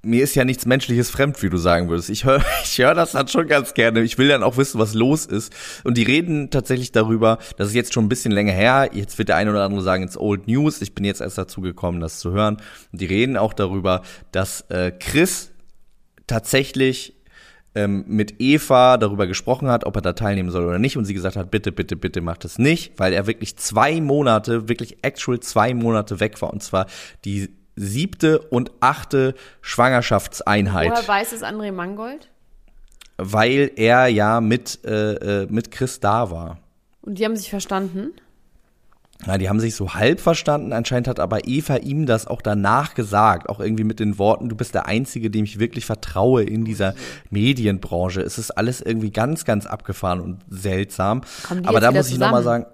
mir 0.05 0.23
ist 0.23 0.35
ja 0.35 0.45
nichts 0.45 0.67
Menschliches 0.67 1.11
fremd, 1.11 1.43
wie 1.43 1.51
du 1.51 1.57
sagen 1.57 1.89
würdest. 1.89 2.11
Ich 2.11 2.25
höre 2.25 2.45
ich 2.65 2.79
hör 2.79 2.95
das 2.95 3.13
dann 3.13 3.29
schon 3.29 3.47
ganz 3.47 3.75
gerne. 3.75 4.03
Ich 4.03 4.19
will 4.19 4.29
dann 4.29 4.43
auch 4.43 4.57
wissen, 4.57 4.79
was 4.79 4.95
los 4.95 5.27
ist. 5.27 5.53
Und 5.85 5.97
die 5.97 6.03
reden 6.03 6.51
tatsächlich 6.51 6.93
darüber, 6.93 7.39
das 7.57 7.69
ist 7.69 7.75
jetzt 7.75 7.95
schon 7.95 8.05
ein 8.05 8.09
bisschen 8.09 8.33
länger 8.33 8.53
her. 8.53 8.91
Jetzt 8.93 9.19
wird 9.19 9.29
der 9.29 9.37
eine 9.37 9.51
oder 9.51 9.65
andere 9.65 9.83
sagen, 9.83 10.05
it's 10.05 10.17
old 10.17 10.47
news. 10.47 10.81
Ich 10.83 10.95
bin 10.95 11.05
jetzt 11.05 11.21
erst 11.21 11.39
dazu 11.39 11.61
gekommen, 11.61 12.01
das 12.01 12.19
zu 12.19 12.33
hören. 12.33 12.59
Und 12.93 13.01
die 13.01 13.07
reden 13.07 13.37
auch 13.37 13.53
darüber, 13.53 14.03
dass 14.33 14.63
äh, 14.71 14.93
Chris 14.93 15.51
tatsächlich 16.27 17.15
ähm, 17.75 18.05
mit 18.07 18.41
Eva 18.41 18.97
darüber 18.97 19.27
gesprochen 19.27 19.69
hat, 19.69 19.85
ob 19.85 19.97
er 19.97 20.03
da 20.03 20.13
teilnehmen 20.13 20.51
soll 20.51 20.65
oder 20.65 20.79
nicht. 20.79 20.97
Und 20.97 21.05
sie 21.05 21.15
gesagt 21.15 21.37
hat, 21.37 21.51
bitte, 21.51 21.73
bitte, 21.73 21.97
bitte 21.97 22.21
macht 22.21 22.45
es 22.45 22.59
nicht, 22.59 22.93
weil 22.99 23.13
er 23.13 23.27
wirklich 23.27 23.57
zwei 23.57 24.01
Monate, 24.01 24.69
wirklich 24.69 24.99
actual 25.03 25.41
zwei 25.41 25.75
Monate 25.75 26.21
weg 26.21 26.41
war. 26.41 26.53
Und 26.53 26.63
zwar 26.63 26.87
die 27.25 27.51
siebte 27.77 28.39
und 28.41 28.71
achte 28.81 29.35
Schwangerschaftseinheit, 29.61 30.91
Woher 30.91 31.09
weiß 31.09 31.33
es 31.33 31.43
André 31.43 31.73
Mangold? 31.73 32.29
weil 33.17 33.71
er 33.77 34.09
ja 34.09 34.41
mit, 34.41 34.85
äh, 34.85 35.43
äh, 35.43 35.47
mit 35.49 35.71
Chris 35.71 36.01
da 36.01 36.31
war. 36.31 36.59
Und 37.03 37.19
die 37.19 37.25
haben 37.25 37.37
sich 37.37 37.51
verstanden? 37.51 38.13
Ja, 39.27 39.39
die 39.39 39.49
haben 39.49 39.61
sich 39.61 39.77
so 39.77 39.95
halb 39.95 40.21
verstanden. 40.21 40.73
Anscheinend 40.73 41.09
hat 41.09 41.21
aber 41.21 41.47
Eva 41.47 41.77
ihm 41.77 42.05
das 42.07 42.27
auch 42.27 42.43
danach 42.43 42.95
gesagt. 42.95 43.49
Auch 43.49 43.61
irgendwie 43.61 43.85
mit 43.85 44.01
den 44.01 44.19
Worten, 44.19 44.49
du 44.49 44.57
bist 44.57 44.75
der 44.75 44.87
Einzige, 44.87 45.31
dem 45.31 45.45
ich 45.45 45.59
wirklich 45.59 45.87
vertraue 45.87 46.43
in 46.43 46.65
dieser 46.65 46.95
Medienbranche. 47.31 48.21
Es 48.21 48.39
ist 48.39 48.51
alles 48.51 48.81
irgendwie 48.81 49.11
ganz, 49.11 49.45
ganz 49.45 49.67
abgefahren 49.67 50.21
und 50.21 50.41
seltsam. 50.49 51.23
Aber 51.65 51.81
da 51.81 51.93
muss 51.93 52.11
ich 52.11 52.19
nochmal 52.19 52.43
sagen, 52.43 52.67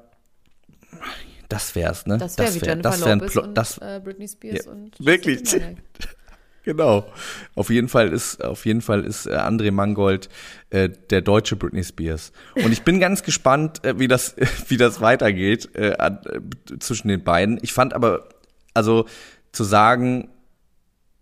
das 1.52 1.74
wär's, 1.74 2.06
ne? 2.06 2.18
Das 2.18 2.38
wäre 2.38 2.54
wie 2.54 2.60
wär- 2.62 2.68
Jennifer 2.68 2.82
das 2.90 3.00
wär 3.04 3.12
ein 3.12 3.18
Lopez 3.18 3.32
Plo- 3.32 3.42
und 3.42 3.54
das, 3.54 3.78
äh, 3.78 4.00
Britney 4.02 4.28
Spears 4.28 4.64
Ja, 4.64 4.72
und 4.72 4.92
wirklich. 4.98 5.42
Genau. 6.62 7.06
Auf 7.54 7.70
jeden 7.70 7.88
Fall 7.88 8.12
ist, 8.12 8.44
auf 8.44 8.66
jeden 8.66 8.82
Fall 8.82 9.04
ist 9.04 9.26
äh, 9.26 9.30
André 9.30 9.72
Mangold 9.72 10.28
äh, 10.68 10.90
der 11.08 11.22
deutsche 11.22 11.56
Britney 11.56 11.82
Spears. 11.82 12.32
Und 12.54 12.70
ich 12.72 12.82
bin 12.82 13.00
ganz 13.00 13.22
gespannt, 13.22 13.82
äh, 13.84 13.98
wie 13.98 14.08
das, 14.08 14.36
wie 14.68 14.76
das 14.76 15.00
weitergeht 15.00 15.70
äh, 15.74 15.96
an, 15.96 16.18
äh, 16.26 16.78
zwischen 16.78 17.08
den 17.08 17.24
beiden. 17.24 17.58
Ich 17.62 17.72
fand 17.72 17.94
aber, 17.94 18.28
also 18.74 19.06
zu 19.52 19.64
sagen, 19.64 20.28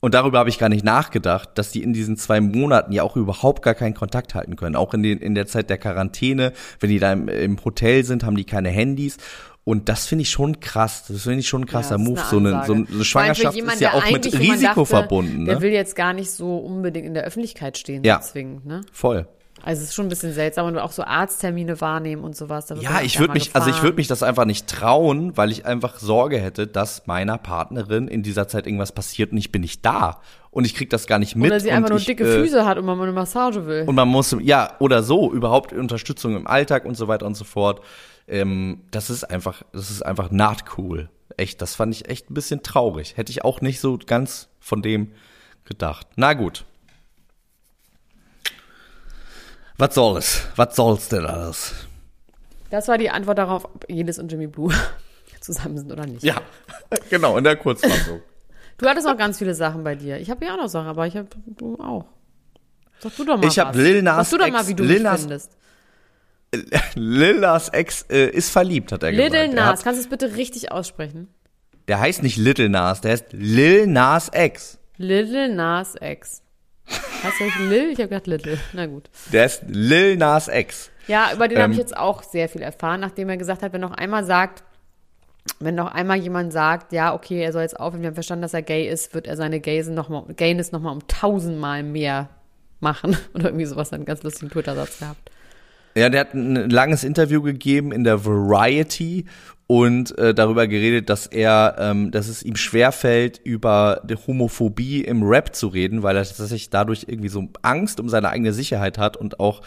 und 0.00 0.14
darüber 0.14 0.38
habe 0.38 0.48
ich 0.48 0.58
gar 0.58 0.68
nicht 0.68 0.84
nachgedacht, 0.84 1.50
dass 1.56 1.72
die 1.72 1.82
in 1.82 1.92
diesen 1.92 2.16
zwei 2.16 2.40
Monaten 2.40 2.92
ja 2.92 3.02
auch 3.02 3.16
überhaupt 3.16 3.62
gar 3.62 3.74
keinen 3.74 3.94
Kontakt 3.94 4.34
halten 4.34 4.54
können. 4.54 4.76
Auch 4.76 4.94
in, 4.94 5.02
den, 5.02 5.18
in 5.18 5.34
der 5.34 5.46
Zeit 5.46 5.70
der 5.70 5.78
Quarantäne, 5.78 6.52
wenn 6.78 6.90
die 6.90 7.00
da 7.00 7.12
im, 7.12 7.28
im 7.28 7.64
Hotel 7.64 8.04
sind, 8.04 8.22
haben 8.22 8.36
die 8.36 8.44
keine 8.44 8.68
Handys. 8.70 9.16
Und 9.68 9.90
das 9.90 10.06
finde 10.06 10.22
ich 10.22 10.30
schon 10.30 10.60
krass. 10.60 11.04
Das 11.08 11.24
finde 11.24 11.40
ich 11.40 11.48
schon 11.48 11.62
ein 11.62 11.66
krasser 11.66 11.96
Ja, 11.96 11.98
Move. 11.98 12.18
eine 12.20 12.28
so, 12.30 12.38
eine, 12.38 12.64
so 12.66 12.72
eine 12.72 13.04
Schwangerschaft 13.04 13.54
jemand, 13.54 13.74
ist 13.74 13.80
ja 13.82 13.90
der 13.90 13.98
auch 13.98 14.10
mit 14.10 14.24
Risiko 14.24 14.66
dachte, 14.80 14.86
verbunden. 14.86 15.44
Der 15.44 15.56
Ne? 15.56 15.60
will 15.60 15.72
jetzt 15.72 15.94
gar 15.94 16.14
nicht 16.14 16.30
so 16.30 16.56
unbedingt 16.56 17.04
in 17.06 17.12
der 17.12 17.24
Öffentlichkeit 17.24 17.76
stehen, 17.76 18.02
Ja. 18.02 18.20
zwingend, 18.22 18.64
ne? 18.64 18.80
Voll. 18.92 19.26
Also 19.62 19.82
es 19.82 19.88
ist 19.88 19.94
schon 19.94 20.06
ein 20.06 20.08
bisschen 20.08 20.32
seltsam 20.32 20.66
und 20.66 20.78
auch 20.78 20.92
so 20.92 21.02
Arzttermine 21.02 21.80
wahrnehmen 21.80 22.22
und 22.22 22.36
sowas. 22.36 22.72
Ja, 22.80 23.00
ich 23.02 23.18
würde 23.18 23.34
mich, 23.34 23.54
also 23.54 23.68
ich 23.68 23.72
gefahren. 23.74 23.84
würde 23.84 23.96
mich 23.96 24.08
das 24.08 24.22
einfach 24.22 24.44
nicht 24.44 24.66
trauen, 24.66 25.36
weil 25.36 25.50
ich 25.50 25.66
einfach 25.66 25.98
Sorge 25.98 26.38
hätte, 26.38 26.66
dass 26.66 27.06
meiner 27.06 27.38
Partnerin 27.38 28.08
in 28.08 28.22
dieser 28.22 28.48
Zeit 28.48 28.66
irgendwas 28.66 28.92
passiert 28.92 29.32
und 29.32 29.38
ich 29.38 29.52
bin 29.52 29.62
nicht 29.62 29.84
da 29.84 30.20
und 30.50 30.64
ich 30.64 30.74
krieg 30.74 30.90
das 30.90 31.06
gar 31.06 31.18
nicht 31.18 31.36
mit. 31.36 31.50
Oder 31.50 31.60
sie 31.60 31.70
einfach 31.70 31.90
nur 31.90 31.98
ich, 31.98 32.06
dicke 32.06 32.24
äh, 32.24 32.40
Füße 32.40 32.64
hat 32.64 32.78
und 32.78 32.86
man 32.86 32.96
mal 32.96 33.04
eine 33.04 33.12
Massage 33.12 33.66
will. 33.66 33.84
Und 33.86 33.94
man 33.94 34.08
muss, 34.08 34.34
ja, 34.40 34.72
oder 34.78 35.02
so, 35.02 35.32
überhaupt 35.32 35.72
Unterstützung 35.72 36.36
im 36.36 36.46
Alltag 36.46 36.84
und 36.84 36.96
so 36.96 37.08
weiter 37.08 37.26
und 37.26 37.36
so 37.36 37.44
fort. 37.44 37.80
Ähm, 38.26 38.82
das 38.90 39.10
ist 39.10 39.24
einfach, 39.24 39.62
das 39.72 39.90
ist 39.90 40.02
einfach 40.02 40.30
not 40.30 40.64
cool. 40.76 41.08
Echt, 41.36 41.62
das 41.62 41.74
fand 41.74 41.94
ich 41.94 42.08
echt 42.08 42.30
ein 42.30 42.34
bisschen 42.34 42.62
traurig. 42.62 43.16
Hätte 43.16 43.30
ich 43.30 43.44
auch 43.44 43.60
nicht 43.60 43.80
so 43.80 43.98
ganz 44.04 44.48
von 44.60 44.82
dem 44.82 45.12
gedacht. 45.64 46.06
Na 46.16 46.34
gut. 46.34 46.64
Was 49.78 49.94
soll 49.94 50.18
es? 50.18 50.42
Was 50.56 50.74
soll's 50.76 51.08
denn 51.08 51.24
alles? 51.26 51.74
Das 52.70 52.88
war 52.88 52.98
die 52.98 53.10
Antwort 53.10 53.38
darauf, 53.38 53.64
ob 53.64 53.88
Jelis 53.88 54.18
und 54.18 54.30
Jimmy 54.30 54.46
Blue 54.46 54.74
zusammen 55.40 55.78
sind 55.78 55.90
oder 55.92 56.04
nicht. 56.06 56.22
Ja, 56.22 56.40
genau, 57.10 57.36
in 57.38 57.44
der 57.44 57.56
Kurzfassung. 57.56 58.20
Du 58.76 58.86
hattest 58.86 59.06
auch 59.08 59.16
ganz 59.16 59.38
viele 59.38 59.54
Sachen 59.54 59.82
bei 59.84 59.94
dir. 59.94 60.18
Ich 60.18 60.30
habe 60.30 60.44
ja 60.44 60.54
auch 60.54 60.58
noch 60.58 60.68
Sachen, 60.68 60.88
aber 60.88 61.06
ich 61.06 61.16
habe 61.16 61.28
du 61.46 61.76
auch. 61.80 62.04
Sag 63.00 63.16
du 63.16 63.24
doch 63.24 63.36
mal 63.36 63.46
Ich 63.46 63.58
hab 63.58 63.68
was. 63.70 63.76
Lil 63.76 64.02
Nas 64.02 64.30
Sag 64.30 64.38
du 64.38 64.44
doch 64.44 64.52
mal, 64.52 64.66
wie 64.68 64.74
du 64.74 64.84
Lil 64.84 65.02
Nas- 65.02 65.20
findest. 65.20 65.56
Lil 66.94 67.40
Nas 67.40 67.68
Ex 67.70 68.02
äh, 68.10 68.28
ist 68.30 68.50
verliebt, 68.50 68.90
hat 68.92 69.02
er 69.02 69.10
Little 69.12 69.24
gesagt. 69.30 69.48
Der, 69.52 69.54
Nas, 69.54 69.78
hat, 69.78 69.84
kannst 69.84 69.98
du 70.00 70.04
es 70.04 70.08
bitte 70.10 70.36
richtig 70.36 70.72
aussprechen? 70.72 71.28
der 71.88 72.00
heißt 72.00 72.22
nicht 72.22 72.36
Little 72.36 72.68
Nas, 72.68 73.00
der 73.00 73.12
heißt 73.12 73.32
Lil 73.32 73.86
Nas 73.86 74.30
X. 74.34 74.78
Little 74.98 75.48
Nas 75.54 75.94
X. 76.00 76.42
Hast 77.22 77.40
du 77.40 77.44
nicht 77.44 77.58
Lil? 77.58 77.90
Ich 77.92 77.98
habe 77.98 78.08
gedacht 78.08 78.26
Little. 78.26 78.58
Na 78.72 78.86
gut. 78.86 79.10
Der 79.32 79.46
ist 79.46 79.62
Lil 79.66 80.16
Nas 80.16 80.48
X. 80.48 80.90
Ja, 81.06 81.32
über 81.34 81.48
den 81.48 81.58
habe 81.58 81.66
Ähm, 81.66 81.72
ich 81.72 81.78
jetzt 81.78 81.96
auch 81.96 82.22
sehr 82.22 82.48
viel 82.48 82.62
erfahren, 82.62 83.00
nachdem 83.00 83.28
er 83.28 83.36
gesagt 83.36 83.62
hat, 83.62 83.72
wenn 83.72 83.80
noch 83.80 83.92
einmal 83.92 84.24
sagt, 84.24 84.62
wenn 85.60 85.74
noch 85.74 85.92
einmal 85.92 86.18
jemand 86.18 86.52
sagt, 86.52 86.92
ja, 86.92 87.14
okay, 87.14 87.42
er 87.42 87.52
soll 87.52 87.62
jetzt 87.62 87.78
aufhören, 87.78 88.02
wir 88.02 88.08
haben 88.08 88.14
verstanden, 88.14 88.42
dass 88.42 88.54
er 88.54 88.62
gay 88.62 88.88
ist, 88.88 89.14
wird 89.14 89.26
er 89.26 89.36
seine 89.36 89.60
noch 89.60 90.08
mal, 90.08 90.24
Gayness 90.36 90.72
nochmal 90.72 90.92
um 90.92 91.06
tausendmal 91.08 91.82
mehr 91.82 92.28
machen. 92.80 93.16
Oder 93.34 93.46
irgendwie 93.46 93.66
sowas, 93.66 93.92
einen 93.92 94.04
ganz 94.04 94.22
lustigen 94.22 94.50
Twitter-Satz 94.50 94.98
gehabt. 94.98 95.30
Ja, 95.94 96.10
der 96.10 96.20
hat 96.20 96.34
ein 96.34 96.70
langes 96.70 97.02
Interview 97.02 97.42
gegeben 97.42 97.90
in 97.90 98.04
der 98.04 98.24
Variety 98.24 99.26
und 99.68 100.16
äh, 100.16 100.32
darüber 100.32 100.66
geredet, 100.66 101.10
dass 101.10 101.26
er, 101.26 101.76
ähm, 101.78 102.10
dass 102.10 102.28
es 102.28 102.42
ihm 102.42 102.56
schwerfällt, 102.56 103.38
über 103.44 104.00
die 104.02 104.16
Homophobie 104.16 105.02
im 105.04 105.22
Rap 105.22 105.54
zu 105.54 105.68
reden, 105.68 106.02
weil 106.02 106.16
er 106.16 106.24
tatsächlich 106.24 106.70
dadurch 106.70 107.04
irgendwie 107.06 107.28
so 107.28 107.46
Angst 107.60 108.00
um 108.00 108.08
seine 108.08 108.30
eigene 108.30 108.54
Sicherheit 108.54 108.96
hat 108.96 109.18
und 109.18 109.38
auch 109.40 109.60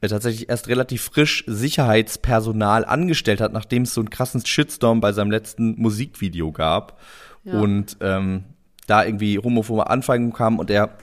äh, 0.00 0.08
tatsächlich 0.08 0.48
erst 0.48 0.66
relativ 0.66 1.02
frisch 1.04 1.44
Sicherheitspersonal 1.46 2.84
angestellt 2.84 3.40
hat, 3.40 3.52
nachdem 3.52 3.84
es 3.84 3.94
so 3.94 4.00
einen 4.00 4.10
krassen 4.10 4.44
Shitstorm 4.44 5.00
bei 5.00 5.12
seinem 5.12 5.30
letzten 5.30 5.80
Musikvideo 5.80 6.50
gab. 6.50 7.00
Ja. 7.46 7.60
und 7.60 7.98
ähm, 8.00 8.44
da 8.86 9.04
irgendwie 9.04 9.38
homophobe 9.38 9.90
Anfragen 9.90 10.32
kamen 10.32 10.58
und 10.58 10.70
er 10.70 10.96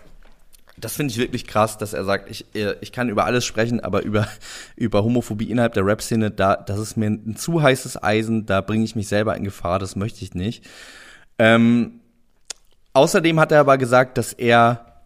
das 0.82 0.96
finde 0.96 1.12
ich 1.12 1.18
wirklich 1.18 1.48
krass, 1.48 1.78
dass 1.78 1.94
er 1.94 2.04
sagt, 2.04 2.30
ich, 2.30 2.46
äh, 2.56 2.76
ich 2.82 2.92
kann 2.92 3.10
über 3.10 3.26
alles 3.26 3.46
sprechen, 3.46 3.80
aber 3.80 4.04
über, 4.04 4.28
über 4.76 5.04
Homophobie 5.04 5.50
innerhalb 5.50 5.74
der 5.74 5.86
Rap-Szene, 5.86 6.32
da, 6.32 6.56
das 6.56 6.80
ist 6.80 6.98
mir 6.98 7.08
ein 7.08 7.36
zu 7.36 7.62
heißes 7.62 8.02
Eisen, 8.04 8.46
da 8.46 8.62
bringe 8.62 8.84
ich 8.84 8.96
mich 8.96 9.08
selber 9.08 9.36
in 9.36 9.44
Gefahr, 9.44 9.80
das 9.80 9.96
möchte 9.96 10.24
ich 10.24 10.34
nicht. 10.34 10.66
Ähm, 11.40 12.02
außerdem 12.94 13.40
hat 13.40 13.52
er 13.52 13.62
aber 13.62 13.78
gesagt, 13.78 14.18
dass 14.18 14.34
er 14.34 15.04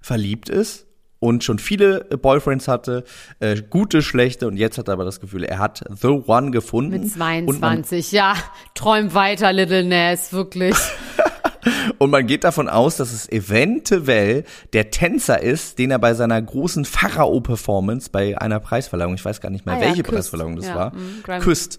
verliebt 0.00 0.48
ist 0.48 0.86
und 1.24 1.42
schon 1.42 1.58
viele 1.58 2.10
äh, 2.10 2.16
Boyfriends 2.16 2.68
hatte, 2.68 3.04
äh, 3.40 3.60
gute, 3.62 4.02
schlechte, 4.02 4.46
und 4.46 4.58
jetzt 4.58 4.76
hat 4.76 4.88
er 4.88 4.92
aber 4.92 5.06
das 5.06 5.20
Gefühl, 5.20 5.44
er 5.44 5.58
hat 5.58 5.82
The 5.88 6.08
One 6.26 6.50
gefunden. 6.50 6.90
Mit 6.90 7.02
Und 7.02 7.18
man 7.18 7.46
22, 7.46 8.12
ja. 8.12 8.34
Träum 8.74 9.14
weiter, 9.14 9.52
Little 9.52 9.84
Nas, 9.84 10.32
wirklich. 10.34 10.76
Und 11.98 12.10
man 12.10 12.26
geht 12.26 12.44
davon 12.44 12.68
aus, 12.68 12.96
dass 12.96 13.12
es 13.12 13.28
eventuell 13.30 14.44
der 14.72 14.90
Tänzer 14.90 15.42
ist, 15.42 15.78
den 15.78 15.90
er 15.90 15.98
bei 15.98 16.14
seiner 16.14 16.40
großen 16.40 16.84
Pharao-Performance 16.84 18.10
bei 18.10 18.36
einer 18.40 18.60
Preisverleihung, 18.60 19.14
ich 19.14 19.24
weiß 19.24 19.40
gar 19.40 19.50
nicht 19.50 19.66
mehr, 19.66 19.76
Ah 19.76 19.78
ja, 19.80 19.86
welche 19.86 20.02
küsst. 20.02 20.14
Preisverleihung 20.14 20.56
das 20.56 20.66
Ja, 20.66 20.74
war, 20.76 20.92
Grammy. 21.22 21.42
küsst. 21.44 21.78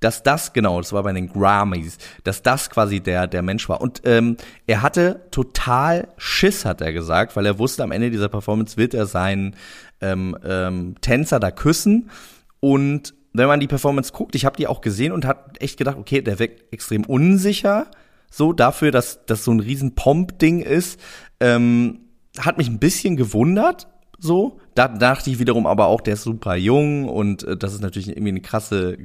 Dass 0.00 0.24
das, 0.24 0.52
genau, 0.52 0.80
das 0.80 0.92
war 0.92 1.04
bei 1.04 1.12
den 1.12 1.28
Grammys, 1.32 1.96
dass 2.24 2.42
das 2.42 2.70
quasi 2.70 2.98
der, 2.98 3.28
der 3.28 3.42
Mensch 3.42 3.68
war. 3.68 3.80
Und 3.80 4.02
ähm, 4.04 4.36
er 4.66 4.82
hatte 4.82 5.20
total 5.30 6.08
Schiss, 6.16 6.64
hat 6.64 6.80
er 6.80 6.92
gesagt, 6.92 7.36
weil 7.36 7.46
er 7.46 7.58
wusste, 7.60 7.84
am 7.84 7.92
Ende 7.92 8.10
dieser 8.10 8.28
Performance 8.28 8.76
wird 8.76 8.94
er 8.94 9.06
seinen 9.06 9.54
ähm, 10.00 10.36
ähm, 10.44 10.96
Tänzer 11.00 11.38
da 11.38 11.52
küssen. 11.52 12.10
Und 12.58 13.14
wenn 13.32 13.46
man 13.46 13.60
die 13.60 13.68
Performance 13.68 14.12
guckt, 14.12 14.34
ich 14.34 14.44
habe 14.44 14.56
die 14.56 14.66
auch 14.66 14.80
gesehen 14.80 15.12
und 15.12 15.24
hat 15.24 15.62
echt 15.62 15.78
gedacht, 15.78 15.96
okay, 15.98 16.20
der 16.20 16.40
wirkt 16.40 16.72
extrem 16.72 17.04
unsicher, 17.04 17.86
so 18.32 18.52
dafür, 18.52 18.90
dass 18.90 19.24
das 19.26 19.44
so 19.44 19.52
ein 19.52 19.60
riesen 19.60 19.94
Pomp-Ding 19.94 20.60
ist, 20.60 20.98
ähm, 21.38 22.00
hat 22.38 22.56
mich 22.56 22.68
ein 22.68 22.78
bisschen 22.78 23.16
gewundert, 23.16 23.86
so. 24.18 24.58
Da 24.74 24.88
dachte 24.88 25.28
ich 25.28 25.38
wiederum 25.38 25.66
aber 25.66 25.88
auch, 25.88 26.00
der 26.00 26.14
ist 26.14 26.22
super 26.22 26.54
jung 26.54 27.08
und 27.08 27.42
äh, 27.42 27.56
das 27.56 27.74
ist 27.74 27.82
natürlich 27.82 28.08
irgendwie 28.08 28.30
eine 28.30 28.40
krasse, 28.40 28.96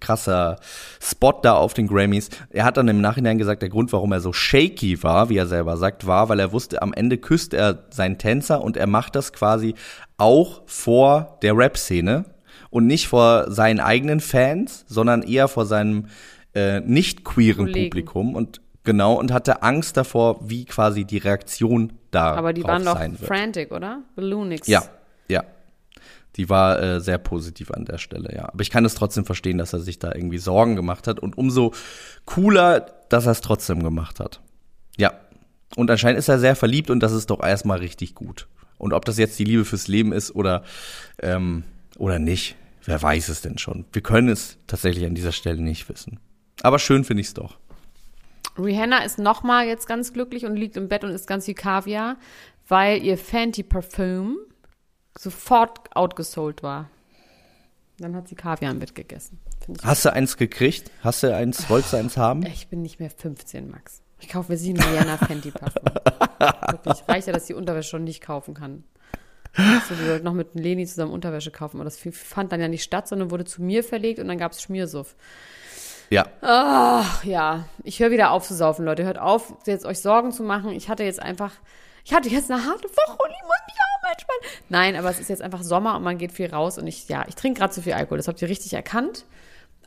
krasser 0.00 0.56
Spot 1.00 1.38
da 1.42 1.54
auf 1.54 1.74
den 1.74 1.86
Grammys. 1.86 2.30
Er 2.50 2.64
hat 2.64 2.76
dann 2.76 2.88
im 2.88 3.00
Nachhinein 3.00 3.38
gesagt, 3.38 3.62
der 3.62 3.68
Grund, 3.68 3.92
warum 3.92 4.12
er 4.12 4.20
so 4.20 4.32
shaky 4.32 5.02
war, 5.02 5.28
wie 5.28 5.36
er 5.36 5.46
selber 5.46 5.76
sagt, 5.76 6.06
war, 6.06 6.28
weil 6.28 6.40
er 6.40 6.52
wusste, 6.52 6.82
am 6.82 6.92
Ende 6.92 7.18
küsst 7.18 7.54
er 7.54 7.84
seinen 7.90 8.18
Tänzer 8.18 8.64
und 8.64 8.76
er 8.76 8.88
macht 8.88 9.14
das 9.14 9.32
quasi 9.32 9.74
auch 10.16 10.62
vor 10.66 11.38
der 11.42 11.56
Rap-Szene 11.56 12.24
und 12.70 12.86
nicht 12.86 13.06
vor 13.06 13.50
seinen 13.50 13.78
eigenen 13.78 14.20
Fans, 14.20 14.86
sondern 14.88 15.22
eher 15.22 15.48
vor 15.48 15.66
seinem 15.66 16.06
äh, 16.56 16.80
nicht 16.80 17.24
queeren 17.24 17.66
Kollegen. 17.66 17.90
Publikum 17.90 18.34
und 18.34 18.60
genau 18.82 19.14
und 19.14 19.30
hatte 19.30 19.62
Angst 19.62 19.96
davor, 19.98 20.40
wie 20.48 20.64
quasi 20.64 21.04
die 21.04 21.18
Reaktion 21.18 21.92
da 22.10 22.32
Aber 22.34 22.54
die 22.54 22.64
waren 22.64 22.84
doch 22.84 22.94
sein 22.94 23.20
wird. 23.20 23.28
frantic, 23.28 23.70
oder? 23.72 24.02
Balloonix. 24.14 24.66
Ja, 24.66 24.84
ja. 25.28 25.44
Die 26.36 26.48
war 26.48 26.82
äh, 26.82 27.00
sehr 27.00 27.18
positiv 27.18 27.70
an 27.70 27.84
der 27.84 27.98
Stelle, 27.98 28.34
ja. 28.34 28.48
Aber 28.48 28.62
ich 28.62 28.70
kann 28.70 28.84
es 28.84 28.94
trotzdem 28.94 29.26
verstehen, 29.26 29.58
dass 29.58 29.72
er 29.72 29.80
sich 29.80 29.98
da 29.98 30.14
irgendwie 30.14 30.38
Sorgen 30.38 30.76
gemacht 30.76 31.06
hat 31.06 31.20
und 31.20 31.36
umso 31.36 31.72
cooler, 32.24 32.80
dass 33.08 33.26
er 33.26 33.32
es 33.32 33.42
trotzdem 33.42 33.82
gemacht 33.82 34.18
hat. 34.20 34.40
Ja. 34.96 35.12
Und 35.76 35.90
anscheinend 35.90 36.18
ist 36.18 36.28
er 36.28 36.38
sehr 36.38 36.56
verliebt 36.56 36.90
und 36.90 37.00
das 37.00 37.12
ist 37.12 37.28
doch 37.28 37.42
erstmal 37.42 37.78
richtig 37.78 38.14
gut. 38.14 38.46
Und 38.78 38.92
ob 38.92 39.04
das 39.04 39.18
jetzt 39.18 39.38
die 39.38 39.44
Liebe 39.44 39.64
fürs 39.64 39.88
Leben 39.88 40.12
ist 40.12 40.34
oder, 40.34 40.62
ähm, 41.22 41.64
oder 41.98 42.18
nicht, 42.18 42.56
wer 42.84 43.00
weiß 43.00 43.28
es 43.28 43.40
denn 43.40 43.58
schon. 43.58 43.84
Wir 43.92 44.02
können 44.02 44.28
es 44.28 44.58
tatsächlich 44.66 45.04
an 45.06 45.14
dieser 45.14 45.32
Stelle 45.32 45.60
nicht 45.60 45.88
wissen. 45.88 46.20
Aber 46.66 46.80
schön 46.80 47.04
finde 47.04 47.20
ich 47.20 47.28
es 47.28 47.34
doch. 47.34 47.58
Rihanna 48.58 49.04
ist 49.04 49.20
nochmal 49.20 49.68
jetzt 49.68 49.86
ganz 49.86 50.12
glücklich 50.12 50.46
und 50.46 50.56
liegt 50.56 50.76
im 50.76 50.88
Bett 50.88 51.04
und 51.04 51.10
isst 51.10 51.28
ganz 51.28 51.44
viel 51.44 51.54
Kaviar, 51.54 52.16
weil 52.66 53.04
ihr 53.04 53.16
Fenty 53.16 53.62
Parfüm 53.62 54.36
sofort 55.16 55.94
outgesold 55.94 56.64
war. 56.64 56.90
Dann 58.00 58.16
hat 58.16 58.26
sie 58.26 58.34
Kaviar 58.34 58.72
im 58.72 58.80
Bett 58.80 58.96
gegessen. 58.96 59.38
Hast 59.84 60.06
du 60.06 60.12
eins 60.12 60.36
gekriegt? 60.36 60.90
Hast 61.02 61.22
du 61.22 61.32
eins, 61.32 61.70
wolltest 61.70 61.92
du 61.92 61.98
eins 61.98 62.16
haben? 62.16 62.44
ich 62.46 62.66
bin 62.66 62.82
nicht 62.82 62.98
mehr 62.98 63.10
15, 63.10 63.70
Max. 63.70 64.02
Ich 64.18 64.28
kaufe 64.28 64.50
mir 64.50 64.58
sie 64.58 64.74
ein 64.74 64.80
Rihanna 64.80 65.18
Fenty 65.18 65.52
Parfüm. 65.52 65.84
Wirklich. 65.84 67.08
Reicht 67.08 67.28
ja, 67.28 67.32
dass 67.32 67.46
die 67.46 67.54
Unterwäsche 67.54 67.90
schon 67.90 68.02
nicht 68.02 68.22
kaufen 68.22 68.54
kann. 68.54 68.82
So, 69.88 69.96
wir 70.00 70.08
wollten 70.08 70.24
noch 70.24 70.34
mit 70.34 70.56
Leni 70.56 70.84
zusammen 70.84 71.12
Unterwäsche 71.12 71.52
kaufen, 71.52 71.76
aber 71.76 71.84
das 71.84 71.96
fand 71.96 72.50
dann 72.50 72.60
ja 72.60 72.66
nicht 72.66 72.82
statt, 72.82 73.06
sondern 73.06 73.30
wurde 73.30 73.44
zu 73.44 73.62
mir 73.62 73.84
verlegt 73.84 74.18
und 74.18 74.26
dann 74.26 74.38
gab's 74.38 74.60
Schmiersuff. 74.60 75.14
Ja. 76.10 76.26
Ach 76.40 77.24
ja, 77.24 77.64
ich 77.82 78.00
höre 78.00 78.10
wieder 78.10 78.30
auf 78.30 78.46
zu 78.46 78.54
saufen, 78.54 78.84
Leute. 78.84 79.04
Hört 79.04 79.18
auf, 79.18 79.54
jetzt 79.66 79.86
euch 79.86 80.00
Sorgen 80.00 80.32
zu 80.32 80.42
machen. 80.42 80.70
Ich 80.70 80.88
hatte 80.88 81.04
jetzt 81.04 81.20
einfach, 81.20 81.52
ich 82.04 82.14
hatte 82.14 82.28
jetzt 82.28 82.50
eine 82.50 82.64
harte 82.64 82.88
Woche 82.88 83.18
und 83.18 83.30
ich 83.30 83.42
muss 83.42 83.60
mich 83.66 83.76
auch 83.76 84.10
entspannen. 84.10 84.64
Nein, 84.68 84.96
aber 84.96 85.10
es 85.10 85.18
ist 85.18 85.28
jetzt 85.28 85.42
einfach 85.42 85.62
Sommer 85.62 85.96
und 85.96 86.02
man 86.02 86.18
geht 86.18 86.32
viel 86.32 86.48
raus 86.48 86.78
und 86.78 86.86
ich, 86.86 87.08
ja, 87.08 87.24
ich 87.28 87.34
trinke 87.34 87.60
gerade 87.60 87.72
zu 87.72 87.82
viel 87.82 87.94
Alkohol. 87.94 88.18
Das 88.18 88.28
habt 88.28 88.40
ihr 88.42 88.48
richtig 88.48 88.72
erkannt. 88.72 89.24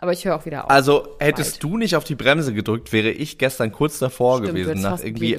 Aber 0.02 0.14
ich 0.14 0.24
höre 0.24 0.36
auch 0.38 0.46
wieder 0.46 0.64
auf. 0.64 0.70
Also 0.70 1.18
hättest 1.20 1.60
Bald. 1.60 1.64
du 1.64 1.78
nicht 1.78 1.96
auf 1.98 2.06
die 2.06 2.16
Bremse 2.16 2.54
gedrückt, 2.54 2.94
wäre 2.94 3.10
ich 3.10 3.38
gestern 3.38 3.74
kurz 3.74 4.00
davor 4.00 4.38
Stimmt, 4.38 4.56
gewesen. 4.56 4.82
Nach 4.82 5.04
irgendwie. 5.04 5.38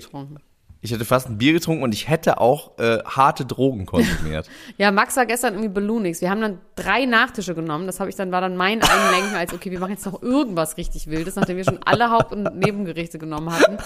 Ich 0.83 0.93
hätte 0.93 1.05
fast 1.05 1.28
ein 1.28 1.37
Bier 1.37 1.53
getrunken 1.53 1.83
und 1.83 1.93
ich 1.93 2.09
hätte 2.09 2.41
auch 2.41 2.78
äh, 2.78 2.99
harte 3.05 3.45
Drogen 3.45 3.85
konsumiert. 3.87 4.49
Ja, 4.78 4.91
Max 4.91 5.16
war 5.16 5.26
gestern 5.26 5.55
irgendwie 5.55 5.68
Balloonix. 5.68 6.20
Wir 6.22 6.31
haben 6.31 6.41
dann 6.41 6.59
drei 6.74 7.05
Nachtische 7.05 7.55
genommen. 7.55 7.87
Das 7.87 8.01
habe 8.01 8.09
ich 8.09 8.16
dann, 8.16 8.33
war 8.33 8.41
dann 8.41 8.57
mein 8.57 8.83
Einlenken 8.83 9.35
als, 9.35 9.53
okay, 9.53 9.70
wir 9.70 9.78
machen 9.78 9.91
jetzt 9.93 10.07
noch 10.07 10.22
irgendwas 10.22 10.76
richtig 10.78 11.09
Wildes, 11.09 11.37
nachdem 11.37 11.59
wir 11.59 11.64
schon 11.64 11.83
alle 11.85 12.11
Haupt- 12.11 12.33
und 12.33 12.45
Nebengerichte 12.57 13.18
genommen 13.18 13.53
hatten. 13.53 13.76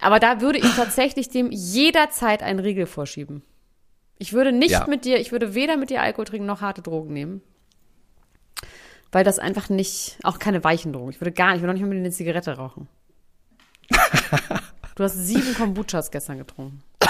Aber 0.00 0.18
da 0.18 0.40
würde 0.40 0.58
ich 0.58 0.74
tatsächlich 0.76 1.28
dem 1.28 1.50
jederzeit 1.50 2.42
einen 2.42 2.58
Riegel 2.60 2.86
vorschieben. 2.86 3.42
Ich 4.18 4.32
würde 4.32 4.52
nicht 4.52 4.70
Ja. 4.70 4.86
mit 4.88 5.04
dir, 5.04 5.18
ich 5.20 5.30
würde 5.32 5.54
weder 5.54 5.76
mit 5.76 5.90
dir 5.90 6.00
Alkohol 6.00 6.24
trinken 6.24 6.46
noch 6.46 6.60
harte 6.62 6.80
Drogen 6.80 7.12
nehmen. 7.12 7.42
Weil 9.12 9.24
das 9.24 9.38
einfach 9.38 9.68
nicht, 9.68 10.16
auch 10.22 10.38
keine 10.38 10.64
weichen 10.64 10.92
Drogen. 10.92 11.10
Ich 11.10 11.20
würde 11.20 11.32
gar 11.32 11.48
nicht, 11.48 11.56
ich 11.56 11.62
würde 11.62 11.68
noch 11.68 11.74
nicht 11.74 11.82
mal 11.82 11.88
mit 11.88 11.98
dir 11.98 12.04
eine 12.04 12.10
Zigarette 12.12 12.56
rauchen. 12.56 12.88
Du 14.94 15.02
hast 15.02 15.14
sieben 15.14 15.54
Kombuchas 15.54 16.10
gestern 16.10 16.38
getrunken. 16.38 16.82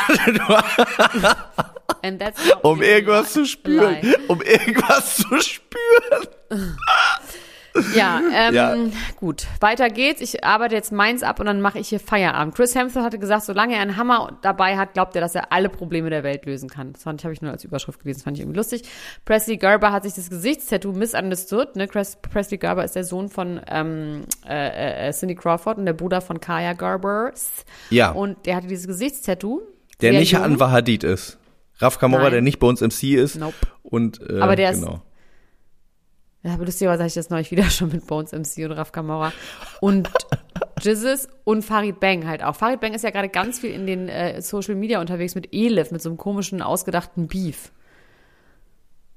Um 2.62 2.82
irgendwas 2.82 3.32
zu 3.32 3.46
spüren. 3.46 4.14
Um 4.28 4.42
irgendwas 4.42 5.16
zu 5.16 5.40
spüren. 5.40 6.74
Ja, 7.94 8.20
ähm, 8.32 8.54
Ja. 8.54 8.76
gut. 9.16 9.46
Weiter 9.60 9.88
geht's. 9.90 10.20
Ich 10.20 10.44
arbeite 10.44 10.74
jetzt 10.74 10.92
meins 10.92 11.22
ab 11.22 11.40
und 11.40 11.46
dann 11.46 11.60
mache 11.60 11.78
ich 11.78 11.88
hier 11.88 11.98
Feierabend. 12.00 12.54
Chris 12.54 12.74
Hemsworth 12.74 13.04
hatte 13.04 13.18
gesagt, 13.18 13.44
solange 13.44 13.74
er 13.74 13.80
einen 13.80 13.96
Hammer 13.96 14.38
dabei 14.42 14.76
hat, 14.76 14.94
glaubt 14.94 15.14
er, 15.16 15.20
dass 15.20 15.34
er 15.34 15.52
alle 15.52 15.68
Probleme 15.68 16.08
der 16.10 16.22
Welt 16.22 16.46
lösen 16.46 16.68
kann. 16.68 16.92
Das 16.92 17.02
fand 17.02 17.20
ich, 17.20 17.24
habe 17.24 17.32
ich 17.34 17.42
nur 17.42 17.50
als 17.50 17.64
Überschrift 17.64 18.00
gelesen, 18.00 18.18
das 18.20 18.24
fand 18.24 18.36
ich 18.36 18.42
irgendwie 18.42 18.56
lustig. 18.58 18.82
Presley 19.24 19.56
Gerber 19.56 19.92
hat 19.92 20.04
sich 20.04 20.14
das 20.14 20.30
Gesichtstattoo 20.30 20.92
misunderstood. 20.92 21.74
Ne? 21.76 21.88
Presley 21.88 22.58
Gerber 22.58 22.84
ist 22.84 22.94
der 22.94 23.04
Sohn 23.04 23.28
von 23.28 23.60
ähm, 23.68 24.22
äh, 24.48 25.08
äh, 25.08 25.12
Cindy 25.12 25.34
Crawford 25.34 25.78
und 25.78 25.86
der 25.86 25.94
Bruder 25.94 26.20
von 26.20 26.40
Kaya 26.40 26.74
Gerber. 26.74 27.32
Ja. 27.90 28.10
Und 28.12 28.46
der 28.46 28.56
hatte 28.56 28.66
dieses 28.68 28.86
Gesichtstattoo. 28.86 29.62
Der 30.00 30.12
nicht 30.12 30.32
jung. 30.32 30.42
Anwar 30.42 30.70
Hadid 30.70 31.02
ist. 31.04 31.38
Raf 31.78 31.98
Kamora, 31.98 32.30
der 32.30 32.40
nicht 32.40 32.58
bei 32.60 32.66
uns 32.68 32.80
MC 32.80 33.14
ist. 33.14 33.36
Nope. 33.36 33.54
Und, 33.82 34.20
äh, 34.30 34.40
Aber 34.40 34.54
der 34.54 34.70
ist- 34.70 34.80
genau. 34.80 35.02
Ja, 36.44 36.54
aber 36.54 36.66
lustigerweise 36.66 37.02
hatte 37.02 37.08
ich 37.08 37.14
das 37.14 37.30
neulich 37.30 37.50
wieder 37.50 37.64
schon 37.70 37.88
mit 37.88 38.06
Bones 38.06 38.32
MC 38.32 38.66
und 38.66 38.72
Raf 38.72 38.92
Kamora 38.92 39.32
und 39.80 40.10
Jizzes 40.80 41.28
und 41.44 41.64
Farid 41.64 42.00
Bang 42.00 42.26
halt 42.26 42.42
auch. 42.42 42.54
Farid 42.54 42.80
Bang 42.80 42.92
ist 42.92 43.02
ja 43.02 43.10
gerade 43.10 43.30
ganz 43.30 43.58
viel 43.58 43.70
in 43.70 43.86
den 43.86 44.08
äh, 44.10 44.42
Social 44.42 44.74
Media 44.74 45.00
unterwegs 45.00 45.34
mit 45.34 45.48
Elif, 45.52 45.90
mit 45.90 46.02
so 46.02 46.10
einem 46.10 46.18
komischen, 46.18 46.60
ausgedachten 46.60 47.28
Beef. 47.28 47.72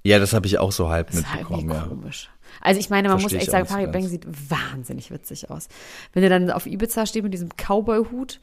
Ja, 0.04 0.20
das 0.20 0.32
habe 0.32 0.48
ich 0.48 0.58
auch 0.58 0.72
so 0.72 0.88
halb 0.88 1.08
Das 1.08 1.18
ist 1.18 1.30
halt 1.30 1.50
mitbekommen, 1.50 1.70
ja. 1.70 1.82
komisch. 1.82 2.30
Also 2.62 2.80
ich 2.80 2.90
meine, 2.90 3.10
man 3.10 3.20
Versteh 3.20 3.36
muss 3.36 3.44
echt 3.44 3.52
sagen, 3.52 3.66
Farid 3.66 3.92
Bang 3.92 4.08
sieht 4.08 4.26
wahnsinnig 4.26 5.12
witzig 5.12 5.50
aus. 5.50 5.68
Wenn 6.14 6.24
er 6.24 6.30
dann 6.30 6.50
auf 6.50 6.66
Ibiza 6.66 7.06
steht 7.06 7.24
mit 7.24 7.34
diesem 7.34 7.50
Cowboy-Hut. 7.50 8.40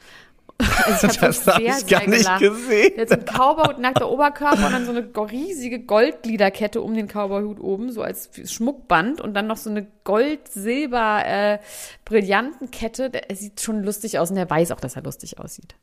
Also 0.59 1.09
ich 1.09 1.21
habe 1.21 1.35
Das 1.45 1.47
hab 1.47 1.61
ich 1.61 1.87
gar 1.87 2.07
nicht 2.07 2.39
gesehen. 2.39 2.93
Der 2.97 3.03
hat 3.03 3.09
so 3.09 3.15
einen 3.15 3.25
Cowboy-Hut, 3.25 3.79
nackter 3.79 4.11
Oberkörper 4.11 4.67
und 4.67 4.73
dann 4.73 4.87
so 4.87 4.93
eine 4.93 5.09
riesige 5.31 5.81
Goldgliederkette 5.81 6.81
um 6.81 6.95
den 6.95 7.09
Cowboy-Hut 7.09 7.61
oben, 7.61 7.91
so 7.91 8.03
als 8.03 8.31
Schmuckband 8.45 9.21
und 9.21 9.35
dann 9.35 9.47
noch 9.47 9.57
so 9.57 9.71
eine 9.71 9.87
Gold-Silber 10.05 11.23
äh, 11.27 11.59
er 13.29 13.37
sieht 13.37 13.61
schon 13.61 13.83
lustig 13.83 14.19
aus 14.19 14.31
und 14.31 14.37
er 14.37 14.49
weiß 14.49 14.71
auch, 14.73 14.81
dass 14.81 14.97
er 14.97 15.03
lustig 15.03 15.39
aussieht. 15.39 15.75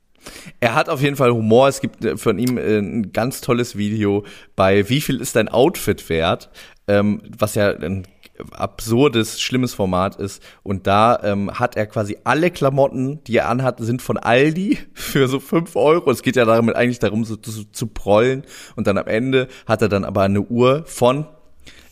Er 0.59 0.75
hat 0.75 0.87
auf 0.89 1.01
jeden 1.01 1.15
Fall 1.15 1.31
Humor. 1.31 1.67
Es 1.67 1.81
gibt 1.81 2.05
äh, 2.05 2.17
von 2.17 2.37
ihm 2.37 2.57
äh, 2.57 2.77
ein 2.77 3.11
ganz 3.11 3.41
tolles 3.41 3.75
Video 3.75 4.25
bei 4.55 4.87
Wie 4.87 5.01
viel 5.01 5.19
ist 5.19 5.35
dein 5.35 5.49
Outfit 5.49 6.07
wert? 6.09 6.49
Ähm, 6.87 7.21
was 7.37 7.55
ja 7.55 7.71
ein 7.71 8.05
absurdes, 8.51 9.41
schlimmes 9.41 9.73
Format 9.73 10.15
ist. 10.15 10.41
Und 10.63 10.87
da 10.87 11.19
ähm, 11.23 11.59
hat 11.59 11.75
er 11.77 11.87
quasi 11.87 12.17
alle 12.23 12.51
Klamotten, 12.51 13.23
die 13.25 13.37
er 13.37 13.49
anhat, 13.49 13.79
sind 13.79 14.01
von 14.01 14.17
Aldi 14.17 14.79
für 14.93 15.27
so 15.27 15.39
fünf 15.39 15.75
Euro. 15.75 16.11
Es 16.11 16.23
geht 16.23 16.35
ja 16.35 16.45
damit 16.45 16.75
eigentlich 16.75 16.99
darum, 16.99 17.23
so 17.23 17.35
zu, 17.35 17.65
zu 17.71 17.87
prollen. 17.87 18.43
Und 18.75 18.87
dann 18.87 18.97
am 18.97 19.07
Ende 19.07 19.47
hat 19.65 19.81
er 19.81 19.89
dann 19.89 20.05
aber 20.05 20.21
eine 20.23 20.41
Uhr 20.41 20.83
von 20.85 21.27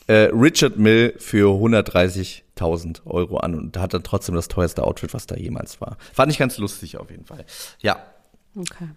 äh, 0.08 0.30
Richard 0.34 0.78
Mill 0.78 1.14
für 1.18 1.50
130.000 1.50 3.06
Euro 3.06 3.38
an 3.38 3.56
und 3.56 3.78
hat 3.78 3.94
dann 3.94 4.04
trotzdem 4.04 4.36
das 4.36 4.48
teuerste 4.48 4.84
Outfit, 4.84 5.14
was 5.14 5.28
da 5.28 5.36
jemals 5.36 5.80
war. 5.82 5.98
Fand 6.14 6.32
ich 6.32 6.40
ganz 6.40 6.58
lustig 6.58 6.98
auf 6.98 7.12
jeden 7.12 7.26
Fall. 7.26 7.46
Ja, 7.82 7.98
Okay. 8.56 8.90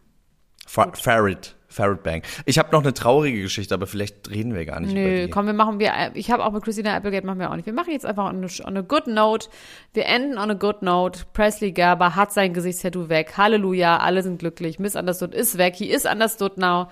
Fa 0.66 0.90
Farrad, 0.94 1.54
Farrad 1.68 2.02
Bank. 2.02 2.24
Ich 2.46 2.58
habe 2.58 2.70
noch 2.72 2.82
eine 2.82 2.94
traurige 2.94 3.42
Geschichte, 3.42 3.74
aber 3.74 3.86
vielleicht 3.86 4.30
reden 4.30 4.54
wir 4.54 4.64
gar 4.64 4.80
nicht 4.80 4.92
über 4.92 5.00
Nö, 5.00 5.24
die. 5.26 5.30
komm, 5.30 5.46
wir 5.46 5.52
machen 5.52 5.78
wir. 5.80 5.92
Ich 6.14 6.30
habe 6.30 6.44
auch 6.44 6.52
mit 6.52 6.62
Christina 6.62 6.94
Applegate 6.94 7.26
machen 7.26 7.40
wir 7.40 7.50
auch 7.50 7.56
nicht. 7.56 7.66
Wir 7.66 7.72
machen 7.72 7.90
jetzt 7.92 8.06
einfach 8.06 8.28
on 8.28 8.44
a, 8.44 8.48
on 8.68 8.76
a 8.76 8.80
good 8.82 9.06
note. 9.06 9.48
Wir 9.92 10.06
enden 10.06 10.38
on 10.38 10.50
a 10.50 10.54
good 10.54 10.82
note. 10.82 11.24
Presley 11.32 11.72
Gerber 11.72 12.14
hat 12.14 12.32
sein 12.32 12.52
Gesichtstattoo 12.54 13.08
weg. 13.08 13.34
Halleluja, 13.36 13.98
alle 13.98 14.22
sind 14.22 14.38
glücklich. 14.38 14.78
Misunderstood 14.78 15.34
ist 15.34 15.58
weg. 15.58 15.74
He 15.76 15.90
is 15.90 16.04
understood 16.04 16.58
now. 16.58 16.88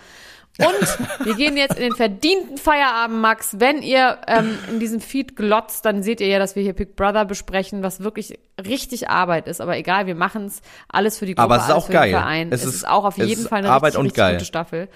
Und 0.58 1.26
wir 1.26 1.34
gehen 1.36 1.56
jetzt 1.56 1.76
in 1.76 1.82
den 1.84 1.94
verdienten 1.94 2.58
Feierabend, 2.58 3.18
Max. 3.20 3.56
Wenn 3.58 3.80
ihr 3.82 4.18
ähm, 4.26 4.58
in 4.68 4.78
diesem 4.80 5.00
Feed 5.00 5.34
glotzt, 5.34 5.84
dann 5.86 6.02
seht 6.02 6.20
ihr 6.20 6.26
ja, 6.26 6.38
dass 6.38 6.54
wir 6.54 6.62
hier 6.62 6.74
Big 6.74 6.96
Brother 6.96 7.24
besprechen, 7.24 7.82
was 7.82 8.00
wirklich 8.00 8.38
richtig 8.62 9.08
Arbeit 9.08 9.48
ist. 9.48 9.62
Aber 9.62 9.76
egal, 9.78 10.06
wir 10.06 10.14
machen 10.14 10.46
es 10.46 10.60
alles 10.88 11.18
für 11.18 11.24
die 11.24 11.34
Gruppe, 11.34 11.44
Aber 11.44 11.56
es 11.56 11.62
ist 11.62 11.70
alles 11.70 11.82
auch 11.82 11.86
für 11.86 11.92
geil. 11.94 12.08
den 12.10 12.18
Verein. 12.18 12.48
Es 12.52 12.60
Es, 12.62 12.66
ist- 12.68 12.74
ist, 12.76 12.88
auch 12.88 13.04
auf 13.04 13.16
jeden 13.16 13.46
Fall 13.48 13.60
eine 13.60 13.70
Arbeit 13.70 13.92
richtig, 13.94 14.04
richtig 14.04 14.16
geil. 14.16 14.32
gute 14.34 14.44
Staffel. 14.44 14.88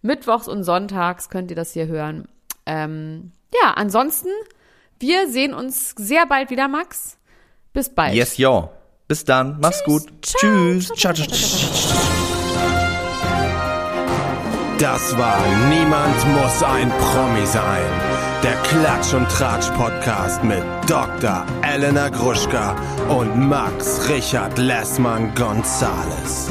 Mittwochs 0.00 0.48
und 0.48 0.64
sonntags 0.64 1.28
könnt 1.30 1.50
ihr 1.50 1.56
das 1.56 1.72
hier 1.72 1.86
hören. 1.86 2.26
Ähm, 2.66 3.30
ja, 3.62 3.72
ansonsten, 3.74 4.28
wir 4.98 5.28
sehen 5.28 5.54
uns 5.54 5.94
sehr 5.96 6.26
bald 6.26 6.50
wieder, 6.50 6.66
Max. 6.66 7.16
Bis 7.72 7.90
bald. 7.94 8.14
Yes, 8.14 8.38
yo. 8.38 8.70
Bis 9.06 9.24
dann. 9.24 9.58
Mach's 9.60 9.84
gut. 9.84 10.08
Ciao. 10.22 10.40
Tschüss. 10.40 10.86
Ciao, 10.96 11.12
Ciao, 11.12 11.14
ciao, 11.14 11.26
ciao, 11.26 11.36
ciao, 11.38 11.70
ciao. 11.70 12.11
Das 14.82 15.16
war 15.16 15.38
Niemand 15.68 16.26
muss 16.34 16.60
ein 16.64 16.90
Promi 16.90 17.46
sein. 17.46 17.84
Der 18.42 18.56
Klatsch 18.64 19.14
und 19.14 19.28
Tratsch 19.28 19.70
Podcast 19.76 20.42
mit 20.42 20.64
Dr. 20.88 21.46
Elena 21.62 22.08
Gruschka 22.08 22.74
und 23.08 23.48
Max 23.48 24.08
Richard 24.08 24.58
Lessmann 24.58 25.32
Gonzales. 25.36 26.50